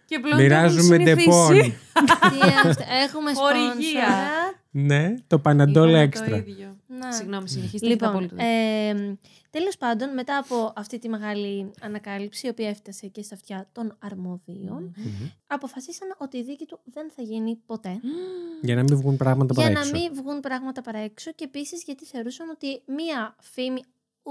Και 0.08 0.18
πλέον 0.18 0.36
το 0.36 0.42
Μοιράζουμε 0.42 0.94
έχουμε 0.94 1.04
συνηθίσει. 1.04 1.26
Depon. 1.26 1.56
Τι 2.32 2.68
αυτό, 2.68 2.84
Έχουμε 3.04 3.32
Χορηγία. 3.34 3.70
σπόνσορα. 3.72 4.56
Ναι, 4.70 5.14
το 5.26 5.38
Panadol 5.38 5.88
Είπαμε 5.88 6.02
έξτρα. 6.04 6.28
Το 6.28 6.36
ίδιο. 6.36 6.76
Να. 6.86 7.12
Συγγνώμη, 7.12 7.48
συνεχίστε. 7.48 7.86
έχετε 7.86 7.92
Λοιπόν, 7.92 8.08
απόλυτο 8.08 8.34
δίκιο. 8.36 8.48
ε, 8.50 9.18
τέλος 9.50 9.76
πάντων, 9.76 10.14
μετά 10.14 10.36
από 10.38 10.72
αυτή 10.76 10.98
τη 10.98 11.08
μεγάλη 11.08 11.70
ανακάλυψη, 11.80 12.46
η 12.46 12.50
οποία 12.50 12.68
έφτασε 12.68 13.06
και 13.06 13.22
στα 13.22 13.34
αυτιά 13.34 13.68
των 13.72 13.96
αρμοδίων, 13.98 14.94
Μμμ. 14.96 15.28
αποφασίσαν 15.46 16.08
ότι 16.18 16.36
η 16.36 16.42
δίκη 16.42 16.66
του 16.66 16.80
δεν 16.84 17.10
θα 17.16 17.22
γίνει 17.22 17.58
ποτέ. 17.66 18.00
Για 18.66 18.74
να 18.74 18.82
μην 18.82 18.96
βγουν 18.96 19.16
πράγματα 19.16 19.54
για 19.54 19.62
παρά 19.62 19.74
να 19.74 19.80
έξω. 19.80 19.92
μην 19.92 20.14
βγουν 20.14 20.40
πράγματα 20.40 20.82
παρά 20.82 20.98
έξω 20.98 21.32
και 21.34 21.44
επίσης 21.44 21.82
γιατί 21.84 22.04
θεωρούσαν 22.04 22.48
ότι 22.48 22.82
μία 22.86 23.36
φήμη 23.40 23.80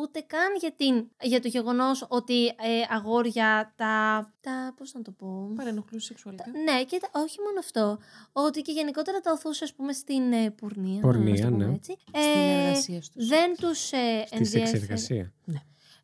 ούτε 0.01 0.19
καν 0.27 0.55
για, 0.59 0.71
την, 0.71 1.07
για 1.21 1.39
το 1.41 1.47
γεγονός 1.47 2.05
ότι 2.09 2.45
ε, 2.45 2.53
αγόρια 2.89 3.73
τα, 3.75 4.27
τα 4.41 4.73
πώς 4.77 4.93
να 4.93 5.01
το 5.01 5.11
πω... 5.11 5.51
Παρενοχλούσε 5.55 6.05
σεξουαλικά. 6.05 6.43
Ναι, 6.63 6.83
και 6.83 6.97
τα- 7.01 7.19
όχι 7.21 7.37
μόνο 7.45 7.59
αυτό. 7.59 7.97
Ότι 8.31 8.61
και 8.61 8.71
γενικότερα 8.71 9.19
τα 9.19 9.31
οθούσε, 9.31 9.63
ας 9.63 9.73
πούμε, 9.73 9.93
στην 9.93 10.33
ε, 10.33 10.49
πουρνία. 10.51 10.99
Πορνεία, 11.01 11.33
ας 11.33 11.39
το 11.39 11.47
πούμε 11.47 11.65
ναι. 11.65 11.73
Έτσι. 11.73 11.97
Στην 12.07 12.21
Ε, 12.21 12.61
εργασία 12.67 12.99
τους. 13.13 13.27
δεν 13.27 13.55
τους 13.55 13.91
ε, 13.91 14.23
Στη 14.25 14.35
ενδιέφερε. 14.37 14.65
σεξεργασία. 14.65 15.33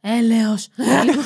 Έλεος. 0.05 0.69
Λοιπόν, 1.05 1.23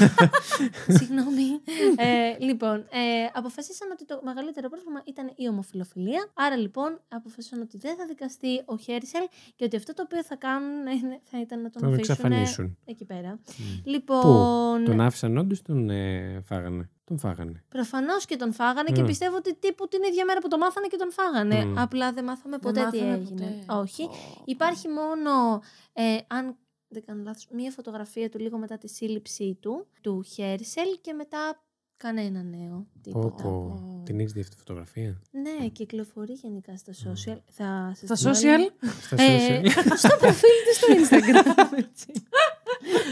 Συγγνώμη. 0.98 1.48
Ε, 1.96 2.38
λοιπόν, 2.46 2.78
ε, 2.78 3.26
αποφασίσαν 3.34 3.92
ότι 3.92 4.06
το 4.06 4.20
μεγαλύτερο 4.24 4.70
πρόβλημα 4.70 5.02
ήταν 5.06 5.32
η 5.36 5.48
ομοφιλοφιλία. 5.48 6.30
Άρα 6.34 6.56
λοιπόν 6.56 7.00
αποφασίσαν 7.08 7.62
ότι 7.62 7.78
δεν 7.78 7.96
θα 7.96 8.06
δικαστεί 8.06 8.62
ο 8.66 8.78
Χέρισελ 8.78 9.22
και 9.56 9.64
ότι 9.66 9.76
αυτό 9.76 9.94
το 9.94 10.02
οποίο 10.06 10.24
θα 10.24 10.36
κάνουν 10.36 10.88
είναι- 10.88 11.20
θα 11.24 11.40
ήταν 11.42 11.62
να 11.62 11.70
τον 11.70 11.82
Τον 11.82 11.94
αφήσουν 11.94 12.14
εξαφανίσουν. 12.16 12.78
εκεί 12.86 13.06
πέρα. 13.06 13.30
Μμ. 13.58 13.64
Λοιπόν, 13.92 14.84
Τον 14.84 15.02
άφησαν 15.02 15.38
όντως 15.38 15.62
τον 15.62 15.90
ε, 15.90 16.42
φάγανε. 16.46 16.90
Τον 17.04 17.18
φάγανε. 17.20 17.64
προφανώς 17.70 18.26
και 18.26 18.36
τον 18.36 18.54
φάγανε 18.54 18.90
και 18.92 19.02
Ναι. 19.02 19.08
πιστεύω 19.08 19.36
ότι 19.36 19.56
τύπου 19.56 19.88
την 19.88 20.00
ίδια 20.10 20.26
μέρα 20.26 20.40
που 20.40 20.48
το 20.48 20.58
μάθανε 20.58 20.88
και 20.88 20.98
τον 20.98 21.12
φάγανε. 21.12 21.66
Μμ. 21.66 21.80
Απλά 21.80 22.12
δεν 22.14 22.24
μάθαμε 22.24 22.58
Δεν 22.62 22.74
ποτέ 22.74 22.90
τι 22.92 22.98
μάθαμε 23.04 23.14
έγινε. 23.14 23.64
ποτέ. 23.66 23.80
Όχι. 23.80 24.04
Ω. 24.04 24.10
Υπάρχει 24.46 24.88
μόνο, 24.88 25.62
ε, 25.94 26.18
αν 26.28 26.56
δεν 26.88 27.04
κάνω 27.06 27.24
λάθος, 27.24 27.48
μία 27.52 27.72
φωτογραφία 27.72 28.30
του 28.30 28.40
λίγο 28.40 28.58
μετά 28.58 28.78
τη 28.78 28.88
σύλληψή 28.90 29.58
του, 29.62 29.88
του 30.02 30.24
Χέρσελ 30.24 30.88
και 31.02 31.14
μετά 31.14 31.62
κανένα 31.98 32.44
νέο. 32.44 32.88
Πω, 32.94 33.00
Τίποτα. 33.02 33.44
πω. 33.44 33.50
Ω. 33.50 34.02
Την 34.06 34.20
έχεις 34.20 34.32
δει 34.32 34.40
αυτή 34.40 34.52
τη 34.52 34.58
φωτογραφία; 34.58 35.22
Ναι, 35.32 35.68
κυκλοφορεί 35.68 36.34
γενικά 36.34 36.78
στα 36.78 36.92
social. 36.94 37.38
Θα 37.52 37.94
σας 37.96 38.20
Στα 38.20 38.32
την 38.32 38.40
social; 38.40 38.58
βάλω. 38.58 38.72
Στα 39.02 39.16
Ε, 39.24 39.62
social. 39.64 39.94
στο 39.96 40.16
προφίλ 40.20 40.50
του 40.66 40.74
στο 40.76 40.88
Instagram. 41.18 41.78
έτσι. 41.78 42.08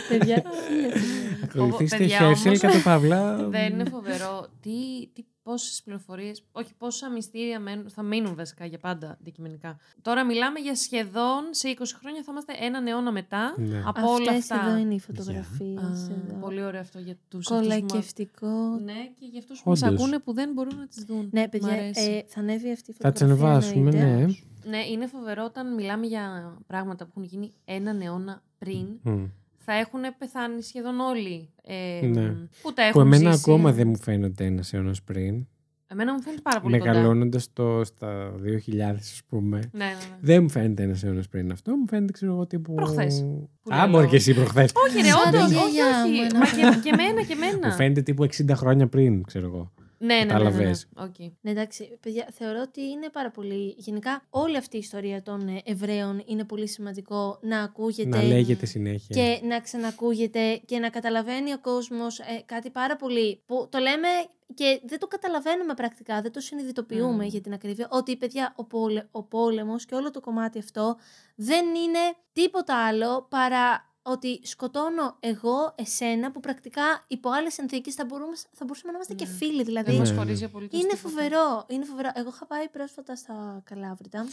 Παιδιά, 0.09 0.43
χίλια 0.67 0.97
συγγνώμη. 0.97 1.39
Ακολουθήστε 1.43 1.97
παιδιά, 1.97 2.17
Χέρσελ 2.17 2.47
όμως, 2.47 2.59
κατά 2.59 2.81
παύλα. 2.83 3.35
Δεν 3.49 3.73
είναι 3.73 3.85
φοβερό. 3.89 4.47
Τι, 4.61 5.07
τι 5.13 5.23
πόσες 5.45 5.81
πληροφορίες, 5.83 6.43
όχι 6.51 6.73
πόσα 6.77 7.09
μυστήρια 7.09 7.59
μένουν, 7.59 7.89
θα 7.89 8.03
μείνουν 8.03 8.35
βασικά 8.35 8.65
για 8.65 8.77
πάντα 8.79 9.17
αντικειμενικά. 9.21 9.77
Τώρα 10.01 10.25
μιλάμε 10.25 10.59
για 10.59 10.75
σχεδόν 10.75 11.43
σε 11.51 11.69
20 11.69 11.83
χρόνια 11.99 12.23
θα 12.23 12.31
είμαστε 12.31 12.53
έναν 12.59 12.87
αιώνα 12.87 13.11
μετά 13.11 13.53
Ναι. 13.57 13.83
από 13.85 14.01
όλα 14.11 14.31
Αυτές 14.31 14.51
αυτά. 14.51 14.67
εδώ 14.67 14.77
είναι 14.77 14.93
οι 14.93 14.99
φωτογραφίες. 14.99 15.81
Α, 15.83 16.11
εδώ. 16.27 16.39
πολύ 16.39 16.63
ωραίο 16.63 16.81
αυτό 16.81 16.99
για 16.99 17.15
τους 17.27 17.47
Κολακευτικό. 17.47 18.79
Ναι, 18.83 18.93
και 19.19 19.25
για 19.25 19.39
αυτούς 19.39 19.61
που 19.61 19.69
μας 19.69 19.81
Όντως. 19.81 19.99
ακούνε 19.99 20.19
που 20.19 20.33
δεν 20.33 20.51
μπορούν 20.53 20.77
να 20.77 20.87
τις 20.87 21.03
δουν. 21.03 21.29
Ναι, 21.31 21.41
Μ' 21.45 21.49
παιδιά, 21.49 21.71
αρέσει. 21.73 22.01
ε, 22.11 22.23
θα 22.27 22.39
ανέβει 22.39 22.71
αυτή 22.71 22.91
η 22.91 22.93
Θα 22.99 23.11
τις 23.11 23.21
φωτογραφία. 23.21 23.47
ανεβάσουμε, 23.47 23.89
εννοείται. 23.89 24.25
ναι. 24.25 24.77
Ναι, 24.77 24.85
είναι 24.85 25.07
φοβερό 25.07 25.43
όταν 25.43 25.73
μιλάμε 25.75 26.05
για 26.05 26.53
πράγματα 26.67 27.05
που 27.05 27.11
έχουν 27.15 27.23
γίνει 27.23 27.53
έναν 27.65 28.01
αιώνα 28.01 28.41
πριν. 28.57 28.87
Μμ. 29.03 29.25
Θα 29.65 29.73
έχουν 29.73 29.99
πεθάνει 30.17 30.61
σχεδόν 30.61 30.99
όλοι. 30.99 31.49
Ε, 31.63 32.05
Ναι. 32.05 32.29
Που 32.61 32.73
τα 32.73 32.81
έχουν 32.81 32.91
Που 32.91 32.99
εμένα 33.07 33.31
ζήσει. 33.31 33.43
ακόμα 33.49 33.71
δεν 33.71 33.87
μου 33.87 33.97
φαίνεται 33.97 34.45
ένας 34.45 34.73
αιώνας 34.73 35.01
πριν. 35.03 35.47
Εμένα 35.87 36.13
μου 36.13 36.21
φαίνεται 36.21 36.41
πάρα 36.41 36.61
πολύ 36.61 36.77
κοντά. 36.77 36.91
Μεγαλώνοντας 36.91 37.53
το 37.53 37.83
στα 37.83 38.33
2000, 38.43 38.95
ας 38.99 39.21
πούμε. 39.29 39.57
Ναι, 39.71 39.85
ναι, 39.85 39.91
ναι. 39.91 40.17
Δεν 40.21 40.41
μου 40.43 40.49
φαίνεται 40.49 40.83
ένας 40.83 41.03
αιώνας 41.03 41.27
πριν 41.27 41.51
αυτό. 41.51 41.75
Μου 41.75 41.87
φαίνεται, 41.87 42.11
ξέρω 42.11 42.31
εγώ, 42.31 42.47
τύπου. 42.47 42.73
Προχθές. 42.73 43.25
Που 43.61 43.73
Α, 43.73 43.77
λέω. 43.77 43.89
μπορεί 43.89 44.07
και 44.07 44.15
εσύ 44.15 44.33
προχθές. 44.33 44.71
Όχι, 44.87 45.01
ρε, 45.01 45.07
Σαν 45.09 45.33
όντως. 45.33 45.49
τη 45.49 45.55
Όχι, 45.55 45.69
γιαγιά 45.69 46.05
μου, 46.05 46.11
όχι. 46.11 46.19
ένα 46.19 46.39
Μα 46.39 46.45
πράγμα. 46.45 46.73
και, 46.75 46.79
και 46.89 46.95
εμένα, 46.99 47.23
και 47.23 47.33
εμένα. 47.33 47.67
Μου 47.67 47.73
φαίνεται 47.73 48.01
τύπου 48.01 48.23
60 48.23 48.55
χρόνια 48.55 48.87
πριν, 48.87 49.23
ξέρω 49.23 49.45
εγώ. 49.45 49.71
Ναι, 49.97 50.07
ναι, 50.07 50.13
ναι. 50.13 50.25
ναι, 50.25 50.25
ναι. 50.25 50.31
Κατάλαβες. 50.31 50.87
Οκ. 50.95 51.15
Ναι, 51.41 51.51
εντάξει, 51.51 51.97
παιδιά, 52.01 52.27
θεωρώ 52.31 52.61
ότι 52.61 52.81
είναι 52.81 53.09
πάρα 53.09 53.31
πολύ. 53.31 53.75
Γενικά, 53.77 54.25
όλη 54.29 54.57
αυτή 54.57 54.75
η 54.75 54.79
ιστορία 54.79 55.21
των 55.21 55.47
ε, 55.47 55.61
Εβραίων 55.65 56.23
είναι 56.25 56.43
πολύ 56.43 56.67
σημαντικό 56.67 57.39
να 57.41 57.59
ακούγεται 57.61 58.17
Να 58.17 58.23
λέγεται 58.23 58.65
συνέχεια. 58.65 59.15
και 59.15 59.45
να 59.47 59.59
ξανακούγεται 59.59 60.61
και 60.65 60.79
να 60.79 60.89
καταλαβαίνει 60.89 61.53
ο 61.53 61.59
κόσμος 61.59 62.19
ε, 62.19 62.23
κάτι 62.45 62.69
πάρα 62.69 62.95
πολύ 62.95 63.41
που 63.45 63.67
το 63.71 63.77
λέμε 63.79 64.07
και 64.53 64.81
δεν 64.85 64.99
το 64.99 65.07
καταλαβαίνουμε 65.07 65.73
πρακτικά, 65.73 66.21
δεν 66.21 66.31
το 66.31 66.39
συνειδητοποιούμε 66.39 67.23
Μμμ. 67.23 67.29
για 67.29 67.41
την 67.41 67.53
ακρίβεια, 67.53 67.87
ότι 67.91 68.17
παιδιά 68.17 68.53
ο, 68.55 68.63
πόλε, 68.65 69.03
ο 69.11 69.23
πόλεμος 69.23 69.85
και 69.85 69.95
όλο 69.95 70.11
το 70.11 70.19
κομμάτι 70.19 70.59
αυτό 70.59 70.97
δεν 71.35 71.65
είναι 71.65 71.99
τίποτα 72.33 72.85
άλλο 72.87 73.27
παρά 73.29 73.94
ότι 74.07 74.39
σκοτώνω 74.43 75.17
εγώ 75.19 75.73
εσένα 75.77 76.31
που 76.31 76.39
πρακτικά 76.39 77.03
υπό 77.07 77.29
άλλες 77.29 77.53
συνθήκες 77.53 77.93
θα, 77.93 78.05
μπορούμε, 78.05 78.35
θα 78.35 78.65
μπορούσαμε 78.65 78.91
να 78.91 78.97
είμαστε 78.97 79.13
και 79.13 79.25
Ναι. 79.25 79.31
φίλοι. 79.35 79.63
Δηλαδή, 79.63 79.91
Δεν 79.91 80.01
μα 80.05 80.09
Ναι, 80.11 80.17
χωρίζει 80.17 80.39
ναι. 80.39 80.45
απολύτως. 80.45 80.79
είναι 80.81 80.95
φοβερό, 80.95 81.65
είναι 81.67 81.85
φοβερό. 81.85 82.09
Εγώ 82.13 82.29
είχα 82.29 82.45
πάει 82.45 82.69
πρόσφατα 82.69 83.15
στα 83.15 83.61
Καλάβρυτα 83.65 84.25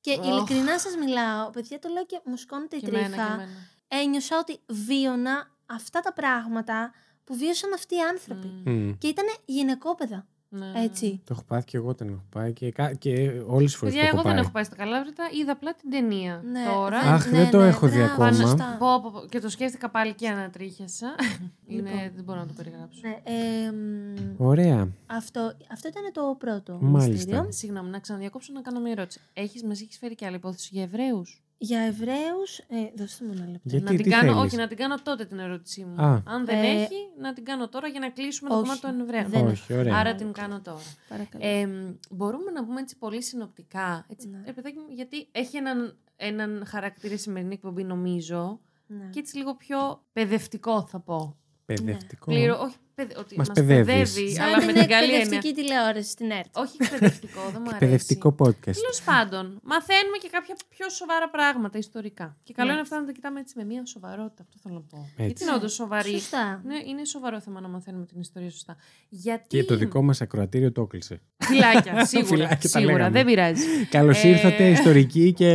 και 0.00 0.16
Οχ. 0.20 0.26
ειλικρινά 0.26 0.78
σας 0.78 0.96
μιλάω, 0.96 1.50
παιδιά 1.50 1.78
το 1.78 1.88
λέω 1.88 2.06
και 2.06 2.20
μου 2.24 2.36
σκόνεται 2.36 2.76
η 2.76 2.80
Και 2.80 2.86
εμένα, 2.86 3.06
τρίχα 3.08 3.26
και 3.26 3.32
εμένα. 3.32 3.50
ένιωσα 3.88 4.38
ότι 4.38 4.60
βίωνα 4.66 5.50
αυτά 5.66 6.00
τα 6.00 6.12
πράγματα 6.12 6.92
που 7.24 7.36
βίωσαν 7.36 7.72
αυτοί 7.72 7.94
οι 7.94 8.00
άνθρωποι. 8.00 8.46
Μμ. 8.64 8.70
Μμ. 8.72 8.98
Και 8.98 9.06
ήταν 9.08 9.24
γυναικόπαιδα, 9.44 10.26
Ναι, 10.54 10.66
ναι, 10.66 10.82
έτσι. 10.84 11.20
Το 11.24 11.32
έχω 11.36 11.42
πάθει 11.46 11.64
και 11.64 11.76
εγώ 11.76 11.88
όταν 11.88 12.08
έχω 12.08 12.22
πάει 12.30 12.52
και, 12.52 12.70
κα- 12.70 12.94
και 12.94 13.42
όλες 13.46 13.70
τις 13.70 13.76
φορές 13.76 13.94
που 13.94 14.00
Παιδιά, 14.00 14.02
έχω 14.02 14.12
εγώ 14.14 14.22
δεν 14.22 14.32
πάει. 14.32 14.40
έχω 14.40 14.50
πάει 14.50 14.64
στα 14.64 14.76
Καλάβρητα, 14.76 15.24
είδα 15.40 15.52
απλά 15.52 15.74
την 15.74 15.90
ταινία. 15.90 16.42
Ναι, 16.44 16.64
Τώρα. 16.74 16.98
Αχ, 16.98 17.28
δεν 17.28 17.50
το 17.50 17.60
έχω 17.60 17.86
δει 17.86 17.96
μπράβο, 17.96 18.12
ακόμα. 18.12 18.32
σωστά. 18.32 18.76
Πω, 18.78 19.00
πω, 19.02 19.10
πω. 19.10 19.26
Και 19.28 19.40
το 19.40 19.48
σκέφτηκα 19.48 19.90
πάλι 19.90 20.14
και 20.14 20.28
ανατρίχιασα. 20.28 21.14
Είναι, 21.66 21.90
Λοιπόν. 21.90 22.10
δεν 22.14 22.24
μπορώ 22.24 22.38
να 22.40 22.46
το 22.46 22.52
περιγράψω. 22.56 23.00
Ναι, 23.02 23.10
ε, 23.32 23.70
μ, 23.72 24.40
Ωραία. 24.44 24.88
αυτό, 25.06 25.52
αυτό 25.72 25.88
ήταν 25.88 26.02
το 26.12 26.36
πρώτο 26.38 26.78
Μάλιστα. 26.80 27.12
μυστήριο. 27.12 27.46
Συγγνώμη, 27.48 27.90
να 27.90 27.98
ξαναδιακόψω 27.98 28.52
να 28.52 28.60
κάνω 28.60 28.80
μια 28.80 28.92
ερώτηση. 28.92 29.20
Έχεις, 29.32 29.64
μας 29.64 29.80
έχεις 29.80 29.98
φέρει 29.98 30.14
και 30.14 30.26
άλλη 30.26 30.36
υπόθεση 30.36 30.68
για 30.72 30.82
Εβραίους; 30.82 31.42
Για 31.64 31.80
Εβραίους, 31.80 32.58
ε, 32.58 32.76
δώστε 32.96 33.24
μου 33.24 33.32
ένα 33.36 33.46
λεπτό. 33.46 33.68
Γιατί, 33.68 33.84
να 33.84 33.90
την 33.90 34.02
τι 34.02 34.10
κάνω, 34.10 34.32
θέλεις; 34.32 34.44
όχι, 34.46 34.56
να 34.56 34.68
την 34.68 34.76
κάνω 34.76 34.94
τότε 35.02 35.24
την 35.24 35.38
ερώτησή 35.38 35.84
μου. 35.84 36.02
Α. 36.02 36.22
Αν 36.26 36.44
δεν 36.44 36.58
Ε, 36.62 36.66
έχει, 36.68 36.94
να 37.20 37.32
την 37.32 37.44
κάνω 37.44 37.68
τώρα 37.68 37.88
για 37.88 38.00
να 38.00 38.10
κλείσουμε 38.10 38.48
το 38.48 38.54
όχι, 38.54 38.62
κομμάτι 38.64 38.80
των 38.80 39.00
Εβραίων. 39.00 39.30
δεν 39.30 39.46
Όχι, 39.46 39.74
ωραία. 39.74 39.96
Άρα 39.98 40.14
την 40.14 40.32
κάνω 40.32 40.60
τώρα. 40.60 40.82
Παρακαλώ. 41.08 41.44
Ε, 41.46 41.68
μπορούμε 42.10 42.50
να 42.50 42.64
πούμε 42.64 42.80
έτσι 42.80 42.96
πολύ 42.98 43.22
συνοπτικά. 43.22 44.06
Έτσι, 44.08 44.28
Ναι. 44.28 44.42
ρε 44.46 44.52
παιδάκι 44.52 44.76
μου, 44.78 44.94
γιατί 44.94 45.28
έχει 45.32 45.56
έναν, 45.56 45.96
έναν 46.16 46.64
χαρακτήρα 46.66 47.14
η 47.14 47.16
σημερινή 47.16 47.54
εκπομπή, 47.54 47.84
νομίζω. 47.84 48.60
Ναι. 48.86 49.08
Και 49.10 49.18
έτσι 49.18 49.36
λίγο 49.36 49.54
πιο 49.56 50.02
παιδευτικό 50.12 50.86
θα 50.86 51.00
πω. 51.00 51.36
Παιδευτικό. 51.66 52.30
Κλήρω, 52.30 52.58
όχι 52.60 52.60
παιδε, 52.66 52.76
ότι 53.18 53.34
Μας 53.36 53.48
μας, 53.48 53.56
παιδεύεις. 53.58 53.84
παιδεύει, 54.12 54.32
Σαν 54.34 54.44
αλλά 54.46 54.56
με 54.66 54.72
την 54.72 54.80
την 54.80 54.88
καλή 54.88 55.04
έννοια. 55.04 55.18
εκπαιδευτική 55.20 55.54
τηλεόραση 55.60 56.10
στην 56.10 56.30
ΕΡΤ. 56.30 56.56
Όχι 56.64 56.76
εκπαιδευτικό, 56.80 57.40
δεν 57.52 57.60
μου 57.64 57.68
αρέσει. 57.70 57.78
Παιδευτικό 57.84 58.28
podcast. 58.38 58.76
Τέλος 58.82 59.00
πάντων, 59.04 59.44
μαθαίνουμε 59.62 60.16
και 60.22 60.28
κάποια 60.36 60.54
πιο 60.74 60.88
σοβαρά 60.88 61.28
πράγματα 61.30 61.78
ιστορικά. 61.78 62.36
Και 62.42 62.52
καλό 62.52 62.66
Ναι. 62.68 62.72
είναι 62.72 62.82
αυτά 62.86 63.00
να 63.00 63.06
τα 63.06 63.12
κοιτάμε 63.12 63.40
έτσι 63.40 63.54
με 63.56 63.64
μια 63.64 63.82
σοβαρότητα. 63.86 64.42
Αυτό 64.46 64.56
θέλω 64.62 64.74
να 64.74 64.80
πω. 64.90 64.98
Έτσι. 65.16 65.24
Γιατί 65.26 65.42
είναι 65.42 65.52
όντως 65.52 65.72
σοβαρή; 65.72 66.10
Σωστά. 66.10 66.60
Ναι, 66.64 66.76
είναι 66.88 67.04
σοβαρό 67.04 67.40
θέμα 67.40 67.60
να 67.60 67.68
μαθαίνουμε 67.68 68.06
την 68.06 68.20
ιστορία 68.20 68.50
σωστά. 68.50 68.76
Γιατί. 69.08 69.46
Και 69.56 69.64
το 69.64 69.76
δικό 69.76 70.02
μας 70.02 70.20
ακροατήριο 70.20 70.72
το 70.72 70.80
έκλεισε. 70.82 71.20
Φυλάκια, 71.38 72.04
σίγουρα. 72.12 72.26
Φυλάκια 72.28 72.56
τα 72.70 72.78
σίγουρα, 72.78 72.92
λέγαμε. 72.96 73.10
δεν 73.16 73.24
πειράζει. 73.26 73.64
Καλώς 73.90 74.24
Ε, 74.24 74.28
ήρθατε, 74.28 74.68
ιστορικοί 74.70 75.32
και, 75.32 75.52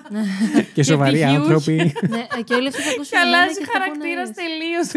και 0.74 0.82
σοβαροί 0.82 1.10
πτυχιούχοι. 1.18 1.36
άνθρωποι. 1.36 1.74
ναι, 2.08 2.26
ε, 2.38 2.42
και 2.42 2.54
όλοι 2.54 2.68
αυτοί 2.68 2.80
θα 2.82 2.90
ακούσουν 2.90 3.18
εμένα 3.18 3.36
Αλλάζει 3.38 3.58
και 3.58 3.64
θα 3.64 3.72
πούνε, 3.72 3.84
χαρακτήρας 3.84 4.28
«Ε, 4.28 4.32
τελείως. 4.42 4.88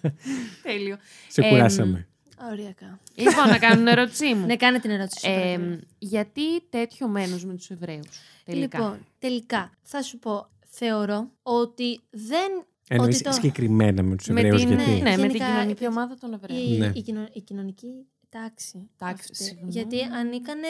Τέλειο. 0.62 0.96
Σε 1.28 1.40
Εμ, 1.40 1.48
κουράσαμε. 1.50 2.06
Ωριακά. 2.50 2.98
Λοιπόν, 3.14 3.48
να 3.48 3.58
κάνω 3.58 3.74
την 3.76 3.86
ερώτησή 3.86 4.34
μου. 4.34 4.46
Ναι, 4.46 4.56
κάνε 4.56 4.78
την 4.80 4.90
ερώτηση. 4.90 5.20
σου, 5.20 5.26
Ε, 5.30 5.34
παρακαλώ. 5.34 5.78
γιατί 5.98 6.60
τέτοιο 6.70 7.08
μένος 7.08 7.44
με 7.44 7.54
τους 7.54 7.70
Εβραίους. 7.70 8.06
Τελικά; 8.44 8.78
Λοιπόν, 8.78 9.06
τελικά, 9.18 9.70
θα 9.82 10.02
σου 10.02 10.18
πω, 10.18 10.48
θεωρώ 10.66 11.30
ότι 11.42 12.00
δεν. 12.10 12.64
Εννοείς 12.88 13.14
ότι 13.14 13.24
το- 13.24 13.32
συγκεκριμένα 13.32 14.02
με 14.02 14.16
τους 14.16 14.26
με 14.28 14.40
Εβραίους, 14.40 14.60
την, 14.64 14.68
γιατί; 14.68 14.90
ναι, 14.90 15.10
με 15.10 15.16
την 15.16 15.20
Γενικά, 15.20 15.46
κοινωνική 15.46 15.84
ε, 15.84 15.86
ομάδα 15.86 16.16
των 16.20 16.32
Εβραίων. 16.32 16.60
η, 16.72 16.76
Ναι. 16.78 16.92
η, 16.94 17.02
κοινο- 17.02 17.28
η 17.32 17.40
κοινωνική 17.40 18.06
τάξη. 18.30 18.90
Τάξη, 18.96 19.28
αυτή. 19.32 19.44
συγγνώμη. 19.44 19.70
Γιατί 19.72 20.00
ανήκανε. 20.02 20.68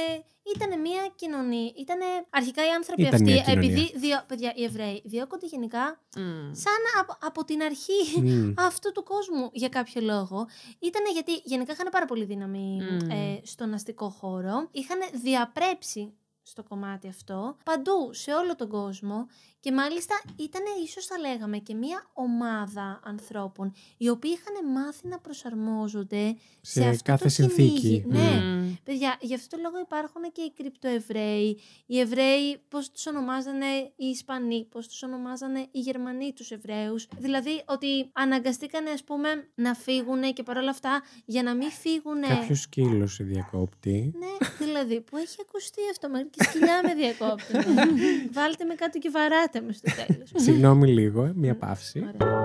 Ήταν 0.55 0.81
μια 0.81 1.13
κοινωνία. 1.15 1.73
Ήτανε 1.77 2.05
αρχικά 2.31 2.67
οι 2.67 2.71
άνθρωποι 2.71 3.03
Ήταν 3.03 3.15
αυτοί, 3.15 3.25
μια 3.25 3.43
κοινωνία. 3.43 3.71
επειδή. 3.71 3.99
Διο, 3.99 4.23
παιδιά, 4.27 4.53
οι 4.57 4.65
Εβραίοι 4.65 5.03
διώκονται 5.05 5.47
γενικά 5.47 6.01
Μμ. 6.17 6.53
σαν 6.53 6.81
από, 7.01 7.17
από 7.21 7.45
την 7.45 7.63
αρχή 7.63 8.21
Μμ. 8.21 8.53
αυτού 8.59 8.93
του 8.93 9.03
κόσμου 9.03 9.51
για 9.53 9.69
κάποιο 9.69 10.01
λόγο. 10.01 10.47
Ήταν 10.79 11.03
γιατί 11.13 11.33
γενικά 11.45 11.73
είχαν 11.73 11.89
πάρα 11.91 12.07
πολύ 12.07 12.25
δύναμη 12.25 12.79
Μμ. 12.83 13.11
ε, 13.11 13.41
στον 13.45 13.75
αστικό 13.75 14.09
χώρο. 14.09 14.69
Είχαν 14.71 14.99
διαπρέψει 15.13 16.13
στο 16.43 16.63
κομμάτι 16.63 17.09
αυτό, 17.09 17.57
παντού, 17.65 18.11
σε 18.13 18.33
όλο 18.35 18.57
τον 18.57 18.69
κόσμο 18.69 19.27
και 19.61 19.73
μάλιστα 19.73 20.21
ήταν 20.37 20.63
ίσως 20.85 21.07
θα 21.07 21.19
λέγαμε 21.19 21.59
και 21.59 21.75
μια 21.75 22.11
ομάδα 22.13 23.01
ανθρώπων 23.05 23.73
οι 23.97 24.09
οποίοι 24.09 24.31
είχαν 24.35 24.71
μάθει 24.73 25.09
να 25.09 25.19
προσαρμόζονται 25.19 26.37
σε, 26.61 26.81
Σε 26.81 26.89
αυτό 26.89 27.03
κάθε 27.05 27.25
το 27.25 27.29
συνθήκη. 27.31 27.79
κυνήγι. 27.81 28.05
Ναι, 28.09 28.41
Μμμ. 28.45 28.75
παιδιά, 28.85 29.17
γι' 29.21 29.35
αυτό 29.35 29.57
το 29.57 29.63
λόγο 29.63 29.79
υπάρχουν 29.81 30.23
και 30.33 30.41
οι 30.43 30.53
κρυπτοεβραίοι, 30.57 31.59
οι 31.87 31.99
Εβραίοι 32.01 32.61
πώς 32.69 32.91
τους 32.91 33.07
ονομάζανε 33.07 33.67
οι 33.97 34.07
Ισπανοί, 34.07 34.65
πώς 34.71 34.89
τους 34.89 35.03
ονομάζανε 35.03 35.67
οι 35.71 35.79
Γερμανοί 35.81 36.33
τους 36.33 36.51
Εβραίους. 36.51 37.09
Δηλαδή 37.19 37.63
ότι 37.67 38.11
αναγκαστήκανε 38.13 38.91
ας 38.91 39.05
πούμε 39.05 39.29
να 39.55 39.75
φύγουν 39.75 40.33
και 40.33 40.43
παρόλα 40.43 40.71
αυτά 40.71 41.03
για 41.25 41.43
να 41.43 41.55
μην 41.55 41.71
φύγουν. 41.71 42.21
Κάποιος 42.21 42.61
σκύλος 42.61 43.13
σε 43.15 43.25
διακόπτη. 43.25 44.13
Ναι, 44.19 44.47
δηλαδή 44.67 45.01
που 45.01 45.17
έχει 45.17 45.37
ακουστεί 45.41 45.81
αυτό 45.91 46.09
μέχρι 46.09 46.29
και 46.29 46.45
σκυλιά 46.45 46.81
με 46.85 46.95
διακόπτουν. 46.95 47.75
Βάλτε 48.37 48.65
με 48.65 48.75
κάτω 48.75 48.99
και 48.99 49.11
βαράτε 49.11 49.50
με 49.67 49.73
στο 49.73 49.91
τέλος. 50.07 50.31
Συγγνώμη 50.35 50.89
λίγο, 50.89 51.25
ε, 51.25 51.33
μία 51.37 51.57
παύση. 51.57 51.99
Ωραία. 52.19 52.39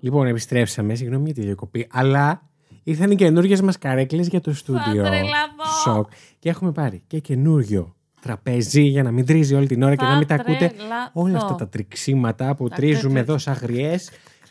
Λοιπόν, 0.00 0.26
επιστρέψαμε, 0.26 0.94
συγγνώμη 0.94 1.24
για 1.24 1.34
τη 1.34 1.40
διακοπή, 1.40 1.86
αλλά 1.90 2.42
ήρθαν 2.82 3.10
οι 3.10 3.14
καινούργιες 3.14 3.60
μας 3.60 3.78
καρέκλες 3.78 4.28
για 4.28 4.40
το 4.40 4.54
στούντιο. 4.54 5.02
τρελαθώ. 5.04 5.64
Σοκ. 5.84 6.10
Και 6.38 6.48
έχουμε 6.48 6.72
πάρει 6.72 7.02
και 7.06 7.18
καινούριο 7.18 7.94
τραπέζι 8.20 8.82
για 8.82 9.02
να 9.02 9.10
μην 9.10 9.26
τρίζει 9.26 9.54
όλη 9.54 9.66
την 9.66 9.82
ώρα 9.82 9.94
και 9.94 10.04
να 10.04 10.16
μην 10.16 10.26
τα 10.26 10.34
ακούτε 10.34 10.56
τρελαθώ. 10.76 11.10
όλα 11.12 11.36
αυτά 11.36 11.54
τα 11.54 11.68
τριξίματα 11.68 12.54
που 12.54 12.68
Τα 12.68 12.76
τρίζουμε 12.76 13.12
κρε- 13.14 13.28
εδώ 13.28 13.38
σαν 13.38 13.54
γριέ. 13.54 13.96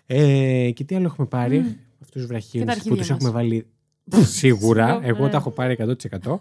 Ε, 0.05 0.71
και 0.71 0.83
τι 0.83 0.95
άλλο 0.95 1.05
έχουμε 1.05 1.27
πάρει, 1.27 1.77
αυτούς 2.09 2.21
τους 2.21 2.21
Και 2.21 2.27
βραχίους 2.27 2.65
τα 2.65 2.71
που 2.71 2.77
αρχίδια 2.77 3.03
του 3.03 3.11
έχουμε 3.13 3.31
μας. 3.31 3.41
βάλει 3.41 3.65
σίγουρα. 4.39 4.83
Συγγνώμη, 4.85 5.07
Εγώ 5.07 5.23
ναι. 5.25 5.29
τα 5.31 5.37
έχω 5.37 5.49
πάρει 5.51 5.77
100%. 6.23 6.39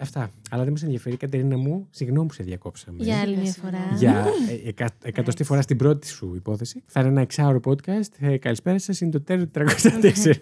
Αυτά. 0.00 0.30
Αλλά 0.50 0.62
δεν 0.62 0.72
μας 0.72 0.82
ενδιαφέρει, 0.82 1.16
Κατερίνα 1.16 1.56
μου, 1.56 1.86
συγγνώμη 1.90 2.26
που 2.28 2.34
σε 2.34 2.42
διακόψαμε. 2.42 3.04
Για 3.04 3.20
άλλη 3.20 3.36
μια 3.36 3.52
Yes, 3.52 3.56
φορά. 3.62 3.78
ναι. 3.90 3.96
Για 3.98 4.26
ε, 4.64 4.68
εκα, 4.68 4.90
εκατοστή 5.02 5.44
φορά 5.44 5.60
στην 5.62 5.76
πρώτη 5.76 6.06
σου 6.08 6.32
υπόθεση. 6.36 6.82
Θα 6.86 7.00
είναι 7.00 7.08
ένα 7.08 7.20
εξάωρο 7.20 7.60
podcast. 7.64 8.08
Ε, 8.18 8.36
καλησπέρα 8.36 8.78
σας, 8.78 9.00
είναι 9.00 9.10
το 9.10 9.20
τέλο 9.20 9.44
του 9.44 9.50
304. 9.54 9.64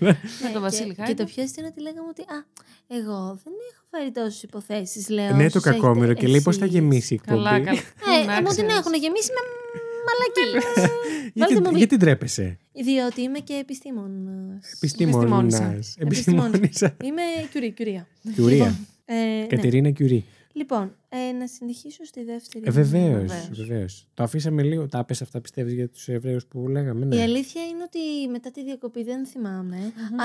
Με 0.00 0.16
τον 0.52 0.52
Και- 0.52 0.58
Βασίλη 0.58 0.94
Και 0.94 1.02
Χάιντα. 1.02 1.24
το 1.24 1.30
πιο 1.34 1.42
αστείο 1.42 1.62
είναι 1.62 1.72
ότι 1.76 1.82
λέγαμε 1.82 2.08
ότι 2.10 2.22
Α, 2.22 2.38
εγώ 2.98 3.18
δεν 3.44 3.52
έχω 3.72 3.84
φέρει 3.90 4.10
τόσες 4.12 4.42
υποθέσεις. 4.42 5.08
Λέω. 5.08 5.24
ναι, 5.24 5.30
το 5.30 5.36
όσους 5.44 5.54
έχετε 5.54 5.70
κακόμοιρο 5.70 6.12
και 6.14 6.26
λέει 6.26 6.40
πώς 6.40 6.56
θα 6.56 6.64
εσείς». 6.64 6.76
γεμίσει 6.76 7.14
η 7.14 7.18
εκπομπή. 7.22 7.42
Καλά, 7.42 7.60
καλά. 7.60 7.78
Ε, 7.78 8.24
Να 8.26 8.32
μου 8.34 8.38
την 8.38 8.46
ξέρεις. 8.46 8.76
έχουν 8.78 8.94
γεμίσει 8.94 9.30
με 9.36 9.40
μαλακίες. 10.08 10.64
γιατί, 11.34 11.54
Βάλτε 11.54 11.70
μου 11.70 11.76
γιατί 11.76 11.96
ντρέπεσαι; 11.96 12.58
Διότι 12.72 13.20
είμαι 13.20 13.38
και 13.38 13.54
επιστήμονας. 13.54 14.72
Επιστήμονας. 14.76 15.16
Επιστημόνισσα. 15.20 15.96
Επιστήμονισσα. 15.98 16.96
Είμαι 17.04 17.22
κιουρί, 17.52 17.70
κιουρία. 17.70 18.06
Κιουρία. 18.34 18.78
Ε, 19.04 19.14
ναι. 19.14 19.46
Κατερίνα 19.46 19.90
Κιουρί. 19.90 20.24
Λοιπόν, 20.52 20.96
ε, 21.28 21.32
να 21.32 21.46
συνεχίσω 21.46 22.04
στη 22.04 22.24
δεύτερη. 22.24 22.64
Ε, 22.66 22.70
Βεβαίως. 22.70 23.12
Βεβαίως. 23.26 23.50
Βεβαίως. 23.52 24.06
Το 24.14 24.22
αφήσαμε 24.22 24.62
λίγο. 24.62 24.86
Τα 24.88 25.04
πες 25.04 25.22
αυτά 25.22 25.40
πιστεύεις 25.40 25.72
για 25.72 25.88
τους 25.88 26.08
Εβραίους 26.08 26.46
που 26.46 26.68
λέγαμε. 26.68 27.04
Η 27.04 27.08
Ναι. 27.08 27.22
αλήθεια 27.22 27.62
είναι 27.62 27.82
ότι 27.82 28.28
μετά 28.30 28.50
τη 28.50 28.64
διακοπή 28.64 29.02
δεν 29.04 29.26
θυμάμαι, 29.26 29.76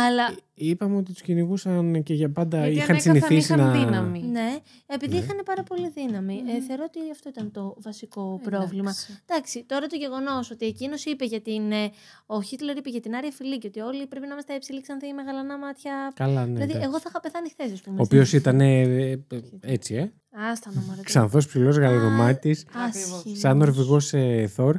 αλλά 0.07 0.35
Είπαμε 0.53 0.97
ότι 0.97 1.11
τους 1.11 1.21
κυνηγούσαν 1.21 2.03
και 2.03 2.13
για 2.13 2.31
πάντα 2.31 2.57
Γιατί 2.67 2.75
είχαν 2.77 2.89
ανέκαθεν 2.95 3.13
συνηθίσει 3.13 3.53
είχαν 3.53 3.65
να. 3.65 3.71
δύναμη. 3.71 4.19
ναι, 4.21 4.55
επειδή 4.87 5.15
Ναι. 5.15 5.19
είχαν 5.21 5.41
πάρα 5.45 5.63
πολύ 5.63 5.89
δύναμη. 5.89 6.41
Ε, 6.47 6.61
θεωρώ 6.61 6.83
ότι 6.87 6.99
αυτό 7.11 7.29
ήταν 7.29 7.51
το 7.51 7.75
βασικό 7.81 8.39
πρόβλημα. 8.43 8.89
Εντάξει. 8.89 9.19
Εντάξει, 9.25 9.63
τώρα 9.67 9.87
το 9.87 9.95
γεγονός 9.95 10.51
ότι 10.51 10.65
εκείνος 10.65 11.05
είπε 11.05 11.25
για 11.25 11.41
την. 11.41 11.71
ε, 11.71 11.89
Ο 12.25 12.41
Χίτλερ 12.41 12.77
είπε 12.77 12.89
για 12.89 12.99
την 12.99 13.15
Άρια 13.15 13.31
Φιλή 13.31 13.57
και 13.57 13.67
ότι 13.67 13.79
όλοι 13.79 14.07
πρέπει 14.07 14.25
να 14.27 14.31
είμαστε 14.33 14.53
υψηλοί 14.53 14.81
ξανθοί 14.81 15.13
με 15.13 15.21
γαλανά 15.23 15.57
μάτια. 15.57 16.11
Καλά, 16.15 16.39
ναι. 16.45 16.45
δηλαδή, 16.53 16.63
εντάξει. 16.71 16.87
εγώ 16.87 16.99
θα 16.99 17.05
είχα 17.09 17.19
πεθάνει 17.19 17.49
χθες, 17.49 17.71
ας 17.71 17.81
πούμε. 17.81 17.99
Ο 17.99 18.01
οποίος 18.03 18.33
ήταν 18.33 18.61
ε, 18.61 18.81
ε, 18.81 19.17
έτσι, 19.61 19.95
ε. 19.95 20.11
Άστα 20.33 20.71
να 20.73 20.81
μωρέ. 20.81 21.01
Ξανθός 21.03 21.47
ψηλός 21.47 21.77
γαλανομάτη. 21.77 22.57
Άσχημος. 22.73 23.39
Σαν 23.39 23.57
Νορβηγό 23.57 23.97
ε, 24.11 24.47
Θόρ. 24.47 24.77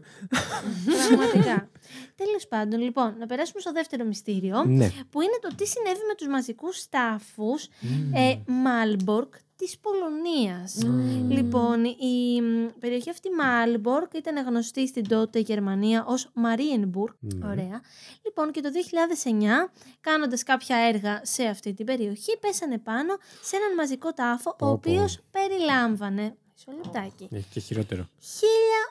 Πραγματικά. 1.09 1.69
Τέλος 2.17 2.47
πάντων, 2.49 2.81
λοιπόν, 2.81 3.15
να 3.19 3.27
περάσουμε 3.27 3.61
στο 3.61 3.73
δεύτερο 3.73 4.05
μυστήριο, 4.05 4.65
ναι. 4.65 4.91
που 5.11 5.21
είναι 5.21 5.39
το 5.41 5.55
τι 5.55 5.67
συνέβη 5.67 6.01
με 6.09 6.15
τους 6.17 6.27
μαζικούς 6.27 6.77
στάφους 6.77 7.69
ε, 8.13 8.37
Μάλμπορκ 8.47 9.35
της 9.65 9.79
Πολωνίας. 9.79 10.79
Λοιπόν, 11.29 11.85
η 11.85 12.41
μ, 12.43 12.69
περιοχή 12.81 13.11
αυτή 13.11 13.29
Μάλμπορκ 13.31 14.15
ήταν 14.15 14.47
γνωστή 14.47 14.89
στην 14.89 15.09
τότε 15.09 15.39
Γερμανία 15.39 16.05
ως 16.07 16.31
Μαρίενμπουργκ. 16.35 17.15
Ναι. 17.21 17.47
Ωραία. 17.47 17.81
Λοιπόν, 18.25 18.51
και 18.53 18.61
το 18.61 18.69
2009, 18.71 19.71
κάνοντας 20.01 20.43
κάποια 20.43 20.77
έργα 20.77 21.21
σε 21.25 21.45
αυτή 21.45 21.73
την 21.75 21.87
περιοχή, 21.87 22.39
πέσανε 22.41 22.79
πάνω 22.79 23.17
σε 23.43 23.57
έναν 23.57 23.75
μαζικό 23.75 24.13
τάφο, 24.13 24.51
ο 24.51 24.57
Πω, 24.57 24.67
πω. 24.67 24.73
οποίος 24.73 25.19
περιλάμβανε... 25.31 26.37
Μισό 26.55 26.83
λεπτάκι. 26.83 27.29
Έχει 27.31 27.47
και 27.51 27.61
χειρότερο. 27.61 28.09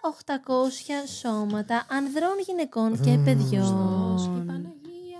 1800 0.01 1.07
σώματα 1.19 1.85
ανδρών, 1.89 2.39
γυναικών 2.45 3.01
και 3.01 3.17
παιδιών. 3.23 3.65
Δώσ' 3.65 4.23
και 4.23 4.43
Παναγία. 4.45 5.19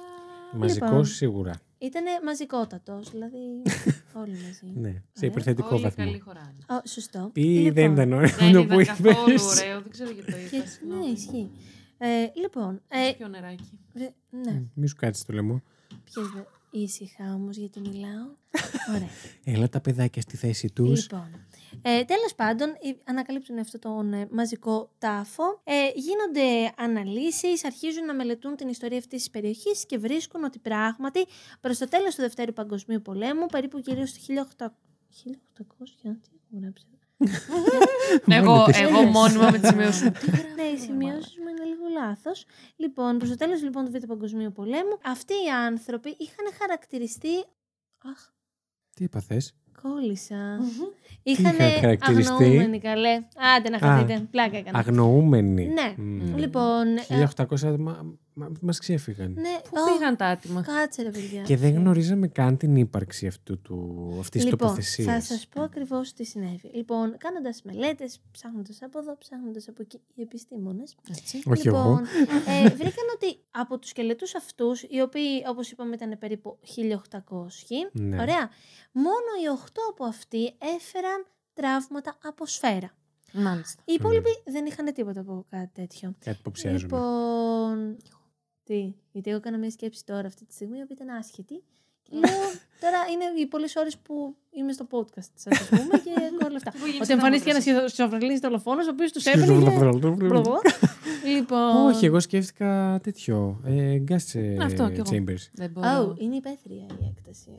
Μαζικό 0.51 0.85
Λοιπόν. 0.85 1.05
σίγουρα. 1.05 1.53
Ήτανε 1.82 2.09
μαζικότατος, 2.25 3.09
δηλαδή 3.11 3.38
όλοι 4.21 4.32
μαζί. 4.32 4.73
Ναι. 4.79 5.01
Σε 5.11 5.25
Ε, 5.25 5.27
υπερθετικό 5.27 5.67
Όλοι 5.71 5.82
βαθμό. 5.84 6.05
καλοί 6.05 6.19
χωράνε. 6.19 6.55
Ω, 6.69 6.88
σωστό. 6.88 7.32
Ή 7.34 7.41
Λοιπόν, 7.41 7.73
δεν 7.73 7.91
ήταν 7.91 8.11
ωραίο 8.13 8.29
Δεν 8.29 8.47
αυτό 8.57 8.65
που 8.73 8.79
ήταν 8.79 8.95
καθόλου 8.95 9.29
είπες. 9.29 9.59
ωραίο, 9.61 9.82
δεν 9.82 9.91
ξέρω 9.91 10.09
γιατί 10.11 10.32
το 10.32 10.38
και- 10.49 10.55
είπα. 10.55 10.65
συγγνώμη. 10.67 11.05
Ναι, 11.05 11.11
ισχύει. 11.11 11.51
Ε, 11.97 12.07
λοιπόν, 12.41 12.82
ε, 12.88 13.11
Πιο 13.17 13.27
νεράκι. 13.27 13.79
ε, 13.93 14.07
ναι, 14.29 14.63
Μη 14.73 14.88
σου 14.88 14.95
κάτσεις 14.95 15.25
το 15.25 15.34
λαιμό. 15.34 15.61
πιες 16.03 16.27
δε. 16.36 16.41
Ήσυχα 16.73 17.34
όμως 17.34 17.57
γιατί 17.57 17.79
μιλάω. 17.79 18.27
Ωραία. 18.95 19.09
Έλα 19.43 19.69
τα 19.69 19.82
παιδάκια 19.82 20.21
στη 20.21 20.38
θέση 20.38 20.67
τους. 20.71 21.01
Λοιπόν, 21.01 21.27
ε, 21.82 22.03
τέλος 22.03 22.36
πάντων, 22.36 22.69
ε, 22.69 22.91
ανακαλύπτουν 23.03 23.59
αυτό 23.59 23.80
τον 23.80 24.13
ε, 24.13 24.28
μαζικό 24.32 24.91
τάφο. 24.97 25.61
Ε, 25.63 25.89
γίνονται 25.95 26.74
αναλύσεις, 26.78 27.65
αρχίζουν 27.65 28.05
να 28.05 28.13
μελετούν 28.13 28.55
την 28.55 28.67
ιστορία 28.67 28.97
αυτής 28.97 29.19
της 29.19 29.30
περιοχής 29.30 29.86
και 29.86 29.97
βρίσκουν 29.97 30.43
ότι 30.43 30.59
πράγματι 30.59 31.26
προς 31.61 31.78
το 31.78 31.88
τέλος 31.88 32.15
του 32.15 32.22
Δευτέρου 32.22 32.53
Παγκοσμίου 32.53 33.01
Πολέμου, 33.01 33.45
περίπου 33.45 33.80
κυρίως 33.80 34.13
το 34.13 34.19
1800... 34.57 34.67
1800, 34.67 35.34
τι 36.01 36.09
έχω 36.09 36.59
γράψει. 36.61 36.86
Εγώ, 38.28 38.63
τις 38.65 38.80
εγώ 38.80 39.01
μόνιμα 39.01 39.49
με 39.51 39.59
τις 39.59 39.69
σημειώσεις 39.69 40.01
μου. 40.03 40.11
Ναι, 40.55 40.63
οι 40.63 40.78
σημειώσεις 40.78 41.38
μου 41.38 41.47
είναι 41.47 41.63
λίγο 41.65 41.88
λάθος. 41.93 42.45
Λοιπόν, 42.76 43.17
προς 43.17 43.30
το 43.30 43.36
τέλος 43.36 43.63
λοιπόν, 43.63 43.86
του 43.86 43.91
Β' 43.91 44.05
Παγκοσμίου 44.05 44.51
Πολέμου, 44.51 44.97
αυτοί 45.03 45.34
οι 45.34 45.49
άνθρωποι 45.49 46.15
είχαν 46.19 46.53
χαρακτηριστεί. 46.59 47.43
Αχ, 47.97 48.30
Τι 48.95 49.03
έπαθες. 49.03 49.53
Κόλλησα. 49.82 50.59
είχαν 51.23 51.55
Είχαν 51.55 51.71
χαρακτηριστεί; 51.79 52.32
αγνοούμενοι 52.43 52.79
καλέ. 52.79 53.21
Άντε 53.57 53.69
να 53.69 53.77
χαθείτε. 53.79 54.27
Πλάκα 54.32 54.57
έκανα. 54.57 54.79
Αγνοούμενοι. 54.79 55.67
Ναι. 55.67 55.93
Μμ. 55.97 56.38
Λοιπόν. 56.38 56.88
ε, 57.07 57.29
1800 57.36 57.75
μα, 57.79 58.05
μα, 58.45 58.51
μας 58.61 58.79
ξέφυγαν. 58.79 59.31
Ναι, 59.33 59.59
Πού 59.69 59.77
Ω, 59.89 59.93
πήγαν 59.93 60.15
τα 60.15 60.25
άτομα. 60.25 60.61
Κάτσε 60.61 61.01
ρε 61.01 61.09
παιδιά. 61.09 61.41
Και 61.41 61.57
δεν 61.57 61.73
γνωρίζαμε 61.75 62.27
καν 62.27 62.57
την 62.57 62.75
ύπαρξη 62.75 63.27
αυτού 63.27 63.61
του, 63.61 64.07
αυτής 64.19 64.41
της 64.41 64.51
Λοιπόν, 64.51 64.67
τοποθεσίας. 64.67 65.13
θα 65.13 65.21
σας 65.33 65.47
πω 65.47 65.61
ακριβώς 65.61 66.13
τι 66.13 66.23
συνέβη. 66.23 66.71
Λοιπόν, 66.73 67.17
κάνοντας 67.17 67.61
μελέτες, 67.63 68.19
ψάχνοντας 68.31 68.81
από 68.81 68.99
εδώ, 68.99 69.17
ψάχνοντας 69.17 69.67
από 69.67 69.81
εκεί, 69.81 70.01
οι 70.15 70.21
επιστήμονες, 70.21 70.95
Έτσι. 71.09 71.41
Όχι 71.45 71.65
λοιπόν, 71.65 71.81
εγώ. 71.81 71.99
ε, 72.65 72.69
βρήκαν 72.69 73.05
ότι 73.15 73.39
από 73.51 73.79
τους 73.79 73.89
σκελετούς 73.89 74.35
αυτούς, 74.35 74.81
οι 74.89 75.01
οποίοι 75.01 75.43
όπως 75.47 75.71
είπαμε 75.71 75.95
ήταν 75.95 76.17
περίπου 76.19 76.57
1800, 76.61 77.89
Ναι. 77.91 78.21
ωραία, 78.21 78.49
μόνο 78.91 79.29
οι 79.43 79.47
8 79.47 79.81
από 79.89 80.05
αυτοί 80.05 80.45
έφεραν 80.75 81.25
τραύματα 81.53 82.17
από 82.23 82.45
σφαίρα. 82.45 82.91
Μάλιστα. 83.33 83.81
Οι 83.85 83.93
υπόλοιποι 83.93 84.29
δεν 84.45 84.65
είχαν 84.65 84.93
τίποτα 84.93 85.19
από 85.19 85.45
κάτι 85.49 85.69
τέτοιο. 85.73 86.15
Κάτι 86.25 86.37
υποψιάζομαι. 86.39 86.81
Λοιπόν, 86.81 87.97
τι, 88.72 88.93
γιατί 89.11 89.30
εγώ 89.30 89.38
έκανα 89.39 89.57
μια 89.57 89.69
σκέψη 89.72 90.05
τώρα 90.05 90.28
αυτή 90.28 90.45
τη 90.45 90.53
στιγμή, 90.53 90.78
η 90.78 90.82
οποία 90.82 90.95
ήταν 91.01 91.15
άσχετη. 91.15 91.63
Και 92.03 92.15
λέω, 92.15 92.47
τώρα 92.80 92.97
είναι 93.11 93.41
οι 93.41 93.45
πολλές 93.47 93.76
ώρες 93.76 93.97
που 93.97 94.36
είμαι 94.51 94.72
στο 94.72 94.88
podcast 94.91 95.30
σα, 95.36 95.49
α 95.49 95.67
πούμε, 95.69 95.97
και 96.03 96.11
όλα 96.47 96.55
αυτά. 96.55 96.72
Πού 96.72 96.86
γίνεται 96.86 97.03
Ότι 97.03 97.11
εμφανίστηκε 97.13 97.49
ένας 97.51 97.63
συνάδελφος. 97.63 97.91
σχιζοφρενής 97.91 98.39
δολοφόνος, 98.39 98.88
ο 98.88 98.89
οποίος 98.89 99.11
τους 99.11 99.26
έπαιρνε. 99.32 99.63
και- 99.63 101.30
Λοιπόν. 101.36 101.86
Όχι, 101.86 102.05
εγώ 102.05 102.19
σκέφτηκα 102.19 102.99
τέτοιο. 103.03 103.61
Ε, 103.65 104.01
gas 104.07 104.34
ε, 104.39 104.57
Αυτό 104.63 104.89
κι 104.89 104.99
εγώ. 104.99 105.09
chambers. 105.11 105.43
Δεν 105.53 105.67
Oh, 105.69 105.72
μπορώ. 105.74 106.15
είναι 106.19 106.36
υπαίθρια 106.36 106.86
η 107.01 107.13
έκταση. 107.17 107.55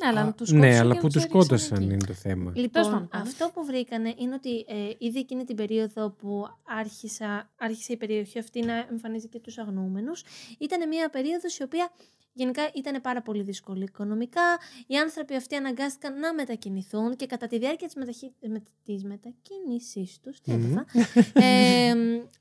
Ναι, 0.00 0.06
αλλά 0.08 0.20
Α, 0.20 0.32
τους 0.34 0.50
ναι, 0.52 0.58
σκότωσαν 0.58 0.80
αλλά 0.84 0.94
και 0.94 1.00
που 1.00 1.06
τους 1.06 1.14
τους 1.14 1.22
έριξαν 1.24 1.42
σκότωσαν 1.42 1.76
εκεί. 1.82 1.92
είναι 1.92 2.04
το 2.06 2.12
θέμα. 2.12 2.52
Τέλος 2.52 2.56
Λοιπόν, 2.56 2.82
πάντων. 2.92 3.08
αυτό 3.10 3.50
που 3.54 3.64
βρήκανε 3.64 4.14
είναι 4.16 4.34
ότι 4.34 4.64
ε, 4.68 4.90
ήδη 4.98 5.18
εκείνη 5.18 5.44
την 5.44 5.56
περίοδο 5.56 6.10
που 6.10 6.46
άρχισα, 6.78 7.50
άρχισε 7.58 7.92
η 7.92 7.96
περιοχή 7.96 8.38
αυτή 8.38 8.60
να 8.60 8.74
εμφανίζει 8.90 9.28
και 9.28 9.38
τους 9.40 9.58
αγνοούμενους, 9.58 10.22
ήταν 10.58 10.88
μια 10.88 11.10
περίοδος 11.10 11.58
η 11.58 11.62
οποία 11.62 11.90
Γενικά 12.32 12.62
ήταν 12.74 13.00
πάρα 13.00 13.22
πολύ 13.22 13.42
δύσκολο 13.42 13.82
οικονομικά. 13.82 14.58
Οι 14.86 14.96
άνθρωποι 14.96 15.34
αυτοί 15.34 15.54
αναγκάστηκαν 15.54 16.18
να 16.18 16.34
μετακινηθούν 16.34 17.16
και 17.16 17.26
κατά 17.26 17.46
τη 17.46 17.58
διάρκεια 17.58 17.86
της, 17.86 17.96
μεταχει... 17.96 18.32
με... 18.48 18.62
της 18.84 19.04
μετακίνησής 19.04 20.18
τους, 20.20 20.40
τι 20.40 20.50
Μμμ. 20.52 20.70
έπαθα, 20.72 20.84
ε, 21.46 21.94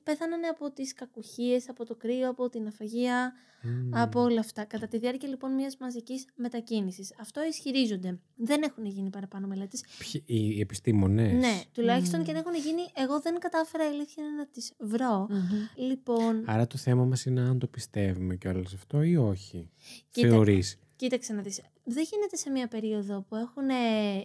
πέθαναν 0.04 0.46
από 0.52 0.72
τις 0.72 0.94
κακουχίες, 0.94 1.70
από 1.70 1.86
το 1.86 1.96
κρύο, 1.96 2.30
από 2.30 2.50
την 2.50 2.68
αφαγία, 2.68 3.34
Μμμ. 3.64 3.96
από 3.96 4.22
όλα 4.22 4.40
αυτά. 4.40 4.64
Κατά 4.64 4.88
τη 4.88 4.98
διάρκεια 4.98 5.30
λοιπόν 5.30 5.54
μιας 5.54 5.78
μαζικής 5.78 6.26
μετακίνησης. 6.36 7.14
Αυτό 7.20 7.42
ισχυρίζονται. 7.44 8.20
Δεν 8.36 8.62
έχουν 8.62 8.86
γίνει 8.86 9.10
παραπάνω 9.10 9.48
μελέτες. 9.48 9.84
Ποιοι- 10.00 10.24
Οι 10.26 10.60
επιστήμονες; 10.60 11.34
Ναι, 11.34 11.62
τουλάχιστον 11.74 12.20
Μμμ. 12.20 12.26
και 12.26 12.32
αν 12.32 12.38
έχουν 12.38 12.56
γίνει, 12.56 12.82
εγώ 12.94 13.20
δεν 13.20 13.40
κατάφερα 13.40 13.84
η 13.84 13.88
αλήθεια 13.88 14.24
είναι 14.24 14.36
να 14.36 14.48
τις 14.48 14.74
βρω. 14.80 15.28
Μμμ. 15.30 15.88
Λοιπόν, 15.88 16.44
Άρα 16.48 16.68
το 16.68 16.78
θέμα 16.78 17.06
μας 17.06 17.26
είναι 17.26 17.42
αν 17.42 17.60
το 17.60 17.68
πιστεύουμε 17.68 18.36
κιόλας 18.36 18.74
αυτό 18.74 19.02
ή 19.02 19.16
όχι. 19.16 19.70
Κοίτα- 20.12 20.28
Θεωρείς. 20.30 20.80
κοίταξε 20.96 21.34
να 21.34 21.42
δεις. 21.42 21.62
Δεν 21.84 22.04
γίνεται 22.12 22.36
σε 22.36 22.50
μια 22.50 22.68
περίοδο 22.68 23.26
που 23.30 23.36
έχουν 23.36 23.70
ε, 23.70 23.74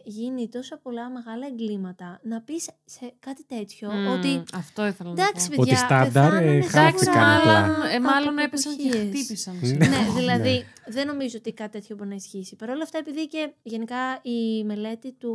γίνει 0.05 0.49
τόσα 0.49 0.79
πολλά 0.83 1.11
μεγάλα 1.11 1.47
εγκλήματα 1.47 2.21
να 2.23 2.41
πεις 2.41 2.69
σε 2.85 3.13
κάτι 3.21 3.45
τέτοιο 3.45 3.93
Μμ, 3.93 4.07
ότι 4.07 4.43
Αυτό 4.55 4.87
ήθελα 4.87 5.13
να 5.13 5.23
εντάξει 5.23 5.49
πω. 5.49 5.57
παιδιά, 5.57 5.73
Ότι 5.73 5.85
στάνταρ, 5.85 6.33
ε, 6.35 6.39
πεθάνανε 6.39 6.63
χάθηκαν 6.63 6.97
σίγουρα 6.99 7.37
απλά. 7.37 7.61
μάλλον, 7.61 7.83
ε, 7.95 8.01
μάλλον 8.01 8.33
από 8.33 8.43
έπεσαν 8.43 8.77
και 8.77 8.83
κακουχίες. 8.89 9.09
χτύπησαν. 9.09 9.59
Ναι. 9.61 9.67
σίγουρα. 9.67 9.89
Ναι, 9.89 9.97
δηλαδή 10.19 10.51
Ναι. 10.53 10.93
δεν 10.93 11.07
νομίζω 11.07 11.37
ότι 11.39 11.53
κάτι 11.53 11.71
τέτοιο 11.71 11.97
μπορεί 11.97 12.09
να 12.09 12.15
ισχύσει. 12.15 12.57
Παρ' 12.57 12.71
όλα 12.71 12.83
αυτά, 12.83 12.99
επειδή 12.99 13.27
και 13.29 13.53
γενικά 13.63 14.19
η 14.23 14.65
μελέτη 14.65 15.13
του 15.13 15.35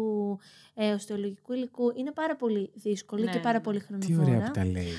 ε, 0.73 0.91
οστεολογικού 0.93 1.53
υλικού 1.53 1.93
είναι 1.95 2.11
πάρα 2.11 2.35
πολύ 2.35 2.71
δύσκολη 2.73 3.23
Ναι, 3.23 3.31
και 3.31 3.39
πάρα 3.39 3.57
ναι. 3.57 3.63
πολύ 3.63 3.79
Τι 3.79 3.85
χρονοβόρα. 3.85 4.21
ωραία 4.35 4.45
που 4.47 4.51
τα 4.53 4.65
λέει. 4.65 4.91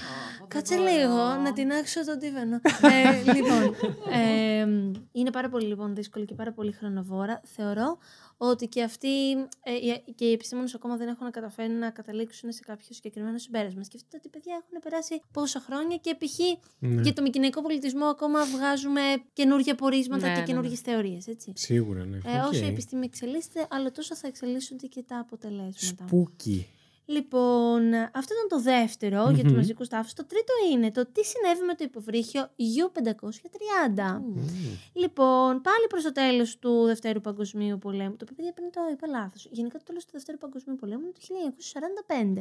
Κάτσε 0.49 0.75
λίγο 0.77 1.17
να 1.45 1.53
τινάξω 1.53 2.05
τον 2.05 2.19
τίβανο. 2.19 2.61
ε, 2.83 3.33
λοιπόν, 3.35 3.75
ε, 4.19 4.67
είναι 5.13 5.31
πάρα 5.31 5.49
πολύ 5.49 5.67
λοιπόν, 5.67 5.95
δύσκολη 5.95 6.25
και 6.25 6.35
πάρα 6.35 6.53
πολύ 6.53 6.73
χρονοβόρα. 6.73 7.19
Θεωρώ 7.45 7.99
ότι 8.37 8.67
και 8.67 8.83
αυτοί 8.83 9.31
ε, 9.63 9.73
οι- 9.83 10.13
και 10.15 10.25
οι 10.25 10.33
επιστήμονες 10.33 10.75
ακόμα 10.75 10.97
δεν 10.97 11.09
έχουν 11.09 11.31
καταφέρει 11.31 11.73
να 11.73 11.91
καταλήξουν 11.91 12.53
σε 12.53 12.61
κάποιο 12.67 12.87
συγκεκριμένο 12.91 13.39
συμπέρασμα. 13.39 13.83
Σκεφτείτε 13.85 14.17
ότι 14.17 14.29
παιδιά 14.29 14.55
έχουν 14.55 14.81
περάσει 14.83 15.23
πόσα 15.33 15.61
χρόνια 15.61 15.97
και 15.97 16.15
π.χ. 16.19 16.39
Ναι. 16.79 17.01
για 17.03 17.13
το 17.13 17.23
μυκηναϊκό 17.23 17.63
πολιτισμό 17.63 18.05
ακόμα 18.05 18.45
βγάζουμε 18.45 19.01
καινούργια 19.33 19.75
πορίσματα 19.75 20.27
Ναι, 20.27 20.33
και 20.35 20.41
ναι, 20.41 20.47
καινούργιες 20.47 20.83
ναι. 20.87 20.93
θεωρίες, 20.93 21.27
έτσι. 21.27 21.53
Σίγουρα, 21.57 22.05
ναι. 22.05 22.17
Ε, 22.17 22.39
όσο 22.51 22.61
η 22.61 22.65
Οκ. 22.65 22.71
επιστήμη 22.71 23.05
εξελίσσεται, 23.05 23.67
άλλο 23.71 23.91
τόσο 23.93 24.17
θα 24.17 24.27
εξελίσσονται 24.29 24.87
και 24.87 25.03
τα 25.03 25.19
αποτελέσματα. 25.19 26.05
Spooky. 26.07 26.67
Λοιπόν, 27.15 27.83
αυτό 27.95 28.31
ήταν 28.37 28.49
το 28.49 28.61
δευτερο 28.61 29.31
για 29.31 29.43
τους 29.43 29.53
Μμμ. 29.53 29.57
μαζικούς 29.59 29.89
τάφους. 29.89 30.13
Το 30.13 30.25
τρίτο 30.27 30.53
είναι 30.73 30.91
το 30.91 31.07
τι 31.13 31.23
συνέβη 31.25 31.63
με 31.67 31.75
το 31.75 31.85
υποβρύχιο 31.85 32.43
U530. 32.79 34.21
Μμμ. 34.21 34.45
Λοιπόν, 34.93 35.61
πάλι 35.61 35.87
προς 35.89 36.03
το 36.03 36.13
τέλος 36.13 36.59
του 36.59 36.85
Δευτέρου 36.85 37.21
Παγκοσμίου 37.21 37.79
Πολέμου, 37.79 38.17
το 38.17 38.23
οποίο 38.23 38.35
παιδιά 38.37 38.53
πριν 38.53 38.71
το 38.71 38.81
είπα 38.93 39.07
λάθος. 39.07 39.49
Γενικά 39.51 39.79
το 39.79 39.85
τέλος 39.85 40.05
του 40.05 40.11
Δευτέρου 40.13 40.39
Παγκοσμίου 40.39 40.77
Πολέμου 40.77 41.03
είναι 41.03 41.13
το 41.13 41.21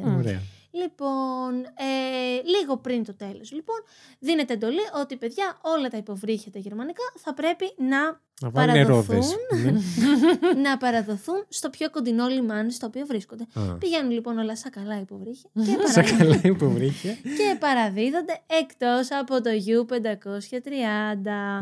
Μμ. 0.04 0.16
Ωραία. 0.18 0.40
Λοιπόν, 0.70 1.54
ε, 1.64 2.42
λίγο 2.58 2.76
πριν 2.76 3.04
το 3.04 3.14
τέλος. 3.14 3.52
Λοιπόν, 3.52 3.76
δίνεται 4.18 4.52
εντολή 4.52 4.84
ότι 5.00 5.16
παιδιά 5.16 5.58
όλα 5.62 5.88
τα 5.88 5.96
υποβρύχια 5.96 6.52
τα 6.52 6.58
γερμανικά 6.58 7.02
θα 7.16 7.34
πρέπει 7.34 7.64
να, 7.76 8.00
Να 8.42 8.50
βάλουν 8.50 8.74
Παραδοθούν. 8.74 9.16
ρόδες. 9.16 9.34
Ναι. 9.64 9.72
να 10.68 10.76
παραδοθούν 10.76 11.44
στο 11.48 11.70
πιο 11.70 11.90
κοντινό 11.90 12.26
λιμάνι 12.26 12.72
στο 12.72 12.86
οποίο 12.86 13.06
βρίσκονται. 13.06 13.46
Α. 13.54 13.74
Πηγαίνουν 13.78 14.10
λοιπόν 14.10 14.38
όλα 14.38 14.56
σαν 14.60 14.70
καλά 14.70 15.00
υποβρύχια 15.00 15.50
και, 15.54 15.62
Σε 15.92 16.00
παρα... 16.02 16.16
καλά 16.16 16.40
υποβρύχια. 16.42 17.12
και 17.38 17.56
παραδίδονται 17.58 18.40
εκτός 18.60 19.08
από 19.10 19.40
το 19.42 19.50
U530, 19.50 21.28
Α. 21.28 21.60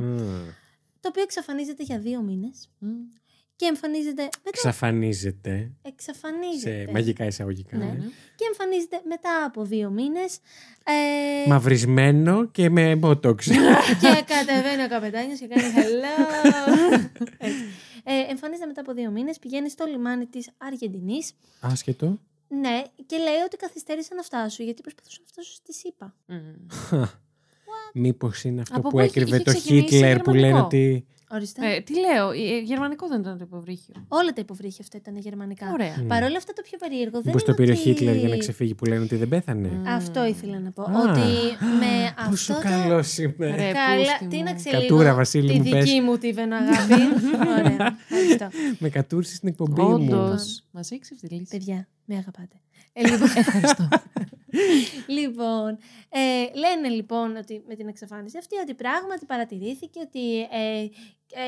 το 1.01 1.09
οποίο 1.09 1.22
εξαφανίζεται 1.22 1.82
για 1.82 1.99
δύο 1.99 2.20
μήνες 2.22 2.70
Μμ. 2.78 2.88
και 3.57 3.66
εμφανίζεται 3.66 4.22
μετά... 4.22 4.51
Ξαφανίζεται 4.51 5.70
Εξαφανίζεται. 5.82 6.84
σε 6.84 6.90
μαγικά 6.92 7.24
εισαγωγικά. 7.24 7.76
Ναι. 7.76 7.84
ναι. 7.84 8.05
Και 8.36 8.44
εμφανίζεται 8.46 9.01
μετά 9.09 9.44
από 9.46 9.64
δύο 9.64 9.90
μήνες 9.90 10.38
ε, 10.84 11.49
Μαυρισμένο 11.49 12.46
και 12.46 12.70
με 12.70 12.96
μπότοξ. 12.96 13.46
και 14.03 14.24
κατεβαίνει 14.26 14.82
ο 14.82 14.88
καπετάνιος 14.88 15.38
και 15.38 15.46
κάνει 15.46 15.62
hello. 15.76 16.38
Έτσι. 17.38 17.64
ε, 18.05 18.30
εμφανίζεται 18.30 18.66
μετά 18.66 18.80
από 18.80 18.92
δύο 18.92 19.11
μήνες, 19.11 19.38
πηγαίνει 19.38 19.70
στο 19.70 19.84
λιμάνι 19.84 20.26
της 20.26 20.49
Αργεντινής 20.59 21.32
Άσχετο. 21.61 22.18
Ναι, 22.49 22.82
και 23.07 23.16
λέει 23.16 23.40
ότι 23.44 23.57
καθυστέρησαν 23.57 24.16
να 24.16 24.22
φτάσουν 24.22 24.64
γιατί 24.64 24.82
προσπαθούσαν 24.82 25.22
να 25.22 25.28
φτάσουν 25.28 25.55
στη 25.55 25.72
ΣΥΠΑ. 25.74 26.14
Μμ. 26.26 26.36
Μήπως 27.94 28.44
είναι 28.44 28.61
αυτό 28.61 28.74
Από 28.74 28.82
που 28.82 28.90
πού 28.90 28.99
έχει- 28.99 29.18
έκρυβε 29.18 29.34
είχε 29.36 29.44
το 29.44 29.51
ξεκινήσει 29.51 29.88
Χίτλερ 29.94 30.18
που 30.20 30.30
λένε 30.30 30.40
γερμανικό. 30.46 30.66
ότι. 30.66 31.07
Ορίστε. 31.31 31.74
Ε, 31.74 31.81
τι 31.81 31.93
λέω, 32.01 32.31
ε, 32.31 32.61
γερμανικό 32.64 33.09
δεν 33.09 33.20
ήταν 33.20 33.39
το 33.39 33.45
υποβρύχιο. 33.47 33.95
Όλα 34.09 34.33
τα 34.33 34.41
υποβρύχια 34.41 34.79
αυτά 34.81 34.97
ήταν 34.97 35.16
γερμανικά. 35.16 35.70
Ωραία. 35.72 35.97
Μμ. 36.03 36.07
Παρ' 36.07 36.22
όλα 36.22 36.37
αυτά 36.37 36.53
το 36.53 36.62
πιο 36.62 36.79
περίεργο 36.79 37.11
δεν 37.12 37.22
Μήπως 37.24 37.43
είναι 37.43 37.51
το 37.51 37.57
πήρε 37.57 37.70
ο 37.72 37.74
ότι... 37.74 37.83
Χίτλερ 37.83 38.16
για 38.16 38.29
να 38.29 38.37
ξεφύγει 38.37 38.74
που 38.74 38.85
λένε 38.85 39.03
ότι 39.03 39.16
δεν 39.16 39.29
πέθανε; 39.29 39.68
Μμ. 39.68 39.87
Αυτό 39.89 40.24
ήθελα 40.26 40.59
να 40.59 40.70
πω. 40.70 40.83
Α, 40.83 40.87
ότι 41.03 41.29
με 41.81 42.14
Πόσο 42.29 42.53
αυτό 42.53 42.68
το... 42.68 42.74
καλός 42.74 43.18
είμαι. 43.18 43.47
Ρε, 43.47 43.72
Καλά, 43.72 43.97
πούστη 43.97 44.26
τι 44.29 44.37
μου. 44.37 44.43
να 44.43 44.55
ξέρω 44.55 44.81
Κατούρα, 44.81 45.03
λίγο 45.03 45.16
Βασίλη 45.16 45.49
τη 45.53 45.59
μου, 45.59 45.70
πες. 45.70 45.85
δική 45.85 46.01
μου 46.01 46.18
τη 46.18 46.33
βεναγάπη. 46.33 46.93
Ωραία, 47.59 47.97
ευχαριστώ. 48.09 48.49
Με 48.79 48.89
κατούρσε 48.89 49.35
στην 49.35 49.49
εκπομπή 49.49 49.81
μου. 49.83 49.89
Όντως. 49.95 50.64
Μας 50.70 50.91
έχει 50.91 51.01
ξεφτυλίσει. 51.01 51.47
Παιδιά, 51.51 51.89
με 52.05 52.16
αγαπάτε. 52.16 52.57
Ε, 52.93 53.09
λοιπόν, 53.09 53.29
Ευχαριστώ. 53.45 53.89
λοιπόν, 55.07 55.78
ε, 56.09 56.59
λένε 56.59 56.88
λοιπόν 56.94 57.36
ότι 57.36 57.62
με 57.68 57.74
την 57.74 57.88
εξαφάνιση 57.88 58.38
αυτή 58.38 58.57
ότι 58.62 58.74
πράγματι 58.74 59.26
παρατηρήθηκε 59.26 60.01
ότι 60.07 60.40
ε, 60.40 60.88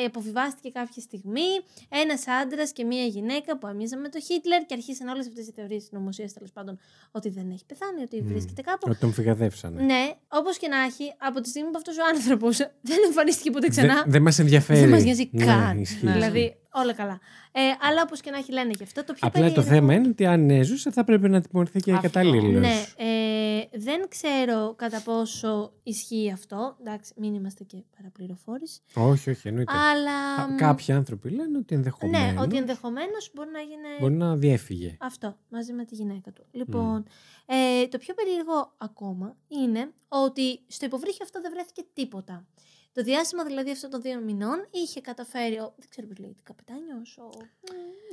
ε, 0.00 0.04
αποβιβάστηκε 0.06 0.68
κάποια 0.70 1.02
στιγμή 1.02 1.48
ένας 1.88 2.24
άντρας 2.42 2.72
και 2.72 2.84
μία 2.84 3.04
γυναίκα 3.04 3.58
που 3.58 3.66
άμοιαζαν 3.66 4.00
με 4.00 4.08
τον 4.08 4.20
Χίτλερ 4.22 4.66
και 4.66 4.74
αρχίσαν 4.74 5.08
όλες 5.08 5.26
αυτές 5.26 5.46
οι 5.46 5.52
θεωρίες 5.56 5.82
συνωμοσία 5.84 6.28
τέλος 6.34 6.52
πάντων 6.52 6.78
ότι 7.10 7.28
δεν 7.28 7.50
έχει 7.50 7.64
πεθάνει, 7.66 8.02
ότι 8.02 8.22
Μμ. 8.22 8.26
βρίσκεται 8.26 8.62
κάπου. 8.62 8.86
Ότι 8.90 8.98
τον 8.98 9.12
φυγαδεύσανε. 9.12 9.82
Ναι, 9.82 10.10
όπως 10.28 10.56
και 10.58 10.68
να 10.68 10.78
έχει, 10.80 11.14
από 11.18 11.40
τη 11.40 11.48
στιγμή 11.48 11.70
που 11.70 11.76
αυτός 11.76 11.96
ο 11.98 12.02
άνθρωπος 12.14 12.56
δεν 12.90 12.98
εμφανίστηκε 13.06 13.50
ποτέ 13.50 13.68
ξανά. 13.68 13.94
Δεν 13.94 14.10
δεν 14.12 14.22
μας 14.22 14.38
ενδιαφέρει. 14.38 14.80
Δεν 14.80 14.88
μας 14.88 15.02
νοιάζει 15.04 15.28
Ναι, 15.32 15.44
καν. 15.44 15.78
ισχύει. 15.80 16.04
Ναι. 16.06 16.12
Δηλαδή, 16.12 16.54
όλα 16.74 16.92
καλά. 16.92 17.20
Ε, 17.52 17.60
αλλά 17.88 18.02
όπως 18.02 18.20
και 18.20 18.30
να 18.30 18.36
έχει, 18.36 18.52
λένε 18.52 18.70
και 18.72 18.82
αυτό. 18.82 19.04
Το 19.04 19.12
πιο 19.12 19.26
Απλά 19.28 19.40
το 19.46 19.46
περίεργο- 19.54 19.74
θέμα 19.74 19.94
είναι 19.94 20.08
ότι 20.08 20.26
αν 20.26 20.50
έζουσε 20.50 20.90
θα 20.90 21.04
πρέπει 21.04 21.28
να 21.28 21.40
τιμωρηθεί 21.40 21.80
και 21.80 21.90
Αυτό. 21.90 22.02
καταλήλω. 22.02 22.58
Ναι, 22.58 22.84
ε, 22.96 23.60
δεν 23.72 24.08
ξέρω 24.08 24.74
κατά 24.76 25.00
πόσο 25.02 25.72
ισχύει 25.82 26.30
αυτό. 26.32 26.76
Εντάξει, 26.80 27.12
μην 27.16 27.34
είμαστε 27.34 27.64
και 27.64 27.84
παραπληροφόρηση. 27.96 28.80
Όχι, 28.94 29.30
όχι, 29.30 29.48
εννοείται. 29.48 29.72
Αλλά. 29.72 30.34
Α, 30.34 30.48
μ, 30.52 30.56
Κάποιοι 30.56 30.94
άνθρωποι 30.94 31.30
λένε 31.30 31.58
ότι 31.58 31.74
ενδεχομένως 31.74 32.32
Ναι, 32.34 32.40
ότι 32.40 32.56
ενδεχομένως 32.56 33.30
μπορεί 33.34 33.50
να 33.50 33.60
γίνει 33.60 33.82
μπορεί 34.00 34.14
να 34.14 34.36
διέφυγε. 34.36 34.96
αυτό 35.00 35.36
μαζί 35.48 35.72
με 35.72 35.84
τη 35.84 35.94
γυναίκα 35.94 36.32
του. 36.32 36.44
Λοιπόν, 36.50 37.04
ε, 37.46 37.86
το 37.88 37.98
πιο 37.98 38.14
περίεργο 38.14 38.74
ακόμα 38.78 39.36
είναι 39.48 39.92
ότι 40.08 40.60
στο 40.66 40.86
υποβρύχιο 40.86 41.24
αυτό 41.24 41.40
δεν 41.40 41.50
βρέθηκε 41.54 41.84
τίποτα. 41.92 42.46
Το 42.92 43.02
διάστημα 43.02 43.44
δηλαδή 43.44 43.70
αυτών 43.70 43.90
των 43.90 44.00
δύο 44.00 44.20
μηνών 44.20 44.66
είχε 44.70 45.00
καταφέρει. 45.00 45.58
Ο, 45.58 45.74
δεν 45.76 45.88
ξέρω 45.88 46.06
πώς 46.06 46.18
λέγεται, 46.18 46.40
καπετάνιος. 46.42 47.18
Ο, 47.18 47.28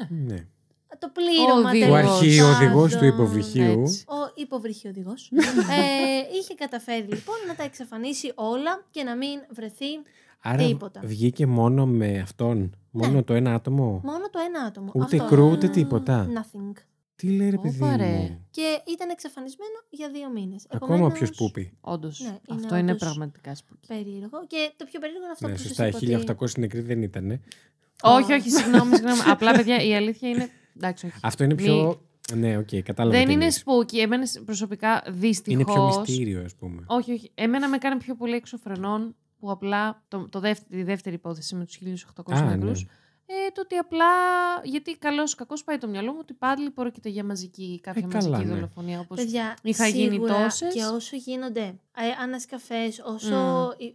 Ναι. 0.10 0.48
Το 1.00 1.12
πλήρωμα 1.14 1.70
Ο 1.70 1.72
τέλος 1.72 2.12
Ο 2.12 2.16
οδηγός. 2.16 2.22
αρχιοδηγό 2.22 2.86
του 2.88 2.94
πάντων. 2.94 3.08
υποβρυχίου. 3.08 3.82
Έτσι. 3.82 4.04
Ο 4.08 4.32
υποβρυχιοδηγό. 4.36 5.14
ε, 5.80 6.38
είχε 6.42 6.54
καταφέρει 6.56 7.02
λοιπόν 7.08 7.36
να 7.48 7.56
τα 7.56 7.64
εξαφανίσει 7.64 8.32
όλα 8.36 8.86
και 8.92 9.04
να 9.04 9.16
μην 9.16 9.40
βρεθεί 9.50 9.86
Άρα 10.42 10.66
Τίποτα. 10.66 11.02
βγήκε 11.04 11.46
μόνο 11.46 11.86
με 11.86 12.20
αυτόν. 12.20 12.76
Μόνο 12.92 13.14
Ναι. 13.14 13.24
το 13.24 13.34
ένα 13.34 13.54
άτομο; 13.54 14.02
μόνο 14.04 14.30
το 14.30 14.40
ένα 14.48 14.62
άτομο. 14.62 14.92
Ούτε 14.96 15.16
Αυτό. 15.16 15.28
crew, 15.36 15.50
ούτε 15.50 15.68
τίποτα; 15.68 16.28
Nothing. 16.34 16.74
Τι 17.16 17.28
λέει 17.30 17.50
ρε 17.50 17.56
Ω, 17.58 17.62
παιδί 17.62 17.78
παρέ. 17.80 18.06
μου; 18.06 18.46
Και 18.52 18.82
ήταν 18.94 19.10
εξαφανισμένο 19.10 19.72
για 19.90 20.10
δύο 20.10 20.30
μήνες. 20.30 20.66
Ακόμα 20.70 21.12
πιο 21.12 21.26
spooky. 21.26 21.72
Όντως. 21.82 22.20
Ναι, 22.20 22.28
είναι 22.28 22.62
αυτό 22.64 22.76
είναι 22.76 22.92
όντως 22.92 23.04
πραγματικά 23.04 23.56
σπουδαίο. 23.56 24.04
Περίεργο. 24.04 24.46
Και 24.48 24.72
το 24.78 24.86
πιο 24.86 25.00
περίεργο 25.00 25.24
είναι 25.24 25.32
αυτό 25.32 25.48
Ναι, 25.48 25.54
που 25.54 25.60
σας 25.60 25.68
σωστά. 25.68 25.88
είπα. 25.88 26.00
1800 26.00 26.58
νεκροί 26.58 26.80
δεν 26.82 27.02
ήταν. 27.02 27.42
Όχι, 28.02 28.34
όχι, 28.34 28.50
συγγνώμη, 28.50 28.96
συγγνώμη. 28.96 29.20
Απλά, 29.28 29.52
παιδιά, 29.52 29.84
η 29.84 29.96
αλήθεια 29.96 30.30
είναι. 30.30 30.50
Εντάξει, 30.78 31.06
όχι. 31.06 31.16
Αυτό 31.22 31.44
είναι 31.44 31.54
Μη- 31.54 31.62
πιο. 31.64 32.02
Ναι, 32.34 32.58
οκ, 32.58 32.68
κατάλαβα. 32.84 33.18
Δεν 33.18 33.28
τι 33.28 33.34
είναι 33.34 33.46
εννοείς. 33.46 33.64
spooky. 33.66 33.98
Εμένα 33.98 34.24
προσωπικά 34.46 35.04
δυστυχώ. 35.08 35.56
Είναι 35.60 35.64
πιο 35.72 35.86
μυστήριο, 35.86 36.44
ας 36.46 36.56
πούμε. 36.56 36.84
Όχι, 36.88 37.12
όχι. 37.14 37.32
Εμένα 37.36 37.70
με 37.70 37.78
κάνει 37.78 37.98
πιο 37.98 38.16
πολύ 38.16 38.36
έξω 38.36 38.60
φρενών 38.60 39.16
που 39.40 39.52
απλά. 39.52 40.04
Το, 40.08 40.28
το 40.30 40.40
δεύτερη, 40.40 40.78
τη 40.80 40.84
δεύτερη 40.84 41.16
υπόθεση 41.16 41.56
με 41.56 41.66
τους 41.66 41.78
1800 41.78 42.34
Α, 42.34 42.42
νεκρούς. 42.42 42.84
ναι. 42.84 42.90
Ε, 43.30 43.52
το 43.54 43.62
ότι 43.62 43.76
απλά. 43.76 44.06
Γιατί 44.64 44.98
καλώ 44.98 45.24
κακός 45.38 45.64
πάει 45.64 45.78
το 45.78 45.88
μυαλό 45.88 46.12
μου 46.12 46.18
ότι 46.22 46.34
πάλι 46.34 46.70
πρόκειται 46.70 47.10
για 47.10 47.24
μαζική, 47.24 47.80
κάποια 47.84 48.04
Ε, 48.06 48.08
καλά, 48.18 48.30
μαζική 48.30 48.48
ναι. 48.50 48.54
δολοφονία. 48.56 49.00
Όπως... 49.00 49.18
Παιδιά, 49.18 49.58
είχα 49.62 49.88
γίνει 49.88 50.12
σίγουρα 50.14 50.44
τόσες. 50.44 50.74
Και 50.74 50.84
όσο 50.84 51.16
γίνονται 51.16 51.62
ε, 51.62 52.24
ανασκαφές, 52.24 53.02
όσο 53.06 53.36
Μμμ. 53.36 53.88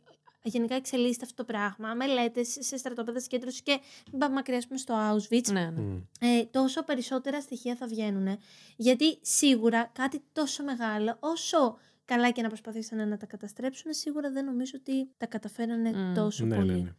Η- 0.42 0.48
γενικά 0.48 0.74
εξελίσσεται 0.74 1.24
αυτό 1.24 1.44
το 1.44 1.52
πράγμα, 1.52 1.94
μελέτες 1.94 2.56
σε 2.60 2.76
στρατόπεδα 2.76 3.20
συγκέντρωσης 3.20 3.62
και 3.62 3.78
μην 4.10 4.20
πάμε 4.20 4.34
μακριά 4.34 4.58
ας 4.58 4.66
πούμε, 4.66 4.78
στο 4.78 4.94
Auschwitz, 4.94 5.52
Ναι, 5.52 5.60
ναι. 5.60 5.80
Μμ. 5.80 6.00
ε, 6.20 6.44
τόσο 6.50 6.82
περισσότερα 6.84 7.40
στοιχεία 7.40 7.76
θα 7.76 7.86
βγαίνουν. 7.86 8.38
Γιατί 8.76 9.18
σίγουρα 9.20 9.90
κάτι 9.92 10.22
τόσο 10.32 10.62
μεγάλο, 10.64 11.16
όσο 11.20 11.78
καλά 12.04 12.30
και 12.30 12.42
να 12.42 12.48
προσπαθήσανε 12.48 13.04
να 13.04 13.16
τα 13.16 13.26
καταστρέψουν, 13.26 13.92
σίγουρα 13.92 14.30
δεν 14.30 14.44
νομίζω 14.44 14.72
ότι 14.74 15.10
τα 15.16 15.26
καταφέρανε 15.26 15.92
Μμ. 15.92 16.14
τόσο 16.14 16.44
Ναι, 16.44 16.56
πολύ. 16.56 16.72
ναι, 16.72 16.78
ναι. 16.78 16.92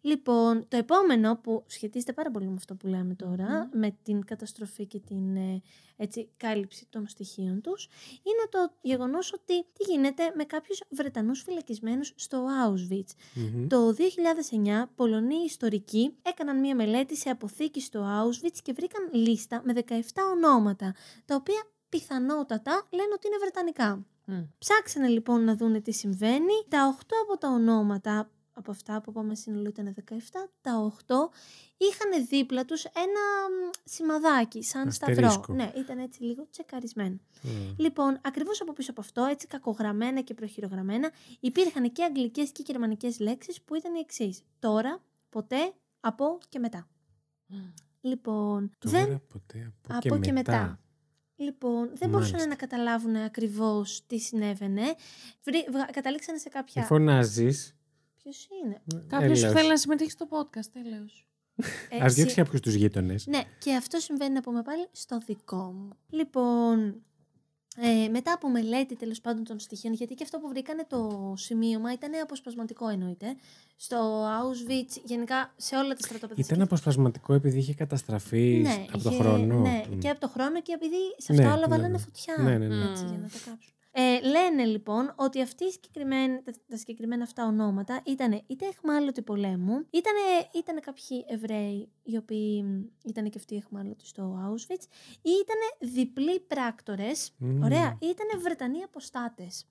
Λοιπόν, 0.00 0.68
το 0.68 0.76
επόμενο 0.76 1.36
που 1.36 1.64
σχετίζεται 1.66 2.12
πάρα 2.12 2.30
πολύ 2.30 2.46
με 2.46 2.54
αυτό 2.56 2.74
που 2.74 2.86
λέμε 2.86 3.14
τώρα, 3.14 3.68
με 3.72 3.96
την 4.02 4.24
καταστροφή 4.24 4.86
και 4.86 5.00
την 5.00 5.36
ε, 5.36 5.62
έτσι, 5.96 6.28
κάλυψη 6.36 6.86
των 6.90 7.08
στοιχείων 7.08 7.60
τους, 7.60 7.88
είναι 8.22 8.48
το 8.50 8.72
γεγονός 8.80 9.32
ότι 9.32 9.62
τι 9.72 9.92
γίνεται 9.92 10.32
με 10.34 10.44
κάποιους 10.44 10.80
Βρετανούς 10.90 11.42
φυλακισμένους 11.42 12.12
στο 12.16 12.46
Auschwitz. 12.64 13.10
Μμμ. 13.34 13.66
Το 13.66 13.94
2009, 13.94 14.88
Πολωνοί 14.94 15.36
ιστορικοί 15.44 16.14
έκαναν 16.22 16.60
μία 16.60 16.74
μελέτη 16.74 17.16
σε 17.16 17.30
αποθήκη 17.30 17.80
στο 17.80 18.00
Auschwitz 18.00 18.58
και 18.62 18.72
βρήκαν 18.72 19.10
λίστα 19.12 19.62
με 19.64 19.72
17 19.88 19.92
ονόματα, 20.34 20.94
τα 21.24 21.34
οποία 21.34 21.62
πιθανότατα 21.88 22.86
λένε 22.90 23.08
ότι 23.14 23.26
είναι 23.26 23.36
βρετανικά. 23.40 24.06
Μμ. 24.30 24.42
Ψάξανε 24.58 25.08
λοιπόν 25.08 25.44
να 25.44 25.56
δούνε 25.56 25.80
τι 25.80 25.92
συμβαίνει. 25.92 26.52
Τα 26.68 26.98
8 27.00 27.02
από 27.22 27.38
τα 27.38 27.48
ονόματα, 27.48 28.30
από 28.52 28.70
αυτά 28.70 29.00
που 29.00 29.10
είπαμε 29.10 29.34
σύνολο 29.34 29.68
ήταν 29.68 29.94
17, 30.08 30.12
τα 30.60 30.92
8 31.06 31.14
είχαν 31.76 32.26
δίπλα 32.28 32.64
τους 32.64 32.84
ένα 32.84 33.22
μ, 33.48 33.70
σημαδάκι, 33.84 34.62
σαν 34.64 34.92
σταυρό. 34.92 35.26
Αστερίσκο. 35.26 35.52
Ναι, 35.54 35.72
ήταν 35.76 35.98
έτσι 35.98 36.22
λίγο 36.22 36.46
τσεκαρισμένο. 36.50 37.18
Μμ. 37.42 37.74
Λοιπόν, 37.76 38.18
ακριβώς 38.22 38.60
από 38.60 38.72
πίσω 38.72 38.90
από 38.90 39.00
αυτό, 39.00 39.24
έτσι 39.24 39.46
κακογραμμένα 39.46 40.20
και 40.20 40.34
προχειρογραμμένα, 40.34 41.10
υπήρχαν 41.40 41.92
και 41.92 42.04
αγγλικές 42.04 42.52
και 42.52 42.62
γερμανικές 42.66 43.18
λέξεις 43.18 43.62
που 43.62 43.74
ήταν 43.74 43.94
οι 43.94 43.98
εξής. 43.98 44.42
Τώρα, 44.58 45.02
ποτέ, 45.28 45.72
από 46.00 46.38
και 46.48 46.58
μετά. 46.58 46.88
Λοιπόν, 48.00 48.70
Τώρα, 48.78 48.98
δεν, 48.98 49.22
ποτέ, 49.32 49.72
από, 49.88 50.08
από 50.08 50.18
και, 50.18 50.32
μετά. 50.32 50.80
Λοιπόν, 51.38 51.90
δεν 51.94 52.08
μπορούσαν 52.08 52.30
Μάλιστα. 52.32 52.48
να 52.48 52.54
καταλάβουν 52.54 53.16
ακριβώς 53.16 54.02
τι 54.06 54.18
συνέβαινε. 54.18 54.82
Βρει, 55.42 55.66
βγα- 55.70 55.88
καταλήξανε 55.92 56.38
σε 56.38 56.44
Μη 56.54 56.60
κάποια. 56.60 56.82
φωνάζεις. 56.82 57.76
Ποιος 58.22 58.48
είναι; 58.64 58.82
Κάποιος 59.06 59.38
Έλεος. 59.38 59.52
θέλει 59.54 59.68
να 59.68 59.76
συμμετέχει 59.76 60.10
στο 60.10 60.26
podcast, 60.30 60.66
τέλος. 60.72 61.22
Ε, 61.90 61.98
Ας 62.00 62.12
συ- 62.12 62.14
διώξει 62.14 62.34
κάποιους 62.34 62.60
τους 62.60 62.74
γείτονες. 62.74 63.26
Ναι, 63.26 63.40
και 63.58 63.74
αυτό 63.74 63.98
συμβαίνει 63.98 64.32
να 64.34 64.40
πούμε 64.40 64.62
πάλι 64.62 64.86
στο 64.92 65.18
δικό 65.26 65.72
μου. 65.72 65.88
Λοιπόν, 66.08 67.02
ε, 67.80 68.08
μετά 68.08 68.32
από 68.32 68.48
μελέτη 68.48 68.96
τέλος 68.96 69.20
πάντων 69.20 69.44
των 69.44 69.58
στοιχείων, 69.58 69.92
γιατί 69.94 70.14
και 70.14 70.22
αυτό 70.24 70.38
που 70.38 70.48
βρήκανε 70.48 70.84
το 70.88 71.32
σημείωμα 71.36 71.92
ήταν 71.92 72.10
αποσπασματικό 72.22 72.88
εννοείται. 72.88 73.36
Στο 73.76 74.24
Auschwitz, 74.26 75.00
γενικά 75.04 75.52
σε 75.56 75.76
όλα 75.76 75.94
τα 75.94 76.00
στρατόπεδα. 76.00 76.40
Ήταν 76.44 76.60
αποσπασματικό 76.62 77.34
επειδή 77.34 77.58
είχε 77.58 77.74
καταστραφεί 77.74 78.60
ναι, 78.62 78.84
από 78.92 79.02
το 79.02 79.10
είχε- 79.10 79.22
χρόνο. 79.22 79.60
Ναι, 79.60 79.84
Μμ. 79.90 79.98
και 79.98 80.08
από 80.08 80.20
το 80.20 80.28
χρόνο 80.28 80.62
και 80.62 80.72
επειδή 80.72 80.96
σε 81.16 81.32
Ναι, 81.32 81.42
αυτό 81.44 81.56
όλα 81.56 81.66
ναι, 81.66 81.74
βάλανε 81.74 81.88
ναι. 81.92 81.98
φωτιά. 81.98 82.34
Ναι, 82.38 82.58
ναι, 82.58 82.66
ναι. 82.76 82.90
Έτσι, 82.90 83.04
Μμ. 83.04 83.08
για 83.08 83.18
να 83.18 83.28
τα 83.28 83.38
κάψουν. 83.44 83.72
Ε, 84.00 84.20
λένε 84.20 84.64
λοιπόν 84.64 85.12
ότι 85.16 85.42
αυτοί 85.42 85.64
οι 85.64 85.70
συγκεκριμένοι, 85.70 86.42
τα, 86.42 86.52
τα 86.68 86.76
συγκεκριμένα 86.76 87.22
αυτά 87.22 87.46
ονόματα 87.46 88.02
ήταν 88.06 88.42
είτε 88.46 88.66
εχμάλωτοι 88.66 89.22
πολέμου, 89.22 89.86
ήταν 89.90 90.14
ήτανε 90.54 90.80
κάποιοι 90.80 91.24
Εβραίοι 91.28 91.88
οι 92.02 92.16
οποίοι 92.16 92.64
ήταν 93.04 93.30
και 93.30 93.38
αυτοί 93.38 93.56
εχμάλωτοι 93.56 94.06
στο 94.06 94.38
Auschwitz, 94.46 94.84
ή 95.22 95.30
ήταν 95.42 95.90
διπλοί 95.92 96.40
πράκτορες, 96.40 97.32
Μμ. 97.38 97.62
ωραία, 97.62 97.96
ή 98.00 98.06
ήταν 98.06 98.40
Βρετανοί 98.40 98.82
αποστάτες. 98.82 99.66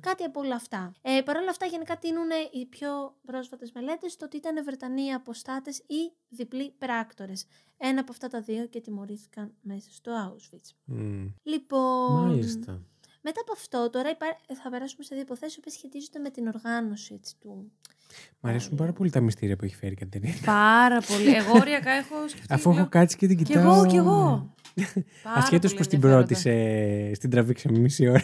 Κάτι 0.00 0.24
από 0.24 0.40
όλα 0.40 0.54
αυτά. 0.54 0.92
Ε, 1.02 1.20
Παρ' 1.24 1.36
όλα 1.36 1.50
αυτά, 1.50 1.66
γενικά 1.66 1.96
τίνουν 1.96 2.28
οι 2.52 2.66
πιο 2.66 3.16
πρόσφατες 3.26 3.72
μελέτες 3.72 4.12
στο 4.12 4.24
ότι 4.24 4.36
ήταν 4.36 4.64
Βρετανοί 4.64 5.12
αποστάτες 5.12 5.78
ή 5.78 6.12
διπλοί 6.28 6.74
πράκτορες. 6.78 7.46
Ένα 7.76 8.00
από 8.00 8.12
αυτά 8.12 8.28
τα 8.28 8.40
δύο 8.40 8.66
και 8.66 8.80
τιμωρήθηκαν 8.80 9.54
μέσα 9.60 9.90
στο 9.92 10.12
Auschwitz. 10.12 10.70
Μμ. 10.84 11.26
Λοιπόν. 11.42 12.12
Μάλιστα. 12.12 12.82
Μετά 13.20 13.40
από 13.40 13.52
αυτό, 13.52 13.90
τώρα 13.90 14.10
υπά- 14.10 14.38
θα 14.62 14.70
περάσουμε 14.70 15.04
σε 15.04 15.14
δύο 15.14 15.22
υποθέσεις 15.22 15.60
που 15.60 15.70
σχετίζονται 15.70 16.18
με 16.18 16.30
την 16.30 16.46
οργάνωση 16.46 17.14
έτσι, 17.14 17.34
του. 17.40 17.72
Μ' 18.40 18.46
αρέσουν 18.46 18.76
πάρα 18.76 18.92
πολύ 18.92 19.10
τα 19.10 19.20
μυστήρια 19.20 19.56
που 19.56 19.64
έχει 19.64 19.74
φέρει 19.74 19.92
η 19.92 19.96
Κατερίνα. 19.96 20.34
Πάρα 20.44 21.00
πολύ. 21.00 21.34
Εγώ 21.34 21.52
οριακά 21.52 21.90
έχω 21.90 22.14
σκεφτεί. 22.28 22.52
Αφού 22.54 22.68
έχω 22.70 22.78
λέω, 22.78 22.88
κάτσει 22.88 23.16
και 23.16 23.26
την 23.26 23.36
Κι 23.36 23.44
κοιτάω. 23.44 23.74
εγώ, 23.74 23.86
κι 23.86 23.96
εγώ. 23.96 24.54
Πάρα 25.22 25.36
Ασχέτως 25.36 25.70
πολύ 25.74 25.76
που 25.76 25.82
στην 25.82 25.98
ενδιαφέροντα. 26.04 26.26
πρώτη 26.26 26.34
σε... 26.34 27.14
στην 27.14 27.30
τραβήξαμε 27.30 27.78
μισή 27.78 28.08
ώρα. 28.08 28.20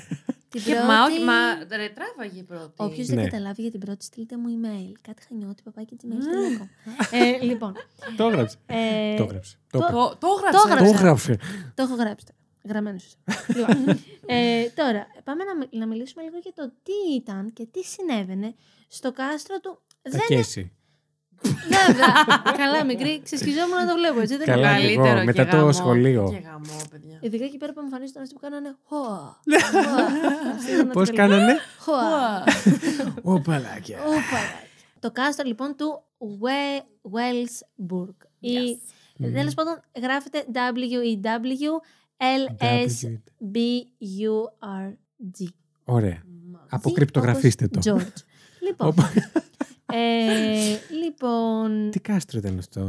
Την 0.49 0.63
Και, 0.63 0.71
πρώτη... 0.73 0.87
Μα 0.87 1.03
όχι, 1.05 1.21
μα 1.25 1.33
ρε, 1.77 1.89
τράβαγε 1.89 2.39
η 2.39 2.43
πρώτη. 2.43 2.73
Όποιος 2.77 3.09
Ναι. 3.09 3.15
δεν 3.15 3.25
καταλάβει 3.25 3.63
για 3.63 3.71
την 3.71 3.81
πρώτη, 3.81 4.05
στείλτε 4.05 4.37
μου 4.37 4.45
email. 4.49 4.93
Κάτι 5.03 5.23
χανιώτη, 5.29 5.63
παπάκι 5.63 5.97
gmail.com. 6.03 6.67
ε, 7.11 7.45
λοιπόν. 7.45 7.73
το 8.17 8.25
έγραψε. 8.25 8.57
Ε, 8.67 9.17
Το 9.17 9.23
έγραψε. 9.23 9.57
Το 9.71 9.79
το- 9.79 9.87
έγραψε. 9.87 10.17
Το, 10.19 10.27
το 10.27 10.29
έγραψε. 10.37 10.59
Το 10.59 10.69
έγραψε. 10.69 10.93
Το 10.93 10.99
έγραψε. 10.99 11.37
Το 11.75 11.83
έχω 11.83 11.95
γράψει 11.95 12.27
τώρα. 12.27 12.39
Γραμμένος 12.69 13.03
σου. 13.03 13.17
λοιπόν, 13.57 13.99
ε, 14.27 14.69
τώρα, 14.69 15.07
πάμε 15.25 15.45
να, 15.45 15.57
μι- 15.57 15.73
να 15.75 15.87
μιλήσουμε 15.87 16.23
λίγο 16.23 16.37
για 16.43 16.53
το 16.55 16.73
τι 16.83 17.15
ήταν 17.15 17.53
και 17.53 17.67
τι 17.67 17.83
συνέβαινε 17.85 18.55
στο 18.89 19.13
κάστρο 19.13 19.61
του. 19.61 19.79
Τα 20.03 20.11
Δεν 20.11 20.21
κέσει. 20.27 20.73
Βέβαια. 21.43 22.07
Καλά, 22.63 22.85
μικρή, 22.85 23.21
ξεσκιζόμουν 23.25 23.77
να 23.77 23.87
το 23.87 23.95
βλέπω 23.95 24.21
έτσι. 24.21 24.37
Δεν 24.37 24.47
Καλά, 24.47 24.79
είναι. 24.79 24.89
και 24.89 24.95
Καλύτερο 24.95 25.17
εγώ, 25.17 25.19
και 25.19 25.25
μετά 25.41 25.51
το 25.51 25.57
γαμό. 25.57 25.73
σχολείο. 25.73 26.29
Και 26.31 26.47
γαμό, 26.49 26.81
παιδιά. 26.91 27.19
Ειδικά 27.21 27.45
εκεί 27.45 27.57
πέρα 27.57 27.73
που 27.73 27.81
εμφανίζονταν 27.81 28.23
αυτοί 28.23 28.35
που 28.35 28.41
κάνανε 28.41 28.77
χωα. 28.85 29.41
Πώς 30.93 31.11
κάνανε; 31.13 31.57
Χωα. 31.79 32.45
Ω 33.23 33.41
παλάκια. 33.41 33.99
Όπα. 34.07 34.41
Το 35.01 35.11
κάστρο 35.11 35.47
λοιπόν 35.47 35.77
του 35.77 36.03
We- 36.19 36.83
Wellsburg. 37.13 38.15
Ή 38.41 38.79
Μμμ. 39.17 39.33
τέλος 39.33 39.55
πάντων 39.55 39.81
γράφεται 40.03 40.45
W-E-W-L-S-B-U-R-G. 44.25 45.47
Ωραία. 45.85 46.23
Μα- 46.51 46.67
Αποκρυπτογραφήστε 46.71 47.69
το. 47.69 47.81
George. 47.85 48.23
Λοιπόν, 48.61 48.89
Όπα. 48.89 49.11
ε, 49.87 50.77
λοιπόν 51.05 51.91
Τι 51.91 52.01
κάστρο 52.01 52.39
ήταν 52.39 52.59
αυτό; 52.59 52.81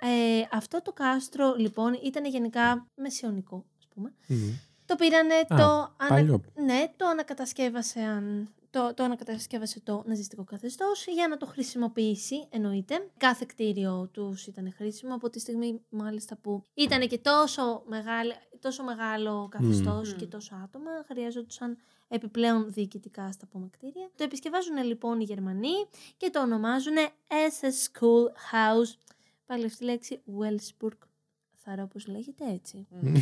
ε, 0.00 0.06
αυτό 0.52 0.82
το 0.82 0.92
κάστρο 0.92 1.54
λοιπόν 1.58 1.92
ήταν 2.04 2.24
γενικά 2.24 2.86
μεσαιωνικό, 2.94 3.64
ας 3.78 3.88
πούμε. 3.94 4.12
Μμ. 4.26 4.36
Το 4.84 4.96
πήρανε, 4.96 5.34
Α, 5.34 5.44
το, 5.48 5.54
ανα... 5.96 6.08
παλιό. 6.08 6.40
ναι, 6.64 6.92
το 6.96 7.06
ανακατασκεύασαν 7.06 8.48
το, 8.72 8.94
το 8.94 9.02
ανακατασκεύασε 9.04 9.80
το 9.80 10.02
ναζιστικό 10.06 10.44
καθεστώς 10.44 11.06
για 11.06 11.28
να 11.28 11.36
το 11.36 11.46
χρησιμοποιήσει, 11.46 12.46
εννοείται. 12.50 13.10
Κάθε 13.16 13.44
κτίριο 13.48 14.08
τους 14.12 14.46
ήταν 14.46 14.72
χρήσιμο 14.76 15.14
από 15.14 15.30
τη 15.30 15.40
στιγμή 15.40 15.80
μάλιστα 15.88 16.36
που 16.36 16.62
ήταν 16.74 17.08
και 17.08 17.18
τόσο, 17.18 17.82
μεγάλη, 17.86 18.32
τόσο 18.60 18.82
μεγάλο 18.82 19.48
καθεστώς 19.50 20.10
Μμμ. 20.12 20.18
και 20.18 20.26
τόσο 20.26 20.54
άτομα, 20.64 20.90
χρειάζονταν 21.06 21.78
επιπλέον 22.08 22.72
διοικητικά 22.72 23.32
στα 23.32 23.46
πούμε 23.46 23.68
κτίρια. 23.72 24.10
Το 24.16 24.24
επισκευάζουν 24.24 24.84
λοιπόν 24.84 25.20
οι 25.20 25.24
Γερμανοί 25.24 25.86
και 26.16 26.30
το 26.30 26.40
ονομάζουν 26.40 26.94
SS 27.28 28.00
School 28.00 28.26
House. 28.26 28.96
Πάλι 29.46 29.64
αυτή 29.64 29.84
η 29.84 29.86
λέξη 29.86 30.20
Wellsburg. 30.38 31.11
Θαρώ 31.64 31.86
πως 31.86 32.06
λέγεται 32.06 32.44
έτσι. 32.52 32.86
Μμ. 33.00 33.14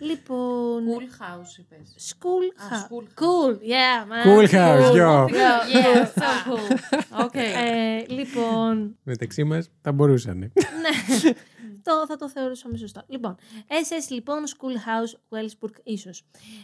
Λοιπόν. 0.00 0.84
Cool 0.86 1.22
house, 1.22 1.58
είπες. 1.58 1.94
School 2.10 2.62
Α, 2.62 2.68
house. 2.70 2.84
school 2.84 3.04
Cool, 3.20 3.58
yeah, 3.62 4.06
man. 4.08 4.24
Cool 4.24 4.46
house, 4.48 4.94
yo. 4.94 5.28
Yeah, 5.28 5.68
yeah, 5.74 6.06
so 6.20 6.30
cool. 6.44 6.76
Okay. 7.26 7.52
Ε, 7.56 8.04
λοιπόν, 8.08 8.96
Μεταξύ 9.02 9.44
μας 9.44 9.70
θα 9.80 9.92
μπορούσαν. 9.92 10.38
ναι, 10.38 10.48
το, 11.82 12.06
θα 12.06 12.16
το 12.16 12.28
θεωρούσαμε 12.28 12.76
σωστό. 12.76 13.02
Λοιπόν, 13.06 13.34
SS 13.68 14.08
λοιπόν, 14.10 14.44
School 14.46 14.76
House, 14.88 15.38
Wellsburg 15.38 15.74
ίσως. 15.82 16.22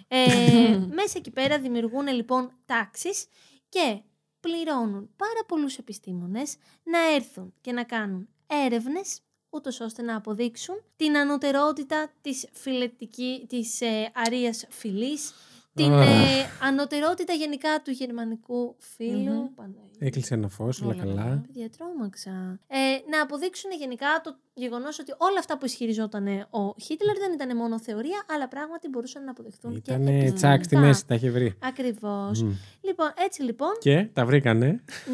Ε, 0.08 0.26
μέσα 1.00 1.12
εκεί 1.16 1.30
πέρα 1.30 1.58
δημιουργούν 1.58 2.06
λοιπόν 2.08 2.50
τάξεις 2.66 3.26
και 3.68 4.00
πληρώνουν 4.40 5.10
πάρα 5.16 5.44
πολλούς 5.46 5.78
επιστήμονες 5.78 6.56
να 6.82 6.98
έρθουν 7.14 7.54
και 7.60 7.72
να 7.72 7.84
κάνουν 7.84 8.28
έρευνες 8.46 9.20
ούτως 9.50 9.80
ώστε 9.80 10.02
να 10.02 10.16
αποδείξουν 10.16 10.82
την 10.96 11.16
ανωτερότητα 11.16 12.12
της, 12.20 12.48
φιλετική, 12.52 13.44
της 13.48 13.80
ε, 13.80 14.10
αρίας 14.14 14.66
φυλής, 14.68 15.32
την 15.74 15.92
Αχ. 15.92 16.08
ε, 16.08 16.66
ανωτερότητα 16.66 17.32
γενικά 17.32 17.82
του 17.82 17.90
γερμανικού 17.90 18.76
φύλου. 18.78 19.32
Μμμ. 19.32 19.89
Παναγία. 20.00 20.06
Έκλεισε 20.08 20.34
ένα 20.34 20.48
φως, 20.48 20.80
όλα 20.82 20.92
Όλα 20.94 21.02
καλά. 21.02 21.22
καλά. 21.22 21.42
Παιδιά, 21.46 21.68
τρόμαξα. 21.78 22.30
Ε, 22.66 22.78
να 23.12 23.22
αποδείξουν 23.22 23.70
γενικά 23.78 24.06
το 24.24 24.30
γεγονός 24.54 24.98
ότι 24.98 25.12
όλα 25.18 25.38
αυτά 25.38 25.58
που 25.58 25.64
ισχυριζόταν 25.64 26.26
ο 26.50 26.74
Χίτλερ 26.84 27.16
δεν 27.18 27.32
ήταν 27.32 27.56
μόνο 27.56 27.80
θεωρία, 27.80 28.24
αλλά 28.34 28.48
πράγματι 28.48 28.88
μπορούσαν 28.88 29.24
να 29.24 29.30
αποδειχθούν 29.30 29.70
και 29.72 29.78
Ήταν 29.78 30.00
επιστημονικά. 30.00 30.34
τσακ 30.34 30.64
στη 30.64 30.76
μέση, 30.76 31.06
τα 31.06 31.14
είχε 31.14 31.30
βρει. 31.30 31.54
Ακριβώς. 31.70 32.42
Μμ. 32.42 32.52
Λοιπόν, 32.80 33.12
έτσι 33.26 33.42
λοιπόν, 33.42 33.70
Και 33.80 34.08
τα 34.12 34.24
βρήκανε. 34.26 34.66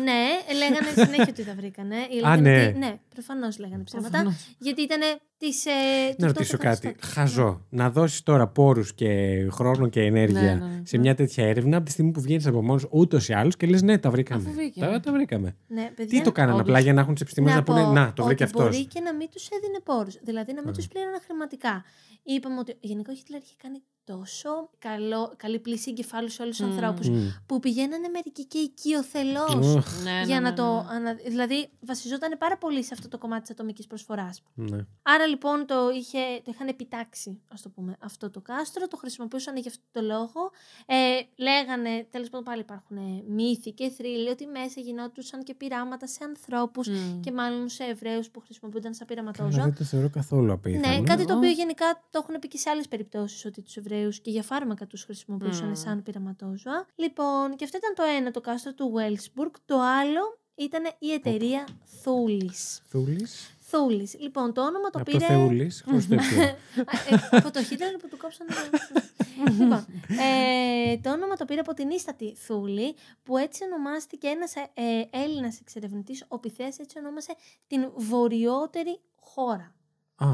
ναι, 0.05 0.23
λέγανε 0.59 0.91
συνέχεια 1.05 1.27
ότι 1.35 1.45
τα 1.45 1.55
βρήκανε. 1.55 1.97
Λέγανε 2.15 2.41
ναι. 2.51 2.67
ότι- 2.67 2.79
ναι, 2.79 2.99
προφανώς 3.15 3.59
λέγανε 3.59 3.83
ψέματα. 3.83 4.09
Προφανώς. 4.11 4.55
Γιατί 4.59 4.83
ήταν 4.83 5.01
της. 5.39 5.67
Ε, 5.67 5.71
του 6.09 6.15
Να 6.19 6.27
τότε 6.27 6.39
ρωτήσω 6.39 6.57
κάτι. 6.59 6.81
καθεστώτος. 6.87 7.11
Χαζό. 7.13 7.67
Να 7.71 7.91
δώσεις 7.91 8.23
τώρα 8.23 8.47
πόρους 8.49 8.95
και 8.95 9.09
χρόνο 9.51 9.89
και 9.89 10.01
ενέργεια 10.01 10.41
Ναι, 10.43 10.49
ναι, 10.49 10.55
ναι. 10.75 10.81
σε 10.85 10.99
μια 10.99 11.15
τέτοια 11.15 11.47
έρευνα 11.47 11.77
από 11.77 11.87
τη 11.87 11.91
στιγμή 11.93 12.11
που 12.11 12.21
βγαίνεις 12.21 12.47
από 12.47 12.63
μόνος 12.63 12.87
ούτως 12.91 13.29
ή 13.29 13.33
άλλως 13.33 13.57
και 13.57 13.67
λες: 13.67 13.83
Ναι, 13.83 13.99
τα 13.99 14.11
βρήκαμε. 14.11 14.51
Αφού 14.81 14.91
βγήκε. 14.91 14.95
Τα, 14.95 15.01
τα 15.01 15.13
βρήκαμε. 15.13 15.57
Ναι, 15.67 15.91
παιδιά, 15.97 16.19
Τι 16.19 16.25
το 16.25 16.33
κάνανε 16.33 16.53
όντως. 16.55 16.69
απλά 16.69 16.81
για 16.81 16.93
να 16.93 17.01
έχουν 17.01 17.15
του 17.15 17.23
επιστήμονες 17.23 17.57
να, 17.57 17.63
πούνε: 17.63 17.83
πω 17.85 17.91
Να, 17.93 18.13
το 18.13 18.25
βρήκε 18.25 18.43
ότι 18.45 18.53
αυτός. 18.53 18.71
Μπορεί 18.71 18.87
και 18.87 19.01
να 19.01 19.15
μην 19.15 19.29
τους 19.31 19.49
έδινε 19.49 19.81
πόρους. 19.85 20.19
Δηλαδή 20.23 20.53
να 20.53 20.61
μην 20.61 20.71
Α. 20.71 20.73
τους 20.73 20.89
πλήρωνε 20.89 21.19
χρηματικά. 21.25 21.85
Είπαμε 22.23 22.59
ότι 22.59 22.77
γενικά 22.81 23.13
ο 23.13 23.15
Χίτλερ 23.15 23.41
είχε 23.43 23.55
κάνει 23.63 23.83
τόσο 24.05 24.71
καλό, 24.79 25.33
καλή 25.37 25.59
πλήση 25.59 25.91
εγκεφάλους 25.91 26.33
σε 26.33 26.43
όλους 26.43 26.57
τους 26.57 26.67
Μμμ. 26.67 26.73
ανθρώπους 26.73 27.09
Μμ. 27.09 27.29
που 27.47 27.59
πηγαίνανε 27.59 28.09
μερικοί 28.09 28.45
και 28.47 28.59
οικειοθελώς 28.59 29.75
Οχ, 29.77 30.03
Ναι, 30.03 30.11
για 30.25 30.35
ναι, 30.35 30.41
να 30.41 30.51
ναι, 30.51 30.53
το. 30.57 30.73
ναι. 30.73 30.95
ανα- 30.97 31.15
Δηλαδή, 31.27 31.69
βασιζόταν 31.81 32.39
πάρα 32.39 32.57
πολύ 32.59 32.83
σε 32.85 32.91
αυτό 32.95 33.09
το 33.09 33.19
κομμάτι 33.19 33.41
της 33.43 33.51
ατομικής 33.51 33.87
προσφοράς. 33.87 34.43
ναι. 34.55 34.79
Άρα 35.03 35.27
λοιπόν 35.27 35.67
το, 35.67 35.91
είχε, 35.91 36.19
το 36.45 36.51
είχαν 36.55 36.69
επιτάξει, 36.69 37.41
ας 37.53 37.63
το 37.63 37.69
πούμε, 37.69 37.97
αυτό 38.01 38.31
το 38.31 38.41
κάστρο, 38.41 38.87
το 38.89 38.97
χρησιμοποιούσαν 38.97 39.57
για 39.57 39.71
αυτό 39.71 39.83
το 39.93 40.01
λόγο. 40.07 40.51
Ε, 40.87 40.97
λέγανε, 41.37 42.07
τέλος 42.11 42.29
πάντων 42.29 42.45
πάλι 42.45 42.61
υπάρχουν 42.61 42.97
ε, 42.97 43.23
μύθοι 43.29 43.73
και 43.73 43.89
θρύλοι, 43.89 44.29
ότι 44.29 44.47
μέσα 44.47 44.66
γινόντουσαν 44.75 45.43
και 45.43 45.55
πειράματα 45.55 46.07
σε 46.07 46.25
ανθρώπους 46.25 46.89
Μμ. 46.89 47.21
και 47.21 47.33
μάλλον 47.33 47.69
σε 47.69 47.85
Εβραίους 47.85 48.31
που 48.31 48.41
χρησιμοποιούνταν 48.41 48.95
σαν 48.95 49.07
Καλά, 49.07 49.21
πειραματόζωα. 49.31 49.65
δεν 49.65 49.75
το 49.75 49.85
θεωρώ 49.85 50.09
καθόλου 50.09 50.53
απίθανο. 50.53 50.97
Ναι, 50.97 51.03
κάτι 51.03 51.25
το 51.25 51.35
Ω. 51.35 51.37
οποίο 51.37 51.51
γενικά 51.51 52.03
το 52.11 52.21
έχουν 52.23 52.39
πει 52.39 52.49
και 52.49 52.59
σε 52.59 52.71
άλλες 52.71 52.89
περιπτώσεις 52.89 53.45
ότι 53.45 53.63
τους 53.63 53.77
Εβραίους 53.77 54.21
και 54.21 54.31
για 54.31 54.43
φάρμακα 54.43 54.87
τους 54.87 55.05
χρησιμοποιούσαν 55.05 55.67
Μμμ. 55.67 55.75
σαν 55.75 56.03
πειραματόζωα. 56.03 56.87
Λοιπόν, 56.95 57.57
και 57.57 57.65
αυτό 57.65 57.77
ήταν 57.77 57.95
το 57.95 58.03
ένα, 58.17 58.31
το 58.31 58.41
κάστρο 58.41 58.73
του 58.75 58.93
Wellsburg. 58.97 59.51
Το 59.65 59.81
άλλο 59.81 60.39
ήταν 60.55 60.83
η 60.99 61.13
εταιρεία 61.13 61.67
Θούλης. 62.03 62.83
Θούλης. 62.89 63.56
Θούλης. 63.69 64.17
Λοιπόν, 64.21 64.53
το 64.53 64.61
όνομα 64.67 64.91
το 64.91 64.99
Από 65.01 65.11
πήρε. 65.11 65.19
το 65.19 65.25
Θεούλης, 65.33 65.83
χωρίς 65.87 66.09
το 66.09 66.15
επί. 66.15 66.41
Α, 66.41 66.43
ε, 66.45 67.37
από 67.37 67.51
το 67.51 67.63
Χίτλερ 67.63 67.97
που 67.97 68.09
του 68.09 68.17
κόψανε. 68.17 68.51
το- 68.51 69.53
λοιπόν, 69.53 69.85
ε, 70.21 70.97
το 70.99 71.13
όνομα 71.13 71.37
το 71.37 71.45
πήρε 71.45 71.61
από 71.61 71.75
την 71.75 71.91
εσχάτη 71.91 72.35
Θούλη, 72.35 72.95
που 73.23 73.37
έτσι 73.37 73.65
ονομάστηκε 73.65 74.27
ένας 74.27 74.55
ε, 74.57 74.63
Έλληνας 75.11 75.61
εξερευνητής, 75.61 76.25
ο 76.29 76.39
Πιθέας 76.39 76.79
έτσι 76.79 76.99
ονόμασε 76.99 77.35
την 77.67 77.91
βορειότερη 77.97 79.01
χώρα. 79.21 79.75
Α, 80.17 80.29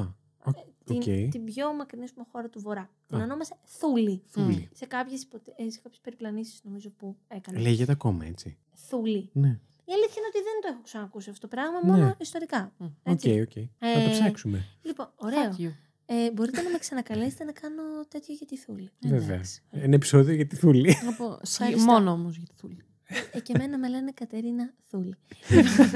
οκ. 0.44 0.54
Την, 0.84 0.96
οκ. 0.96 1.02
την 1.30 1.44
πιο 1.44 1.72
μακρινή 1.74 2.06
χώρα 2.32 2.48
του 2.48 2.60
Βορρά. 2.60 2.90
Την 3.06 3.18
Α. 3.20 3.22
ονόμασε 3.22 3.56
Θούλη. 3.64 4.22
Θούλη. 4.26 4.68
Σε 4.72 4.86
κάποιες, 4.86 5.22
υποτε... 5.22 5.52
ε, 5.56 5.70
σε 5.70 5.80
κάποιες 5.82 6.00
περιπλανήσεις 6.00 6.60
νομίζω 6.64 6.90
που 6.90 7.16
έκανε. 7.28 7.58
Λέγεται 7.58 7.92
ακόμα 7.92 8.24
έτσι. 8.26 8.58
Θούλη. 8.88 9.30
Ναι. 9.32 9.60
Η 9.84 9.92
αλήθεια 9.92 10.14
είναι 10.16 10.26
ότι 10.32 10.38
δεν 10.48 10.56
το 10.62 10.68
έχω 10.72 10.80
ξανακούσει 10.82 11.30
αυτό 11.30 11.48
το 11.48 11.56
πράγμα, 11.56 11.78
Ναι. 11.84 11.90
μόνο 11.90 12.14
ιστορικά. 12.18 12.72
Μμ. 12.76 12.84
Οκ, 12.84 12.90
Έτσι. 13.02 13.40
οκ. 13.40 13.52
Θα 13.78 13.92
το 13.92 14.00
Ε, 14.00 14.08
ψάξουμε. 14.10 14.64
Λοιπόν, 14.82 15.12
ωραίο. 15.16 15.56
Fuck 15.58 15.62
you. 15.62 15.70
Ε, 16.06 16.30
μπορείτε 16.32 16.62
να 16.62 16.70
με 16.70 16.78
ξανακαλέσετε 16.78 17.44
να 17.44 17.52
κάνω 17.52 17.82
τέτοιο 18.08 18.34
για 18.34 18.46
τη 18.46 18.56
Θούλη. 18.56 18.90
Βέβαια. 19.00 19.34
Εντάξει. 19.34 19.62
Ένα 19.70 19.94
επεισόδιο 19.94 20.34
για 20.34 20.46
τη 20.46 20.56
Θούλη. 20.56 20.96
Από... 21.08 21.38
Ευχαριστώ. 21.44 21.92
Μόνο 21.92 22.10
όμως 22.10 22.36
για 22.36 22.46
τη 22.46 22.54
Θούλη. 22.56 22.84
Ε, 23.32 23.40
και 23.40 23.52
εμένα 23.56 23.78
με 23.78 23.88
λένε 23.88 24.10
Κατερίνα 24.14 24.72
Θούλη. 24.88 25.14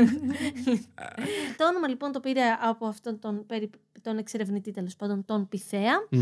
το 1.57 1.67
όνομα 1.69 1.89
λοιπόν 1.89 2.13
το 2.13 2.21
πήρε 2.21 2.41
από 2.61 2.87
αυτόν 2.87 3.19
τον, 3.19 3.47
περι... 3.47 3.71
τον 4.03 4.19
εξερευνητή 4.19 4.71
τέλος 4.71 4.97
πάντων, 4.97 5.25
τον 5.25 5.49
Πιθέα. 5.49 6.07
Μμμ. 6.11 6.21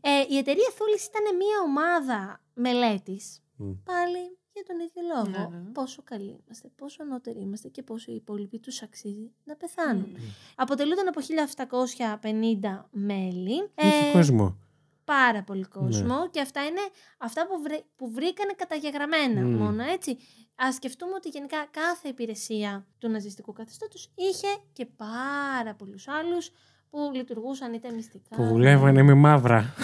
Ε, 0.00 0.10
η 0.30 0.36
εταιρεία 0.36 0.70
Θούλης 0.76 1.06
ήταν 1.06 1.22
μια 1.36 1.56
ομάδα 1.66 2.40
μελέτης. 2.54 3.42
Μμ. 3.56 3.70
Πάλι 3.84 4.36
για 4.64 4.74
τον 4.74 4.78
ίδιο 4.86 5.02
λόγο. 5.14 5.48
Ναι, 5.50 5.56
ναι. 5.58 5.70
Πόσο 5.72 6.02
καλοί 6.04 6.40
είμαστε, 6.44 6.68
πόσο 6.76 7.02
ανώτεροι 7.02 7.40
είμαστε 7.40 7.68
και 7.68 7.82
πόσο 7.82 8.12
οι 8.12 8.14
υπόλοιποι 8.14 8.58
τους 8.58 8.82
αξίζει 8.82 9.32
να 9.44 9.56
πεθάνουν. 9.56 10.08
Μμ. 10.10 10.22
Αποτελούνταν 10.56 11.08
από 11.08 11.20
1750 11.20 12.88
μέλη. 12.90 13.70
Είχε 13.74 14.08
Ε, 14.08 14.12
κόσμο. 14.12 14.58
πάρα 15.04 15.42
πολύ 15.42 15.64
κόσμο 15.64 16.30
και 16.30 16.40
αυτά 16.40 16.64
είναι 16.64 16.80
αυτά 17.18 17.46
που, 17.46 17.62
βρε- 17.62 17.84
που 17.96 18.10
βρήκανε 18.10 18.52
καταγεγραμμένα 18.52 19.40
Μμ. 19.40 19.54
μόνο 19.56 19.82
έτσι. 19.82 20.18
Ας 20.60 20.74
σκεφτούμε 20.74 21.12
ότι 21.14 21.28
γενικά 21.28 21.66
κάθε 21.70 22.08
υπηρεσία 22.08 22.86
του 22.98 23.08
ναζιστικού 23.08 23.52
καθεστώτος 23.52 24.10
είχε 24.14 24.48
και 24.72 24.86
πάρα 24.86 25.74
πολλούς 25.74 26.08
άλλους 26.08 26.50
που 26.90 26.98
λειτουργούσαν 27.14 27.72
είτε 27.72 27.92
μυστικά. 27.92 28.36
Που 28.36 28.44
δουλεύανε 28.44 29.02
με 29.02 29.14
μαύρα. 29.14 29.74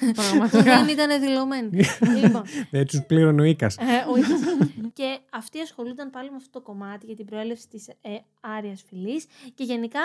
που 0.00 0.12
Πραγματικά. 0.12 0.62
δεν 0.62 0.88
ήταν 0.88 1.20
δηλωμένοι. 1.20 1.84
λοιπόν, 2.22 2.42
Δεν 2.70 2.86
τους 2.86 3.02
πλήρωνε 3.06 3.42
ο 3.42 3.44
Ίκα. 3.44 3.66
ε, 3.66 4.10
ο 4.12 4.16
ίδιος. 4.16 4.40
και 4.92 5.18
αυτοί 5.32 5.60
ασχολούνταν 5.60 6.10
πάλι 6.10 6.30
με 6.30 6.36
αυτό 6.36 6.50
το 6.50 6.60
κομμάτι 6.60 7.06
για 7.06 7.16
την 7.16 7.24
προέλευση 7.26 7.68
της 7.68 7.88
ε, 7.88 7.94
άριας 8.40 8.82
φυλής 8.88 9.24
και 9.54 9.64
γενικά 9.64 10.00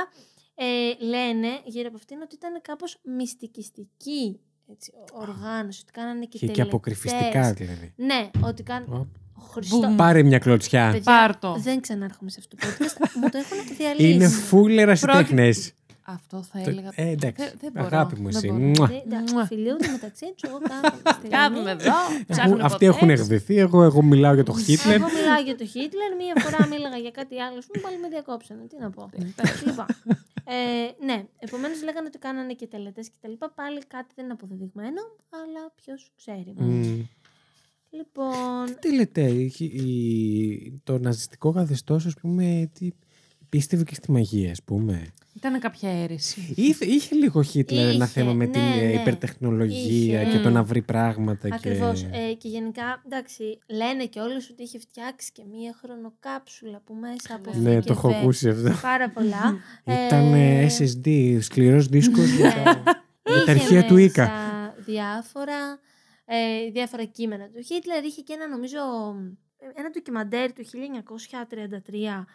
ε, 0.55 0.65
λένε 1.05 1.47
γύρω 1.65 1.87
από 1.87 1.97
αυτήν 1.97 2.21
ότι 2.21 2.35
ήταν 2.35 2.61
κάπως 2.61 2.97
μυστικιστική 3.17 4.39
έτσι, 4.71 4.91
οργάνωση, 5.13 5.79
ότι 5.83 5.91
κάνανε 5.91 6.19
και 6.25 6.27
Και, 6.27 6.37
και 6.37 6.45
τελετές. 6.45 6.65
αποκρυφιστικά 6.67 7.53
δηλαδή. 7.53 7.93
Ναι, 7.95 8.29
ότι 8.41 8.63
κάνουν. 8.63 8.93
Ω, 8.93 9.07
Χριστό. 9.51 9.93
Πάρε 9.97 10.23
μια 10.23 10.39
κλωτσιά. 10.39 10.85
Παιδιά, 10.91 11.01
Πάρτο. 11.03 11.55
Δεν 11.59 11.81
ξανάρχομαι 11.81 12.29
σε 12.29 12.37
αυτό 12.39 12.55
το 12.55 12.67
podcast. 12.67 13.11
Μου 13.21 13.29
το 13.29 13.37
έχουν 13.37 13.75
διαλύσει. 13.77 14.11
Είναι 14.11 14.27
φούλε 14.27 14.81
ερασιτέχνε. 14.81 15.49
Αυτό 16.07 16.43
θα 16.43 16.59
έλεγα. 16.59 16.91
Ε, 16.95 17.09
εντάξει. 17.09 17.43
Δεν- 17.43 17.53
δεν 17.59 17.71
μπορώ, 17.71 17.85
Αγάπη 17.85 18.15
μου 18.19 18.27
δεν 18.31 18.35
εσύ. 18.35 18.47
μπορώ. 18.47 18.59
Μουα. 18.63 18.89
Ε, 18.91 19.01
εντάξει, 19.05 19.33
Μουα. 19.33 19.45
Φιλιούνται 19.45 19.87
μεταξύ 19.87 20.25
τους. 20.35 20.49
Εγώ 20.49 20.59
κάθομαι 20.59 21.01
στη 21.19 21.27
Κάθομαι 21.27 21.57
γωνία. 21.57 21.71
εδώ. 21.71 21.91
Έχουν- 22.11 22.25
ψάχνουν 22.27 22.61
Αυτοί 22.61 22.85
ποτές. 22.85 22.87
έχουν 22.95 23.09
εκδεθεί. 23.09 23.57
Εγώ, 23.57 23.83
εγώ 23.83 24.01
μιλάω 24.01 24.33
για 24.33 24.43
τον 24.43 24.57
Χίτλερ. 24.59 24.95
Εγώ 24.95 25.07
μιλάω 25.19 25.41
για 25.43 25.55
τον 25.55 25.67
Χίτλερ, 25.67 26.15
μία 26.15 26.33
φορά 26.43 26.67
μίλαγα 26.67 26.97
για 26.97 27.11
κάτι 27.11 27.39
άλλο. 27.41 27.55
Μου 27.75 27.81
πάλι 27.81 27.97
με 27.99 28.07
διακόψανε. 28.09 28.63
Τι 28.69 28.77
να 28.79 28.89
πω. 28.89 29.09
λοιπόν, 29.65 29.85
ε, 30.45 31.05
ναι, 31.05 31.23
επομένως 31.39 31.83
λέγανε 31.83 32.07
ότι 32.07 32.17
κάνανε 32.17 32.53
και 32.53 32.67
τελετές 32.67 33.09
και 33.09 33.17
τα 33.21 33.27
λοιπά. 33.27 33.51
Πάλι 33.51 33.79
κάτι 33.87 34.11
δεν 34.15 34.23
είναι 34.25 34.33
αποδεδειγμένο, 34.33 35.01
αλλά 35.29 35.71
ποιος 35.75 36.11
ξέρει. 36.15 36.53
Μμ. 36.57 37.01
Λοιπόν, 37.89 38.65
Τι 38.79 38.95
λέτε, 38.95 39.21
είχε- 39.21 39.65
η- 39.65 40.79
το 40.83 40.97
ναζιστικό 40.97 41.51
καθεστώς, 41.51 42.05
ας 42.05 42.13
πούμε, 42.13 42.69
τι, 42.73 42.89
πίστευε 43.49 43.83
και 43.83 43.95
στη 43.95 44.11
μαγεία, 44.11 44.51
ας 44.51 44.63
πούμε. 44.63 45.07
Ήταν 45.35 45.59
κάποια 45.59 45.89
αίρεση. 46.01 46.53
Είχε, 46.55 46.85
είχε 46.85 47.15
λίγο 47.15 47.41
Χίτλερ 47.43 47.85
ένα 47.85 47.93
Είχε, 47.93 48.05
θέμα 48.05 48.33
με 48.33 48.45
την 48.45 48.61
ναι, 48.61 48.81
ε, 48.81 48.85
ναι. 48.85 48.91
υπερτεχνολογία 48.91 50.21
Είχε. 50.21 50.31
και 50.31 50.43
το 50.43 50.49
Μμ. 50.49 50.53
να 50.53 50.63
βρει 50.63 50.81
πράγματα. 50.81 51.49
Ακριβώς. 51.51 52.01
Και... 52.01 52.17
Ε, 52.17 52.33
και 52.33 52.47
γενικά, 52.47 53.01
εντάξει, 53.05 53.59
λένε 53.67 54.05
και 54.05 54.19
όλου 54.19 54.41
ότι 54.51 54.63
είχε 54.63 54.79
φτιάξει 54.79 55.31
και 55.31 55.43
μία 55.51 55.75
χρονοκάψουλα 55.81 56.81
που 56.85 56.93
μέσα 56.93 57.35
από 57.35 57.51
ναι, 57.53 57.75
το 57.75 57.81
θήκευε 57.81 57.91
έχω 57.91 58.09
ακούσει 58.09 58.49
αυτό. 58.49 58.71
Πάρα 58.81 59.09
πολλά. 59.09 59.57
Ήταν 60.07 60.33
Ε, 60.33 60.61
ε, 60.61 60.67
SSD, 60.77 61.37
σκληρός 61.41 61.87
δίσκος 61.87 62.29
για 62.29 62.53
τα, 62.53 62.83
για 63.33 63.43
τα 63.45 63.51
Είχε 63.51 63.51
αρχεία 63.51 63.85
του 63.85 63.95
μέσα 63.95 64.05
Ίκα. 64.05 64.31
Διάφορα, 64.77 65.79
ε, 66.25 66.69
διάφορα 66.71 67.03
κείμενα 67.03 67.45
του 67.45 67.61
Χίτλερ. 67.61 68.03
Είχε 68.03 68.21
και 68.21 68.33
ένα, 68.33 68.47
νομίζω, 68.47 68.79
ένα 69.75 69.89
ντοκιμαντέρ 69.91 70.53
του 70.53 70.63
1933, 70.65 72.25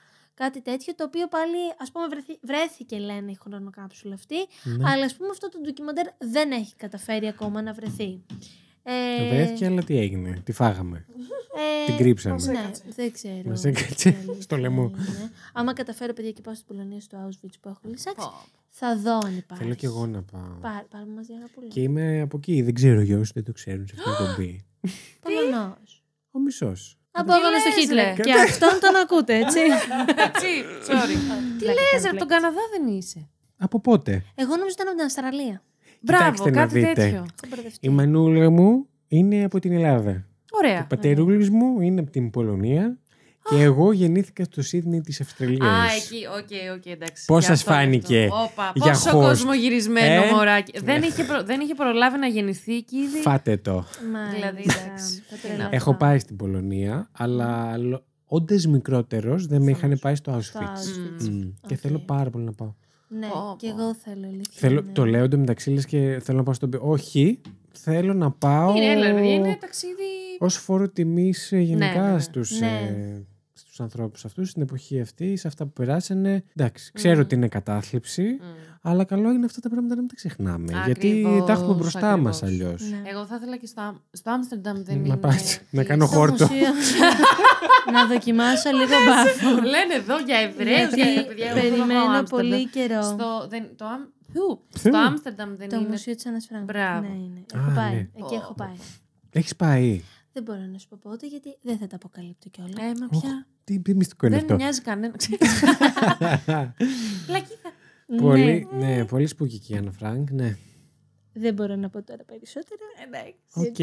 κάτι 0.44 0.60
τέτοιο, 0.62 0.94
το 0.94 1.04
οποίο 1.04 1.28
πάλι, 1.28 1.56
ας 1.78 1.90
πούμε, 1.92 2.06
βρεθεί- 2.06 2.38
βρέθηκε, 2.42 2.98
λένε, 2.98 3.30
η 3.30 3.38
χρονοκάψουλα 3.42 4.14
αυτή. 4.14 4.36
Ναι. 4.64 4.90
Αλλά, 4.90 5.04
ας 5.04 5.14
πούμε, 5.16 5.28
αυτό 5.30 5.48
το 5.48 5.58
ντοκιμαντέρ 5.62 6.06
δεν 6.18 6.50
έχει 6.52 6.74
καταφέρει 6.76 7.26
ακόμα 7.28 7.62
να 7.62 7.72
βρεθεί. 7.72 8.20
Ε, 8.82 9.28
Βρέθηκε, 9.28 9.66
αλλά 9.66 9.82
τι 9.82 9.98
έγινε, 9.98 10.40
τη 10.44 10.52
φάγαμε. 10.52 11.04
ε, 11.56 11.86
την 11.86 11.96
κρύψαμε. 11.96 12.42
Ναι, 12.44 12.58
έκατσε. 12.58 12.82
δεν 12.96 13.12
ξέρω. 13.12 13.42
Μας 13.44 13.64
έκατσε 13.64 14.08
η 14.08 14.14
αλήθεια 14.16 14.42
στο 14.42 14.56
λαιμό. 14.56 14.82
είναι. 14.82 15.30
Άμα 15.52 15.72
καταφέρω, 15.72 16.12
παιδιά, 16.12 16.30
και 16.32 16.40
πάω 16.40 16.54
στην 16.54 16.66
Πολωνία, 16.66 17.00
στο 17.00 17.18
Auschwitz 17.28 17.54
που 17.60 17.68
έχω 17.68 17.80
λυσάξει, 17.84 18.26
Πω. 18.26 18.32
θα 18.68 18.96
δω 18.98 19.18
αν 19.24 19.36
υπάρχει. 19.36 19.62
Θέλω 19.64 19.74
κι 19.74 19.84
εγώ 19.84 20.06
να 20.06 20.22
πάω. 20.22 20.58
Πάρ, 20.60 20.82
πάρουμε 20.84 21.14
μαζί 21.14 21.32
ένα 21.32 21.46
πουλί. 21.54 21.68
Και 21.68 21.80
είμαι 21.80 22.20
από 22.20 22.36
εκεί, 22.36 22.62
δεν 22.62 22.74
ξέρω 22.74 23.00
για 23.00 23.18
όσοι 23.18 23.32
δεν 23.34 23.44
το 23.44 23.52
ξέρουν 23.52 23.86
σε 23.86 23.94
αυτήν 23.98 24.12
την 24.26 24.34
κομπή. 24.34 24.64
Πολωνός. 25.24 26.02
Ο 26.30 26.38
μισός. 26.38 26.98
Απόγονο 27.12 27.50
λες, 27.50 27.60
στο 27.60 27.70
Χίτλερ. 27.80 28.16
ρε. 28.16 28.22
Και 28.22 28.32
αυτόν 28.32 28.78
τον 28.80 28.96
ακούτε, 29.02 29.34
έτσι. 29.36 29.58
Έτσι, 30.26 30.48
sorry. 30.88 31.16
Τι 31.58 31.64
λες, 31.64 32.04
από 32.08 32.16
τον 32.16 32.28
Καναδά 32.28 32.60
δεν 32.72 32.94
είσαι. 32.96 33.28
Από 33.58 33.80
πότε; 33.80 34.22
Εγώ 34.34 34.56
νόμιζα 34.56 34.74
ήταν 34.74 34.86
από 34.88 34.96
την 34.96 35.04
Αυστραλία. 35.04 35.62
Μπράβο, 36.00 36.22
Κοιτάξτε 36.24 36.50
να 36.50 36.56
κάτι 36.60 36.78
δείτε. 36.78 36.92
τέτοιο. 36.92 37.16
Έχω 37.18 37.26
μπερδευτεί. 37.48 37.78
Η 37.86 37.88
μανούλα 37.88 38.50
μου 38.50 38.86
είναι 39.08 39.44
από 39.44 39.58
την 39.58 39.72
Ελλάδα. 39.72 40.10
Ο 40.52 40.56
Ωραία. 40.56 40.86
πατερούλης 40.86 41.50
μου 41.50 41.80
είναι 41.80 42.00
από 42.00 42.10
την 42.10 42.30
Πολωνία. 42.30 42.98
Και 43.48 43.62
εγώ 43.62 43.92
γεννήθηκα 43.92 44.44
στο 44.44 44.62
Σίδνεϊ 44.62 45.00
της 45.00 45.20
Αυστραλίας. 45.20 45.62
Α, 45.62 45.84
εκεί, 45.96 46.26
OK, 46.26 46.76
OK, 46.76 46.86
εντάξει. 46.86 47.24
Πώς 47.26 47.40
Γι' 47.40 47.46
σας 47.46 47.58
αυτό, 47.60 47.72
γι' 47.72 47.78
φάνηκε 47.78 48.22
αυτό. 48.22 48.36
Όπα, 48.42 48.72
για 48.74 48.92
πόσο 48.92 49.10
host; 49.18 49.20
κόσμο 49.22 49.54
γυρισμένο 49.54 50.22
Ε; 50.22 50.30
μωράκι. 50.32 50.80
Δεν, 50.84 51.02
είχε 51.02 51.24
προ- 51.24 51.44
δεν 51.44 51.60
είχε 51.60 51.74
προλάβει 51.74 52.18
να 52.18 52.26
γεννηθεί 52.26 52.76
εκεί 52.76 52.96
ήδη. 52.96 53.18
Φάτε 53.18 53.56
το. 53.56 53.72
Μάλιστα. 54.12 54.34
Δηλαδή, 54.34 54.60
εντάξει. 54.62 55.22
Θα 55.28 55.34
Τι 55.36 55.40
τρελαθώ. 55.42 55.62
να 55.70 55.76
Έχω 55.76 55.94
πάει 55.94 56.18
στην 56.18 56.36
Πολωνία, 56.36 57.08
αλλά 57.12 57.76
όντα 58.26 58.54
μικρότερος 58.68 59.46
δεν 59.46 59.62
με 59.62 59.70
είχαν 59.70 59.98
πάει 60.00 60.14
στο 60.14 60.40
Στο 60.40 60.60
Auschwitz. 60.60 60.64
Auschwitz. 60.64 61.28
Μμ. 61.28 61.40
Και 61.66 61.74
Οκ. 61.74 61.78
θέλω 61.82 61.98
πάρα 61.98 62.30
πολύ 62.30 62.44
να 62.44 62.52
πάω. 62.52 62.74
Ναι, 63.08 63.26
Πω, 63.26 63.56
και 63.58 63.68
πω. 63.68 63.80
εγώ 63.80 63.94
θέλω 63.94 64.26
αλήθεια. 64.26 64.52
Θέλω, 64.54 64.80
ναι. 64.80 64.92
Το 64.92 65.04
λέω 65.06 65.24
εντωμεταξύ 65.24 65.70
λες 65.70 65.84
και 65.86 66.18
θέλω 66.22 66.38
να 66.38 66.44
πάω 66.44 66.54
στον. 66.54 66.70
Όχι, 66.80 67.40
θέλω 67.72 68.14
να 68.14 68.30
πάω. 68.30 68.76
Είναι, 68.76 68.84
έλα, 68.92 69.06
ρε 69.06 69.12
παιδιά, 69.14 69.34
είναι 69.34 69.56
ταξίδι. 69.60 69.92
Ω 70.42 70.48
φόρο 70.48 70.88
τιμής 70.88 71.48
γενικά 71.52 72.02
ναι, 72.06 72.12
ναι. 72.12 72.18
στους, 72.18 72.60
Ναι. 72.60 72.66
ε, 72.66 73.22
στους 73.52 73.80
ανθρώπους 73.80 74.24
αυτούς 74.24 74.50
στην 74.50 74.62
εποχή 74.62 75.00
αυτή, 75.00 75.36
σε 75.36 75.48
αυτά 75.48 75.64
που 75.64 75.72
περάσανε. 75.72 76.44
Εντάξει, 76.56 76.90
ξέρω 76.92 77.14
Μμμ. 77.14 77.20
ότι 77.20 77.34
είναι 77.34 77.48
κατάθλιψη, 77.48 78.22
Μμ. 78.22 78.44
Αλλά 78.82 79.04
καλό 79.04 79.30
είναι 79.30 79.44
αυτά 79.44 79.60
τα 79.60 79.68
πράγματα 79.68 79.94
να 79.94 80.00
μην 80.00 80.08
τα 80.10 80.14
ξεχνάμε. 80.16 80.72
Γιατί 80.84 80.90
Ακριβώς, 80.90 81.46
τα 81.46 81.52
έχουμε 81.52 81.74
μπροστά 81.74 82.16
μας 82.16 82.42
ακριβώς. 82.42 82.64
αλλιώς. 82.66 82.90
Ναι. 82.90 83.10
Εγώ 83.10 83.26
θα 83.26 83.34
ήθελα 83.36 83.56
και 83.56 83.66
στο, 83.66 84.00
στο 84.12 84.30
Άμστερνταμ 84.30 84.82
δεν 84.82 84.98
Να 85.00 85.06
είναι. 85.06 85.16
πας, 85.16 85.60
να 85.70 85.82
τι- 85.82 85.88
κάνω 85.88 86.06
Στο 86.06 86.16
χόρτο. 86.16 86.44
μουσείο. 86.46 86.68
να 87.94 88.06
δοκιμάσω 88.06 88.70
λίγο 88.70 88.94
μπάφο. 89.06 89.48
Λένε 89.54 89.94
εδώ 89.94 90.18
για 90.18 90.36
Εβραίου. 90.38 90.88
Γιατί 90.94 91.26
παιδιά, 91.26 91.50
εγώ 91.50 91.58
θέλω 91.60 91.70
να 91.70 91.76
πάω 91.76 91.86
περιμένω 91.86 92.00
Άμστερνταμ. 92.00 92.26
πολύ 92.50 92.68
καιρό. 92.68 93.02
Στο, 93.02 93.46
δεν, 93.48 93.62
το, 93.76 93.84
Άμ- 93.84 94.08
Ποιου; 94.32 94.60
Ποιου; 94.72 94.78
στο 94.92 94.98
Άμστερνταμ 94.98 95.54
δεν 95.56 95.68
Το 95.68 95.76
είναι. 95.76 95.88
Μουσείο 95.88 96.14
της 96.14 96.26
Άννα 96.26 96.38
Φράγκ. 96.48 96.64
Μπράβο. 96.64 97.00
Ναι, 97.08 97.14
είναι. 97.14 97.40
Α, 97.54 97.58
Έχω 97.60 97.70
πάει. 97.74 97.92
ναι. 97.94 98.08
Εκεί 98.14 98.34
έχω 98.34 98.48
Ω. 98.50 98.54
πάει. 98.54 98.76
Έχεις 99.32 99.56
πάει; 99.56 100.00
Δεν 100.32 100.42
μπορώ 100.42 100.60
να 100.72 100.78
σου 100.78 100.88
πω 100.88 100.98
πότε 101.02 101.26
γιατί 101.26 101.58
δεν 101.62 101.78
θα 101.78 101.86
τα 101.86 101.96
αποκαλύπτω 101.96 102.48
κιόλας. 102.48 102.72
Ε, 102.78 102.92
μα 103.00 103.08
Οχ, 103.12 103.20
πια. 103.20 103.46
Τι, 103.64 103.80
τι 103.80 103.94
μυστικό 103.94 104.26
είναι 104.26 104.34
Δεν 104.36 104.44
αυτό. 104.44 104.56
νοιάζει 104.56 104.80
κανένα. 104.80 105.14
Λακίθα. 107.28 107.70
πολύ, 108.20 108.68
ναι, 108.78 109.04
πολύ 109.04 109.26
spooky 109.26 109.58
και 109.58 109.74
η 109.74 109.76
Άννα 109.76 109.90
Φρανκ. 109.92 110.28
Ναι. 110.30 110.56
Δεν 111.32 111.54
μπορώ 111.54 111.76
να 111.76 111.88
πω 111.88 112.02
τώρα 112.02 112.24
περισσότερα. 112.24 112.80
Εντάξει. 113.06 113.34
Οκ. 113.54 113.78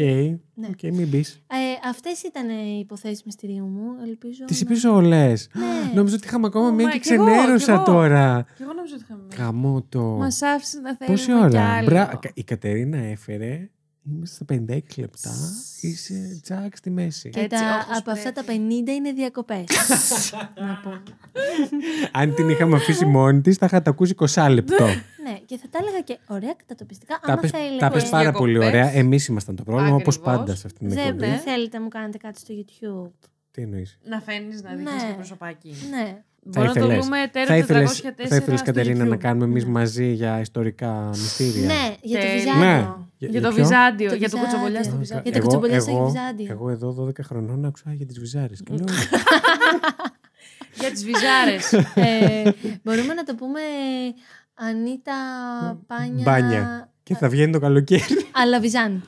Ναι. 0.54 0.66
Οκ, 0.66 0.82
μην 0.96 1.10
πεις. 1.10 1.34
Ε, 1.46 1.88
Αυτές 1.88 2.22
ήταν 2.22 2.48
οι 2.48 2.78
υποθέσεις 2.82 3.22
μυστηρίου 3.24 3.64
μου. 3.66 3.90
Ελπίζω. 4.06 4.44
Τις 4.44 4.62
να- 4.62 4.70
είπες 4.70 4.84
όλες. 4.84 5.48
Ναι. 5.52 5.92
Νόμιζα 5.94 6.14
ότι 6.16 6.26
είχαμε 6.26 6.46
ακόμα 6.46 6.66
Ω, 6.68 6.72
μία 6.72 6.86
μα, 6.86 6.92
και 6.92 6.98
κι 6.98 7.12
εγώ, 7.12 7.24
ξενέρωσα 7.24 7.64
κι 7.64 7.70
εγώ. 7.70 7.82
τώρα. 7.84 8.44
Και 8.56 8.62
εγώ 8.62 8.72
νόμιζα 8.72 8.94
ότι 8.94 9.02
είχαμε. 9.04 9.26
Γαμώ 9.34 9.82
το. 9.88 10.02
Μας 10.02 10.42
άφησες 10.42 10.80
να 10.80 10.96
θέλουμε 10.96 11.16
Πόση 11.16 11.26
κι 11.26 11.32
ώρα. 11.32 11.64
άλλο. 11.76 11.86
Μπρα... 11.90 12.18
Η 12.34 12.44
Κατερίνα 12.44 12.96
έφερε. 12.98 13.70
Είμαστε 14.16 14.44
στα 14.44 14.74
56 14.74 14.80
λεπτά. 14.96 15.30
Είσαι 15.80 16.40
τζακ 16.42 16.76
στη 16.76 16.90
μέση. 16.90 17.28
Και 17.30 17.40
Έτσι, 17.40 17.58
τα, 17.58 17.84
όπως 17.86 17.98
από 17.98 18.10
αυτά 18.10 18.32
τα 18.32 18.42
50 18.42 18.44
πρέπει. 18.46 18.92
είναι 18.92 19.12
διακοπές. 19.12 19.64
να 20.66 20.80
πω. 20.84 21.02
Αν 22.12 22.34
την 22.34 22.48
είχαμε 22.48 22.76
αφήσει 22.76 23.04
μόνη 23.06 23.40
της, 23.40 23.56
θα 23.56 23.66
είχατε 23.66 23.90
ακούσει 23.90 24.14
20 24.18 24.48
λεπτό. 24.50 24.84
Ναι, 25.24 25.38
και 25.46 25.56
θα 25.58 25.68
τα 25.70 25.78
έλεγα 25.82 26.00
και 26.00 26.18
ωραία 26.26 26.54
κατατοπιστικά. 26.56 27.18
Τα 27.26 27.32
Άμα 27.32 27.40
πες, 27.40 27.50
θέλετε. 27.50 27.76
τα 27.78 27.90
πες 27.90 28.08
πάρα 28.08 28.22
Διακοπές. 28.22 28.40
πολύ 28.54 28.66
ωραία. 28.66 28.90
Εμείς 28.92 29.26
ήμασταν 29.26 29.56
το 29.56 29.62
πρόβλημα, 29.62 29.94
όπως 29.94 30.16
Ακριβώς. 30.16 30.36
πάντα 30.38 30.54
σε 30.54 30.66
αυτήν 30.66 30.86
την 30.88 30.96
Δεν 30.96 31.06
εκπομπή. 31.06 31.26
ναι. 31.26 31.36
θέλετε 31.38 31.76
να 31.76 31.82
μου 31.82 31.88
κάνετε 31.88 32.18
κάτι 32.18 32.38
στο 32.40 32.54
YouTube; 32.58 33.28
Τι 33.50 33.62
εννοείς; 33.62 33.98
Να 34.04 34.20
φαίνεις 34.20 34.62
να 34.62 34.70
δείχνεις 34.74 35.02
Ναι. 35.02 35.08
το 35.08 35.14
προσωπάκι. 35.14 35.74
Ναι. 35.90 36.22
Μπορώ 36.50 36.66
να 36.66 36.72
το 36.72 36.78
ήθελες- 36.80 37.04
δούμε 37.04 37.28
τέρα 37.32 37.46
Θα 37.46 37.54
404 37.54 37.58
ήθελε, 37.58 37.86
θα 38.28 38.36
ήθελες, 38.36 38.60
στο 38.60 38.66
Κατερίνα, 38.72 39.04
να 39.04 39.14
YouTube. 39.14 39.18
κάνουμε 39.18 39.44
εμείς 39.44 39.64
μαζί 39.66 40.12
για 40.12 40.40
ιστορικά 40.40 41.08
μυστήρια; 41.08 41.66
Ναι, 41.66 41.94
για 42.02 42.20
το 42.20 42.26
Τέλεια. 42.26 42.44
Βυζάντιο. 42.44 42.66
Ναι. 42.66 43.28
Για 43.28 43.40
το 43.40 43.48
ποιο; 43.48 43.62
Βυζάντιο, 43.64 44.08
Το 44.08 44.14
για 44.14 44.28
το 44.30 44.36
Βυζάντιο. 44.36 44.38
κουτσομπολιάς 44.38 44.84
στο 44.84 44.90
Για 44.94 44.98
Βυζάντιο. 45.00 45.32
τα 45.32 45.40
κουτσομπολιάς 45.40 45.82
στο 45.82 45.90
εγώ, 45.90 46.04
Βυζάντιο. 46.06 46.46
εγώ 46.50 46.70
εδώ 46.70 46.92
12 46.92 47.22
χρονών 47.22 47.64
άκουσα 47.64 47.92
για 47.92 48.06
τις 48.06 48.18
βυζάρες. 48.18 48.62
Και 48.64 48.74
λέω, 48.74 48.84
Για 50.80 50.90
τις 50.90 51.04
βυζάρες. 51.04 51.72
ε, 51.94 52.52
μπορούμε 52.82 53.14
να 53.14 53.24
το 53.24 53.34
πούμε 53.34 53.60
Ανίτα 54.54 55.12
Πάνια. 55.86 56.22
Μπάνια. 56.24 56.90
Και 57.02 57.14
θα 57.14 57.28
βγαίνει 57.28 57.52
το 57.52 57.58
καλοκαίρι. 57.58 58.02
Αλλά 58.32 58.60
Βυζάν. 58.60 59.02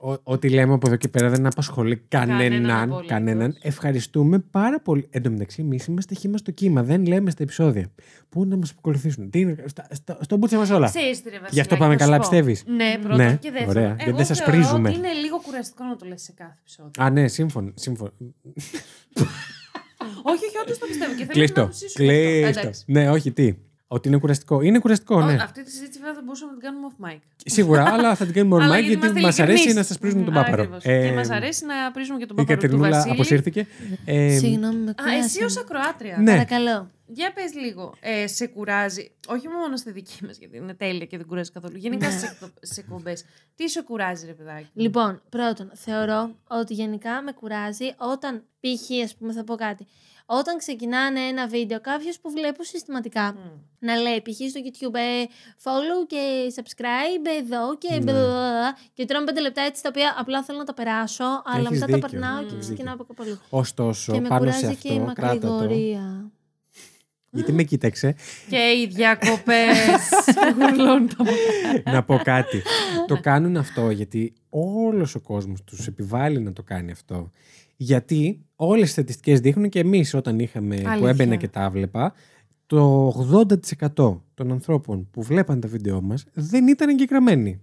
Ό- 0.00 0.16
Ό,τι 0.22 0.48
λέμε 0.48 0.72
από 0.74 0.86
εδώ 0.86 0.96
και 0.96 1.08
πέρα 1.08 1.28
δεν 1.28 1.46
απασχολεί 1.46 1.96
Κανέναν 2.08 2.38
κανέναν. 2.38 2.82
απολύτως. 2.82 3.06
κανέναν. 3.06 3.56
Ευχαριστούμε 3.62 4.38
πάρα 4.38 4.80
πολύ. 4.80 5.06
Εν 5.10 5.22
τω 5.22 5.30
μεταξύ, 5.30 5.60
εμείς 5.62 5.86
είμαστε 5.86 6.14
χήμα 6.14 6.36
στο 6.36 6.50
κύμα. 6.50 6.82
Δεν 6.82 7.06
λέμε 7.06 7.30
στα 7.30 7.42
επεισόδια. 7.42 7.90
Πού 8.28 8.44
να 8.44 8.56
μας 8.56 8.74
ακολουθήσουν. 8.78 9.30
Τι 9.30 9.40
είναι, 9.40 9.56
στα, 9.66 9.86
στα, 9.90 10.18
στον 10.20 10.38
μπούτσε 10.38 10.56
μας 10.56 10.70
όλα. 10.70 10.86
Ξέρεις 10.88 11.22
τι, 11.22 11.28
ρε 11.30 11.36
Γι' 11.36 11.60
αυτό 11.60 11.76
Βασιλάκη, 11.76 11.76
πάμε 11.76 11.94
να 11.94 11.98
σου 12.00 12.04
καλά, 12.04 12.16
πω. 12.16 12.28
πιστεύεις; 12.28 12.64
Ναι, 12.66 12.98
πρώτον 13.00 13.16
Ναι, 13.16 13.36
και 13.40 13.50
δεύτερον. 13.50 13.76
ωραία, 13.76 13.86
γιατί 13.88 14.04
Εγώ 14.08 14.16
δεν 14.16 14.26
σας 14.26 14.38
θεωρώ 14.38 14.52
πρίζουμε. 14.52 14.88
ότι 14.88 14.98
Είναι 14.98 15.12
λίγο 15.12 15.40
κουραστικό 15.40 15.84
να 15.84 15.96
το 15.96 16.06
λες 16.06 16.22
σε 16.22 16.32
κάθε 16.32 16.56
επεισόδιο. 16.60 16.90
Α, 16.98 17.10
ναι, 17.10 17.28
σύμφωνο. 17.28 17.72
σύμφωνο. 17.74 18.12
όχι, 20.22 20.44
όχι, 20.44 20.56
όντως 20.62 20.78
το 20.78 20.86
πιστεύω. 20.86 21.10
Και 21.10 21.16
θέλω 21.16 21.26
να 21.28 21.32
Κλείστο. 21.32 21.60
αποφασίσουμε 21.60 22.12
αυτό. 22.12 22.22
Κλείστο. 22.42 22.60
Εντάξει. 22.60 22.84
Ναι, 22.86 23.10
όχι, 23.10 23.32
τι. 23.32 23.54
Ότι 23.90 24.08
είναι 24.08 24.16
κουραστικό. 24.18 24.60
Είναι 24.60 24.78
κουραστικό, 24.78 25.20
ναι. 25.24 25.32
Ω, 25.32 25.38
Αυτή 25.42 25.62
τη 25.64 25.70
συζήτηση 25.70 25.98
βέβαια 25.98 26.14
θα 26.14 26.20
μπορούσαμε 26.24 26.50
να 26.52 26.58
την 26.58 26.66
κάνουμε 26.68 26.86
off 26.98 27.06
mic. 27.14 27.18
Σίγουρα, 27.44 27.84
αλλά 27.94 28.14
θα 28.14 28.24
την 28.24 28.34
κάνουμε 28.34 28.56
Αλλά 28.56 28.66
online 28.66 28.70
γιατί 28.84 28.86
γιατί 28.88 29.04
είμαστε 29.06 29.20
μας 29.20 29.38
αρέσει 29.38 29.52
ειλικρινείς. 29.52 29.74
να 29.76 29.82
σας 29.82 29.98
πρίζουμε 29.98 30.24
τον 30.24 30.34
πάπαρο. 30.34 30.62
Ακριβώς. 30.62 30.84
Ε, 30.84 31.08
Και 31.08 31.14
μας 31.14 31.30
αρέσει 31.30 31.64
να 31.66 31.90
πρίζουμε 31.92 32.18
και 32.18 32.26
τον 32.26 32.36
Η 32.36 32.38
πάπαρο 32.40 32.56
του 32.58 32.62
Κατερινούλα 32.66 32.90
Βασίλη. 32.96 33.12
αποσύρθηκε. 33.12 33.66
Ε, 34.04 34.36
Συγγνώμη, 34.38 34.76
με 34.76 34.90
Α, 34.90 34.94
εσύ 35.18 35.44
ως 35.44 35.54
κουράσατε. 35.56 35.60
ακροάτρια. 35.60 36.16
Ναι. 36.18 36.30
Παρακαλώ. 36.30 36.90
Για 37.10 37.32
πες 37.32 37.54
λίγο, 37.54 37.94
ε, 38.00 38.26
σε 38.26 38.46
κουράζει, 38.46 39.10
όχι 39.28 39.48
μόνο 39.48 39.76
στη 39.76 39.90
δική 39.92 40.24
μας, 40.26 40.38
γιατί 40.38 40.56
είναι 40.56 40.74
τέλεια 40.74 41.06
και 41.06 41.16
δεν 41.16 41.26
κουράζει 41.26 41.50
καθόλου, 41.50 41.76
γενικά 41.76 42.06
Ναι. 42.06 42.12
σε, 42.18 42.26
εκδο- 42.26 42.52
σε 42.60 42.80
εκπομπές. 42.80 43.24
Τι 43.54 43.68
σε 43.68 43.82
κουράζει 43.82 44.26
ρε 44.26 44.32
παιδάκι. 44.32 44.66
Λοιπόν, 44.72 45.22
πρώτον, 45.28 45.70
θεωρώ 45.74 46.30
ότι 46.48 46.74
γενικά 46.74 47.22
με 47.22 47.32
κουράζει 47.32 47.86
όταν 47.96 48.42
π.χ. 48.60 49.04
ας 49.04 49.14
πούμε 49.16 49.32
θα 49.32 49.44
πω 49.44 49.54
κάτι. 49.54 49.86
Όταν 50.30 50.58
ξεκινάνε 50.58 51.20
ένα 51.20 51.46
βίντεο 51.48 51.80
κάποιος 51.80 52.18
που 52.20 52.30
βλέπω 52.30 52.64
συστηματικά 52.64 53.32
Μμ. 53.32 53.38
να 53.78 53.94
λέει 53.96 54.22
π.χ. 54.22 54.34
στο 54.50 54.60
YouTube 54.64 54.94
ε, 54.94 55.24
follow 55.64 56.06
και 56.06 56.52
subscribe 56.56 57.26
εδώ 57.42 57.76
και 57.78 57.88
Ναι. 57.94 57.98
μπλα, 57.98 58.76
και 58.92 59.04
τρώνε 59.04 59.24
πέντε 59.24 59.40
λεπτά 59.40 59.62
έτσι 59.62 59.82
τα 59.82 59.88
οποία 59.88 60.14
απλά 60.18 60.42
θέλω 60.42 60.58
να 60.58 60.64
τα 60.64 60.74
περάσω 60.74 61.24
αλλά 61.44 61.68
Έχεις 61.68 61.70
μετά 61.80 61.86
τα 61.86 61.92
δίκιο. 61.94 62.08
περνάω 62.08 62.40
και 62.42 62.54
Έχεις 62.54 62.66
ξεκινάω 62.66 62.94
από 62.94 63.04
κάπου 63.04 63.22
αλλού. 63.22 63.38
Ωστόσο, 63.50 64.12
Και 64.12 64.20
με 64.20 64.28
πάνω 64.28 64.50
σε 64.50 64.58
κουράζει 64.60 64.76
και 64.76 64.92
η 64.92 64.98
αυτό, 64.98 65.12
κράτα 65.12 65.38
το. 65.38 65.46
μακρηγορία. 65.52 66.30
Γιατί 67.30 67.52
με 67.52 67.62
κοίταξε. 67.62 68.14
Και 68.48 68.56
οι 68.56 68.86
διακοπές 68.86 69.76
γουρλώνουν 70.58 71.08
τα 71.16 71.24
μάτια. 71.24 71.92
να 71.92 72.02
πω 72.04 72.20
κάτι. 72.24 72.62
το 73.06 73.20
κάνουν 73.20 73.56
αυτό 73.56 73.90
γιατί 73.90 74.32
όλος 74.50 75.14
ο 75.14 75.20
κόσμος 75.20 75.62
τους 75.64 75.86
επιβάλλει 75.86 76.40
να 76.40 76.52
το 76.52 76.62
κάνει 76.62 76.90
αυτό. 76.90 77.30
Γιατί 77.80 78.44
όλες 78.56 78.88
οι 78.88 78.92
στατιστικές 78.92 79.40
δείχνουν 79.40 79.68
και 79.68 79.78
εμείς 79.78 80.14
όταν 80.14 80.38
είχαμε, 80.38 80.76
που 80.76 80.88
Αλήθεια. 80.88 81.08
έμπαινα 81.08 81.36
και 81.36 81.48
τα 81.48 81.70
βλέπα, 81.70 82.12
το 82.66 83.08
80% 83.94 84.22
των 84.34 84.50
ανθρώπων 84.50 85.08
που 85.10 85.22
βλέπαν 85.22 85.60
τα 85.60 85.68
βίντεο 85.68 86.00
μας 86.00 86.24
δεν 86.34 86.66
ήταν 86.66 86.88
εγγεγραμμένοι. 86.88 87.60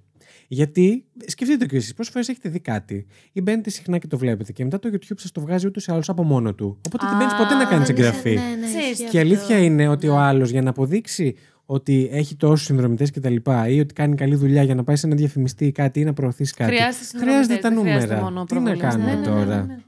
Γιατί 0.48 1.06
σκεφτείτε 1.26 1.66
και 1.66 1.76
εσείς 1.76 1.94
πόσες 1.94 2.12
φορές 2.14 2.28
έχετε 2.30 2.50
δει 2.50 2.60
κάτι 2.60 3.06
ή 3.32 3.42
μπαίνετε 3.42 3.70
συχνά 3.70 3.98
και 3.98 4.08
το 4.08 4.18
βλέπετε 4.18 4.52
και 4.52 4.64
μετά 4.64 4.80
το 4.80 4.90
YouTube 4.92 5.16
σας 5.18 5.32
το 5.32 5.42
βγάζει 5.42 5.68
ούτως 5.68 5.86
ή 5.86 5.92
άλλως 5.92 6.10
από 6.10 6.24
μόνο 6.24 6.54
του. 6.54 6.78
Οπότε 6.88 7.06
δεν 7.06 7.16
Α, 7.16 7.18
μπαίνεις 7.18 7.34
ποτέ 7.34 7.54
να 7.54 7.66
κάνεις 7.66 7.88
Δεν 7.88 7.96
εγγραφή. 7.96 8.32
είσαι- 8.32 8.44
ναι, 8.44 8.56
ναι, 8.56 8.66
Ξέρεις, 8.68 8.90
ισχύει 8.92 9.10
Και 9.10 9.18
η 9.18 9.20
αλήθεια 9.20 9.42
αυτό. 9.56 9.58
είναι 9.58 9.88
ότι 9.88 10.08
ο 10.08 10.14
Ναι. 10.16 10.22
άλλος 10.22 10.50
για 10.50 10.62
να 10.62 10.70
αποδείξει 10.70 11.36
ότι 11.66 12.10
έχει 12.12 12.36
τόσους 12.36 12.66
συνδρομητές 12.66 13.12
κτλ. 13.12 13.36
ή 13.70 13.80
ότι 13.80 13.94
κάνει 13.94 14.16
καλή 14.16 14.36
δουλειά 14.36 14.64
για 14.64 14.76
να 14.76 14.84
πάει 14.84 14.96
σε 14.96 15.08
ένα 15.08 15.16
διαφημιστή 15.16 15.66
ή 15.66 15.72
κάτι 15.72 16.00
ή 16.00 16.04
να 16.04 16.14
προωθήσει 16.14 16.54
κάτι. 16.54 16.72
Χρειάζεται 16.76 17.04
συνδρομητές, 17.04 17.46
Χρειάζεται 17.46 17.68
τα 17.68 17.70
δεν 17.76 17.80
χρειάζεται 17.80 18.06
νούμερα. 18.14 18.24
μόνο 18.32 18.46
Τι 18.46 18.54
να 18.54 18.62
προβολές. 18.62 18.90
κάνουμε 18.90 19.10
Ναι, 19.10 19.20
ναι, 19.20 19.20
ναι, 19.20 19.26
τώρα; 19.46 19.84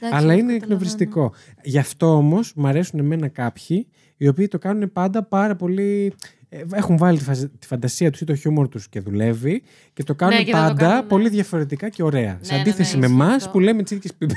Ναι, 0.00 0.08
ναι. 0.08 0.14
Εντάξει, 0.16 0.24
Αλλά 0.24 0.32
είναι 0.32 0.40
καταλαβαίνω. 0.42 0.54
εκνευριστικό. 0.64 1.32
Γι' 1.62 1.78
αυτό 1.78 2.16
όμως 2.16 2.52
μου 2.54 2.66
αρέσουν 2.66 2.98
εμένα 2.98 3.28
κάποιοι 3.28 3.86
οι 4.16 4.28
οποίοι 4.28 4.48
το 4.48 4.58
κάνουν 4.58 4.92
πάντα 4.92 5.22
πάρα 5.22 5.56
πολύ. 5.56 6.14
ε, 6.48 6.62
Έχουν 6.72 6.96
βάλει 6.96 7.18
τη, 7.18 7.24
φαζ- 7.24 7.50
τη 7.58 7.66
φαντασία 7.66 8.10
τους 8.10 8.20
ή 8.20 8.24
το 8.24 8.34
χιούμορ 8.34 8.68
τους 8.68 8.88
και 8.88 9.00
δουλεύει 9.00 9.62
και 9.92 10.02
το 10.02 10.14
κάνουν 10.14 10.36
Ναι, 10.36 10.44
και 10.44 10.52
δεν 10.52 10.60
το 10.60 10.66
πάντα 10.68 10.80
κάνουν, 10.88 11.02
ναι. 11.02 11.08
πολύ 11.08 11.28
διαφορετικά 11.28 11.88
και 11.88 12.02
ωραία. 12.02 12.38
σε 12.40 12.54
ναι, 12.54 12.60
αντίθεση 12.60 12.92
ναι, 12.94 13.00
με 13.00 13.06
ισχύει 13.06 13.20
εμάς 13.22 13.34
αυτό. 13.36 13.50
που 13.50 13.60
λέμε 13.60 13.82
τι 13.82 13.94
ίδιε 13.94 14.10
πίπε. 14.18 14.34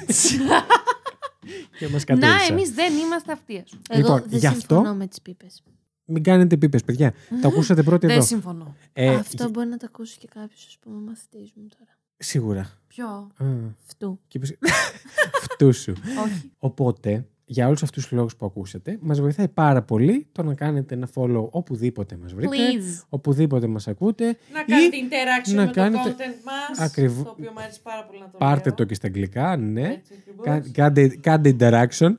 και 1.80 1.88
μας 1.88 2.04
Να, 2.06 2.14
κατέδειξαν. 2.16 2.56
εμείς 2.58 2.70
δεν 2.72 2.94
είμαστε 3.06 3.32
αυτοί. 3.32 3.58
ας 3.58 3.70
πούμε. 3.70 3.82
Εγώ 3.90 4.00
Λοιπόν, 4.16 4.30
δεν 4.30 4.40
γι' 4.40 4.48
αυτό- 4.48 4.76
συμφωνώ 4.76 4.96
με 4.96 5.08
τις 5.08 5.22
πίπες. 5.22 5.64
Μην 6.06 6.24
κάνετε 6.24 6.58
πίπε, 6.58 6.78
παιδιά. 6.86 7.14
το 7.42 7.48
ακούσατε 7.52 7.84
πρώτοι 7.84 8.08
Δεν 8.08 8.16
εδώ. 8.16 8.26
συμφωνώ. 8.26 8.76
Ε, 8.94 9.16
Αυτό 9.16 9.50
μπορεί 9.50 9.68
να 9.68 9.78
το 9.78 9.86
ακούσει 9.90 10.18
και 10.18 10.28
κάποιος, 10.34 10.66
ας 10.68 10.78
πούμε, 10.82 10.96
μαθητής 11.08 11.52
μου 11.56 11.68
τώρα. 11.78 11.92
Σίγουρα. 12.24 12.70
Ποιο; 12.88 13.08
Α, 13.38 13.46
Φτού. 13.86 14.20
και 14.28 14.38
είπες- 14.38 14.58
Φτού 15.52 15.74
σου. 15.74 15.94
Όχι. 16.26 16.52
Οπότε, 16.60 17.26
για 17.46 17.68
όλους 17.68 17.84
αυτούς 17.84 18.04
τους 18.04 18.12
λόγους 18.12 18.36
που 18.36 18.46
ακούσατε, 18.46 18.98
μας 19.02 19.20
βοηθάει 19.22 19.48
πάρα 19.48 19.82
πολύ 19.82 20.28
το 20.32 20.44
να 20.44 20.54
κάνετε 20.54 20.96
ένα 20.96 21.10
follow 21.16 21.48
οπουδήποτε 21.50 22.18
μας 22.22 22.34
βρείτε, 22.34 22.56
Please. 22.58 23.04
οπουδήποτε 23.10 23.68
μας 23.68 23.88
ακούτε. 23.88 24.26
Να 24.26 24.60
ή 24.60 24.64
κάνετε 24.66 24.98
interaction 25.02 25.54
να 25.56 25.66
με 25.66 25.72
κάνετε- 25.72 26.04
το 26.04 26.10
content 26.18 26.44
μας, 26.70 26.80
Ακριβώς. 26.80 27.24
το 27.24 27.30
οποίο 27.30 27.52
μου 27.54 27.60
αρέσει 27.62 27.82
πάρα 27.82 28.04
πολύ 28.06 28.20
να 28.20 28.30
το 28.30 28.38
Πάρτε 28.38 28.68
λέω. 28.68 28.78
το 28.78 28.84
και 28.84 28.94
στα 28.94 29.08
αγγλικά, 29.08 29.58
ναι. 29.58 29.82
Έτσι 29.88 30.14
ακριβώς. 30.20 30.46
Κα- 30.46 30.72
Κάντε, 30.72 31.08
κάντε 31.08 31.56
interaction. 31.60 32.16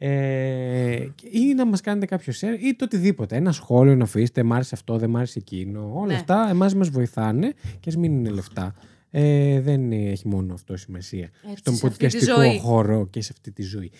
Ε, 0.00 1.06
ή 1.30 1.54
να 1.56 1.66
μας 1.66 1.80
κάνετε 1.80 2.06
κάποιο 2.06 2.32
share 2.40 2.56
ή 2.62 2.74
το 2.76 2.84
οτιδήποτε. 2.84 3.36
Ένα 3.36 3.52
σχόλιο 3.52 3.94
να 3.96 4.04
αφήσετε, 4.04 4.42
μ' 4.42 4.52
άρεσε 4.52 4.74
αυτό, 4.74 4.96
δεν 4.98 5.10
μ' 5.10 5.16
άρεσε 5.16 5.38
εκείνο. 5.38 5.90
Όλα 5.94 6.06
Ναι. 6.06 6.14
αυτά 6.14 6.46
εμάς 6.50 6.74
μας 6.74 6.88
βοηθάνε 6.88 7.52
και 7.80 7.88
ας 7.88 7.96
μην 7.96 8.12
είναι 8.12 8.30
λεφτά. 8.30 8.74
Ε, 9.10 9.60
δεν 9.60 9.92
έχει 9.92 10.28
μόνο 10.28 10.54
αυτό 10.54 10.76
σημασία. 10.76 11.30
Έτσι, 11.42 11.56
Στον 11.56 11.74
σε 11.74 11.86
αυτή 11.86 12.06
τη 12.06 12.16
podcastικό 12.16 12.34
ζωή. 12.36 12.58
χώρο 12.58 13.06
και 13.06 13.20
σε 13.22 13.30
αυτή 13.32 13.52
τη 13.52 13.62
ζωή. 13.62 13.90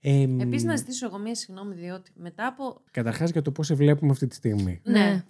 Ε, 0.00 0.22
Επίσης 0.38 0.64
να 0.64 0.76
ζητήσω 0.76 1.06
εγώ 1.06 1.18
μία 1.18 1.34
συγγνώμη, 1.34 1.74
διότι 1.74 2.10
μετά 2.14 2.46
από... 2.46 2.80
Καταρχάς 2.90 3.30
για 3.30 3.42
το 3.42 3.50
πώς 3.52 3.66
σε 3.66 3.74
βλέπουμε 3.74 4.10
αυτή 4.10 4.26
τη 4.26 4.34
στιγμή. 4.34 4.80
Ναι. 4.84 5.22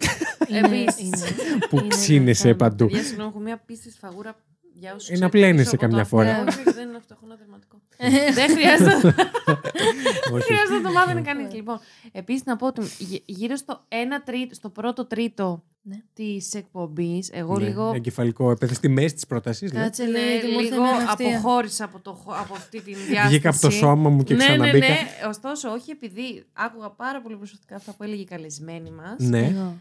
Είναι- 0.49 0.59
Επίσης. 0.59 0.99
είναι. 0.99 1.57
Που 1.69 1.77
Είναι 1.77 1.87
ξύνεσαι 1.87 2.47
ένα 2.47 2.57
παντού. 2.57 2.85
Παιδιά, 2.85 3.03
συγγνώμη, 3.03 3.29
έχω 3.29 3.39
μία 3.39 3.57
πίστη 3.57 3.91
σφαγούρα 3.91 4.35
για 4.79 4.93
όσους 4.95 5.09
Ε, 5.09 5.11
να 5.11 5.17
ξέρετε 5.17 5.37
πλένεσαι 5.37 5.63
πίσω 5.63 5.75
από 5.75 5.85
καμιά 5.85 6.01
το 6.03 6.07
φορά. 6.09 6.31
αυτό. 6.35 6.47
Όχι, 6.49 6.59
όχι, 6.67 6.71
δεν 6.77 6.87
είναι 6.87 6.97
αυτό, 6.97 7.13
έχω 7.17 7.25
ένα 7.25 7.35
δερματικό. 7.35 7.77
δεν 8.39 8.49
χρειάζεται. 8.57 8.99
Δεν 8.99 10.33
Όχι. 10.33 10.43
χρειάζεται 10.43 10.73
να 10.73 10.81
το 10.81 10.91
μάθαινε 10.91 11.21
κανείς. 11.21 11.53
Λοιπόν, 11.53 11.79
επίσης 12.11 12.43
να 12.45 12.55
πω 12.55 12.67
ότι 12.67 12.81
γυ- 12.97 13.23
γύρω 13.25 13.55
στο, 13.55 13.85
ένα 13.87 14.23
τρίτο, 14.23 14.53
στο 14.55 14.69
πρώτο 14.69 15.05
τρίτο 15.05 15.63
Ναι. 15.81 15.95
της 16.13 16.53
εκπομπής, 16.53 17.29
εγώ 17.33 17.57
Ναι, 17.59 17.67
λίγο. 17.67 17.91
Εγκεφαλικό 17.95 18.51
έπεθε 18.51 18.73
στη 18.73 18.87
μέση 18.89 19.13
της 19.15 19.25
πρότασης. 19.25 19.71
Κάτσε 19.71 20.03
Ναι, 20.03 20.09
λέει 20.09 20.39
και 20.39 20.47
μου 20.47 20.59
ήρθε 20.59 20.71
λίγο 20.75 20.81
μια 20.83 20.91
ναυτία. 21.05 21.27
αποχώρησα 21.37 21.83
από, 21.83 21.99
το, 21.99 22.13
χω- 22.13 22.35
από 22.39 22.53
αυτή 22.53 22.81
τη 22.81 22.93
διάσταση. 22.93 23.27
Βγήκα 23.27 23.49
από 23.49 23.59
το 23.59 23.69
σώμα 23.69 24.09
μου 24.09 24.23
και 24.23 24.33
ναι, 24.33 24.45
ξαναμπήκα. 24.45 24.77
Ναι, 24.77 24.87
ναι. 24.87 25.27
Ωστόσο, 25.27 25.69
όχι 25.71 25.91
επειδή 25.91 26.43
άκουγα 26.53 26.89
πάρα 26.89 27.21
πολύ 27.21 27.35
προσεκτικά 27.35 27.75
αυτά 27.75 27.91
που 27.91 28.03
έλεγε 28.03 28.21
η 28.21 28.25
καλεσμένη 28.25 28.91
μας. 28.91 29.15
Ναι. 29.17 29.39
Εγώ. 29.45 29.75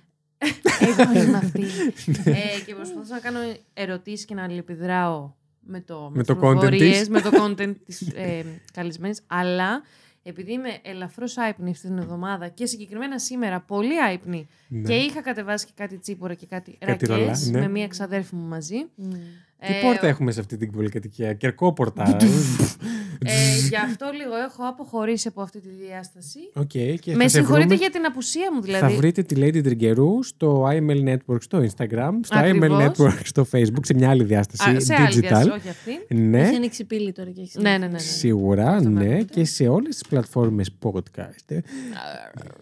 Εγώ 0.81 1.23
είμαι 1.23 1.37
αυτή. 1.37 1.63
ε, 2.25 2.61
και 2.67 2.75
προσπαθούσα 2.75 3.15
να 3.15 3.21
κάνω 3.21 3.39
ερωτήσεις 3.75 4.25
και 4.25 4.35
να 4.35 4.43
αλληλεπιδράω 4.43 5.33
με 5.61 5.81
το, 5.81 6.11
Με 6.15 6.23
το 6.25 6.35
τις 6.35 6.43
content 6.45 6.59
πληροφορίες, 6.59 6.99
της. 6.99 7.09
με 7.09 7.21
το 7.21 7.31
content 7.43 7.75
της 7.87 8.01
ε, 8.15 8.45
καλεσμένης. 8.73 9.21
Αλλά 9.27 9.83
επειδή 10.23 10.53
είμαι 10.53 10.79
ελαφρώς 10.83 11.39
άυπνη 11.39 11.71
αυτή 11.71 11.87
την 11.87 11.99
εβδομάδα 11.99 12.49
και 12.49 12.67
συγκεκριμένα 12.67 13.19
σήμερα 13.19 13.61
πολύ 13.61 14.03
άυπνη 14.03 14.49
Ναι. 14.69 14.83
και 14.89 14.95
είχα 14.95 15.23
κατεβάσει 15.23 15.67
και 15.67 15.73
κάτι 15.75 15.99
τσίπορα 15.99 16.35
και 16.35 16.47
κάτι, 16.47 16.77
Κάτι 16.79 17.07
ρακές 17.07 17.09
ρολά, 17.09 17.39
ναι. 17.51 17.61
με 17.67 17.69
μία 17.73 17.89
ξαδέρφη 17.89 18.35
μου 18.35 18.47
μαζί. 18.47 18.77
Τι 19.67 19.73
Ε, 19.73 19.81
πόρτα 19.83 20.07
έχουμε 20.07 20.33
σε 20.33 20.41
αυτή 20.41 20.57
την 20.57 20.71
πολυκατοικία, 20.73 21.33
κερκόπορτα. 21.35 22.17
Ε, 23.27 23.59
γι' 23.69 23.77
αυτό 23.77 24.11
λίγο 24.17 24.35
έχω 24.49 24.69
αποχωρήσει 24.69 25.29
από 25.29 25.43
αυτή 25.43 25.61
τη 25.61 25.69
διάσταση. 25.69 26.39
Οκ, 26.55 26.67
και 26.67 27.01
Με 27.07 27.23
θα 27.23 27.29
σε 27.29 27.29
συγχωρείτε 27.29 27.67
βρούμε- 27.67 27.75
για 27.81 27.91
την 27.91 28.05
απουσία 28.05 28.53
μου, 28.53 28.61
Θα 28.61 28.67
δηλαδή. 28.67 28.97
βρείτε 28.97 29.23
τη 29.23 29.35
Lady 29.39 29.62
Τριγκερού 29.62 30.23
στο 30.23 30.69
IML 30.73 31.09
Network 31.15 31.43
στο 31.43 31.59
Instagram, 31.59 32.11
στο 32.23 32.39
Ακριβώς. 32.39 32.69
IML 32.71 32.87
Network 32.91 33.19
στο 33.25 33.47
Facebook, 33.53 33.83
σε 33.83 33.95
μια 33.95 34.11
άλλη 34.11 34.25
διάσταση 34.25 34.71
Α, 34.77 34.81
σε 34.81 34.95
άλλη 34.95 35.07
digital. 35.17 35.21
διάσταση, 35.21 35.49
όχι 35.49 35.69
αυτή. 35.69 36.15
Ναι, 36.15 36.41
Έχει 36.43 36.55
ανοίξει 36.57 36.85
πύλη 36.85 37.12
τώρα 37.12 37.31
και 37.31 37.41
έχει 37.41 37.61
Ναι, 37.61 37.71
ναι, 37.71 37.79
ναι. 37.79 37.87
ναι. 37.87 37.99
σίγουρα, 37.99 38.79
Στο 38.81 38.89
ναι. 38.89 39.05
μέλλον. 39.05 39.25
Και 39.25 39.45
σε 39.45 39.69
όλες 39.69 39.89
τις 39.97 40.09
πλατφόρμες 40.09 40.71
podcast. 40.83 41.45
Ε, 41.47 41.59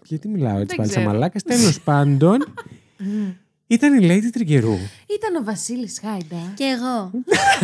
Γιατί 0.03 0.27
μιλάω 0.27 0.53
έτσι 0.59 0.65
Δεν 0.65 0.75
πάλι 0.75 0.89
σαν 0.89 0.97
ξέρω. 1.01 1.05
μαλάκας. 1.13 1.43
Τέλος 1.43 1.81
πάντων, 1.81 2.37
ήταν 3.67 4.01
η 4.01 4.07
Lady 4.09 4.29
Τριγκερού. 4.31 4.73
Ήταν 5.17 5.35
ο 5.39 5.43
Βασίλης 5.43 5.99
Χάιντα. 6.01 6.53
Και 6.55 6.63
εγώ. 6.63 7.11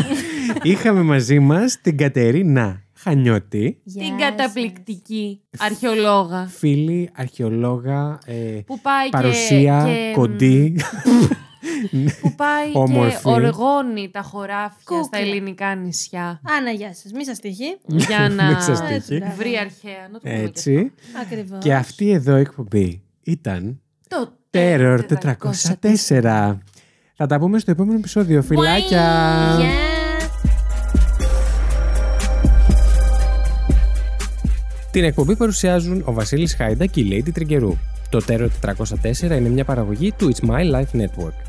Είχαμε 0.72 1.02
μαζί 1.02 1.40
μας 1.40 1.82
την 1.82 1.98
Κατερίνα 1.98 2.84
Χανιώτη, 2.94 3.80
Γεια 3.84 4.04
Την 4.04 4.20
σας. 4.20 4.30
καταπληκτική 4.30 5.42
αρχαιολόγα. 5.58 6.48
φίλη, 6.48 7.10
αρχαιολόγα, 7.16 8.18
ε, 8.26 8.34
Που 8.66 8.80
πάει 8.82 9.10
παρουσία, 9.10 9.84
και, 9.86 9.92
και, 9.94 10.12
κοντή. 10.14 10.76
Που 12.22 12.36
πάει 12.36 12.70
Όμορφη. 12.74 13.16
και 13.24 13.30
οργώνει 13.30 14.10
τα 14.12 14.22
χωράφια 14.22 14.82
Κούκλα. 14.84 15.04
στα 15.04 15.18
ελληνικά 15.18 15.76
νησιά. 15.76 16.42
Άνα, 16.58 16.72
γεια 16.72 16.94
σας. 16.94 17.12
Μη 17.12 17.26
σας 17.26 17.40
τύχει. 17.40 17.78
για 17.86 18.30
να 18.38 18.46
Μην 18.46 18.62
σας 18.62 18.82
Έτσι, 18.82 19.08
τύχει. 19.08 19.18
μπράβο. 19.20 19.36
βρει 19.36 19.58
αρχαία. 19.58 20.08
Να 20.12 20.14
το 20.14 20.20
πούμε 20.20 20.34
και 20.34 20.42
Έτσι. 20.42 20.92
Ακριβώς. 21.22 21.58
Και 21.64 21.74
αυτή 21.76 22.10
εδώ 22.12 22.38
η 22.38 22.40
εκπομπή 22.40 23.02
ήταν 23.24 23.82
αυτό. 24.12 24.26
Το 24.26 24.38
Terror 24.52 25.00
404. 26.10 26.58
Θα 27.16 27.26
τα 27.28 27.40
πούμε 27.40 27.60
στο 27.60 27.72
επόμενο 27.72 27.98
επεισόδιο. 27.98 28.42
Φιλάκια! 28.42 29.56
Γεια. 29.60 29.70
Την 34.92 35.04
εκπομπή 35.04 35.36
παρουσιάζουν 35.36 36.02
ο 36.06 36.14
Βασίλης 36.14 36.56
Χάιντα 36.56 36.86
και 36.86 37.00
η 37.00 37.08
Lady 37.12 37.32
Τριγκερού. 37.34 37.78
Το 38.10 38.20
Terror 38.28 38.50
404 38.66 39.22
είναι 39.22 39.50
μια 39.50 39.66
παραγωγή 39.66 40.12
του 40.12 40.32
It's 40.34 40.50
My 40.50 40.76
Life 40.76 41.02
Network. 41.02 41.49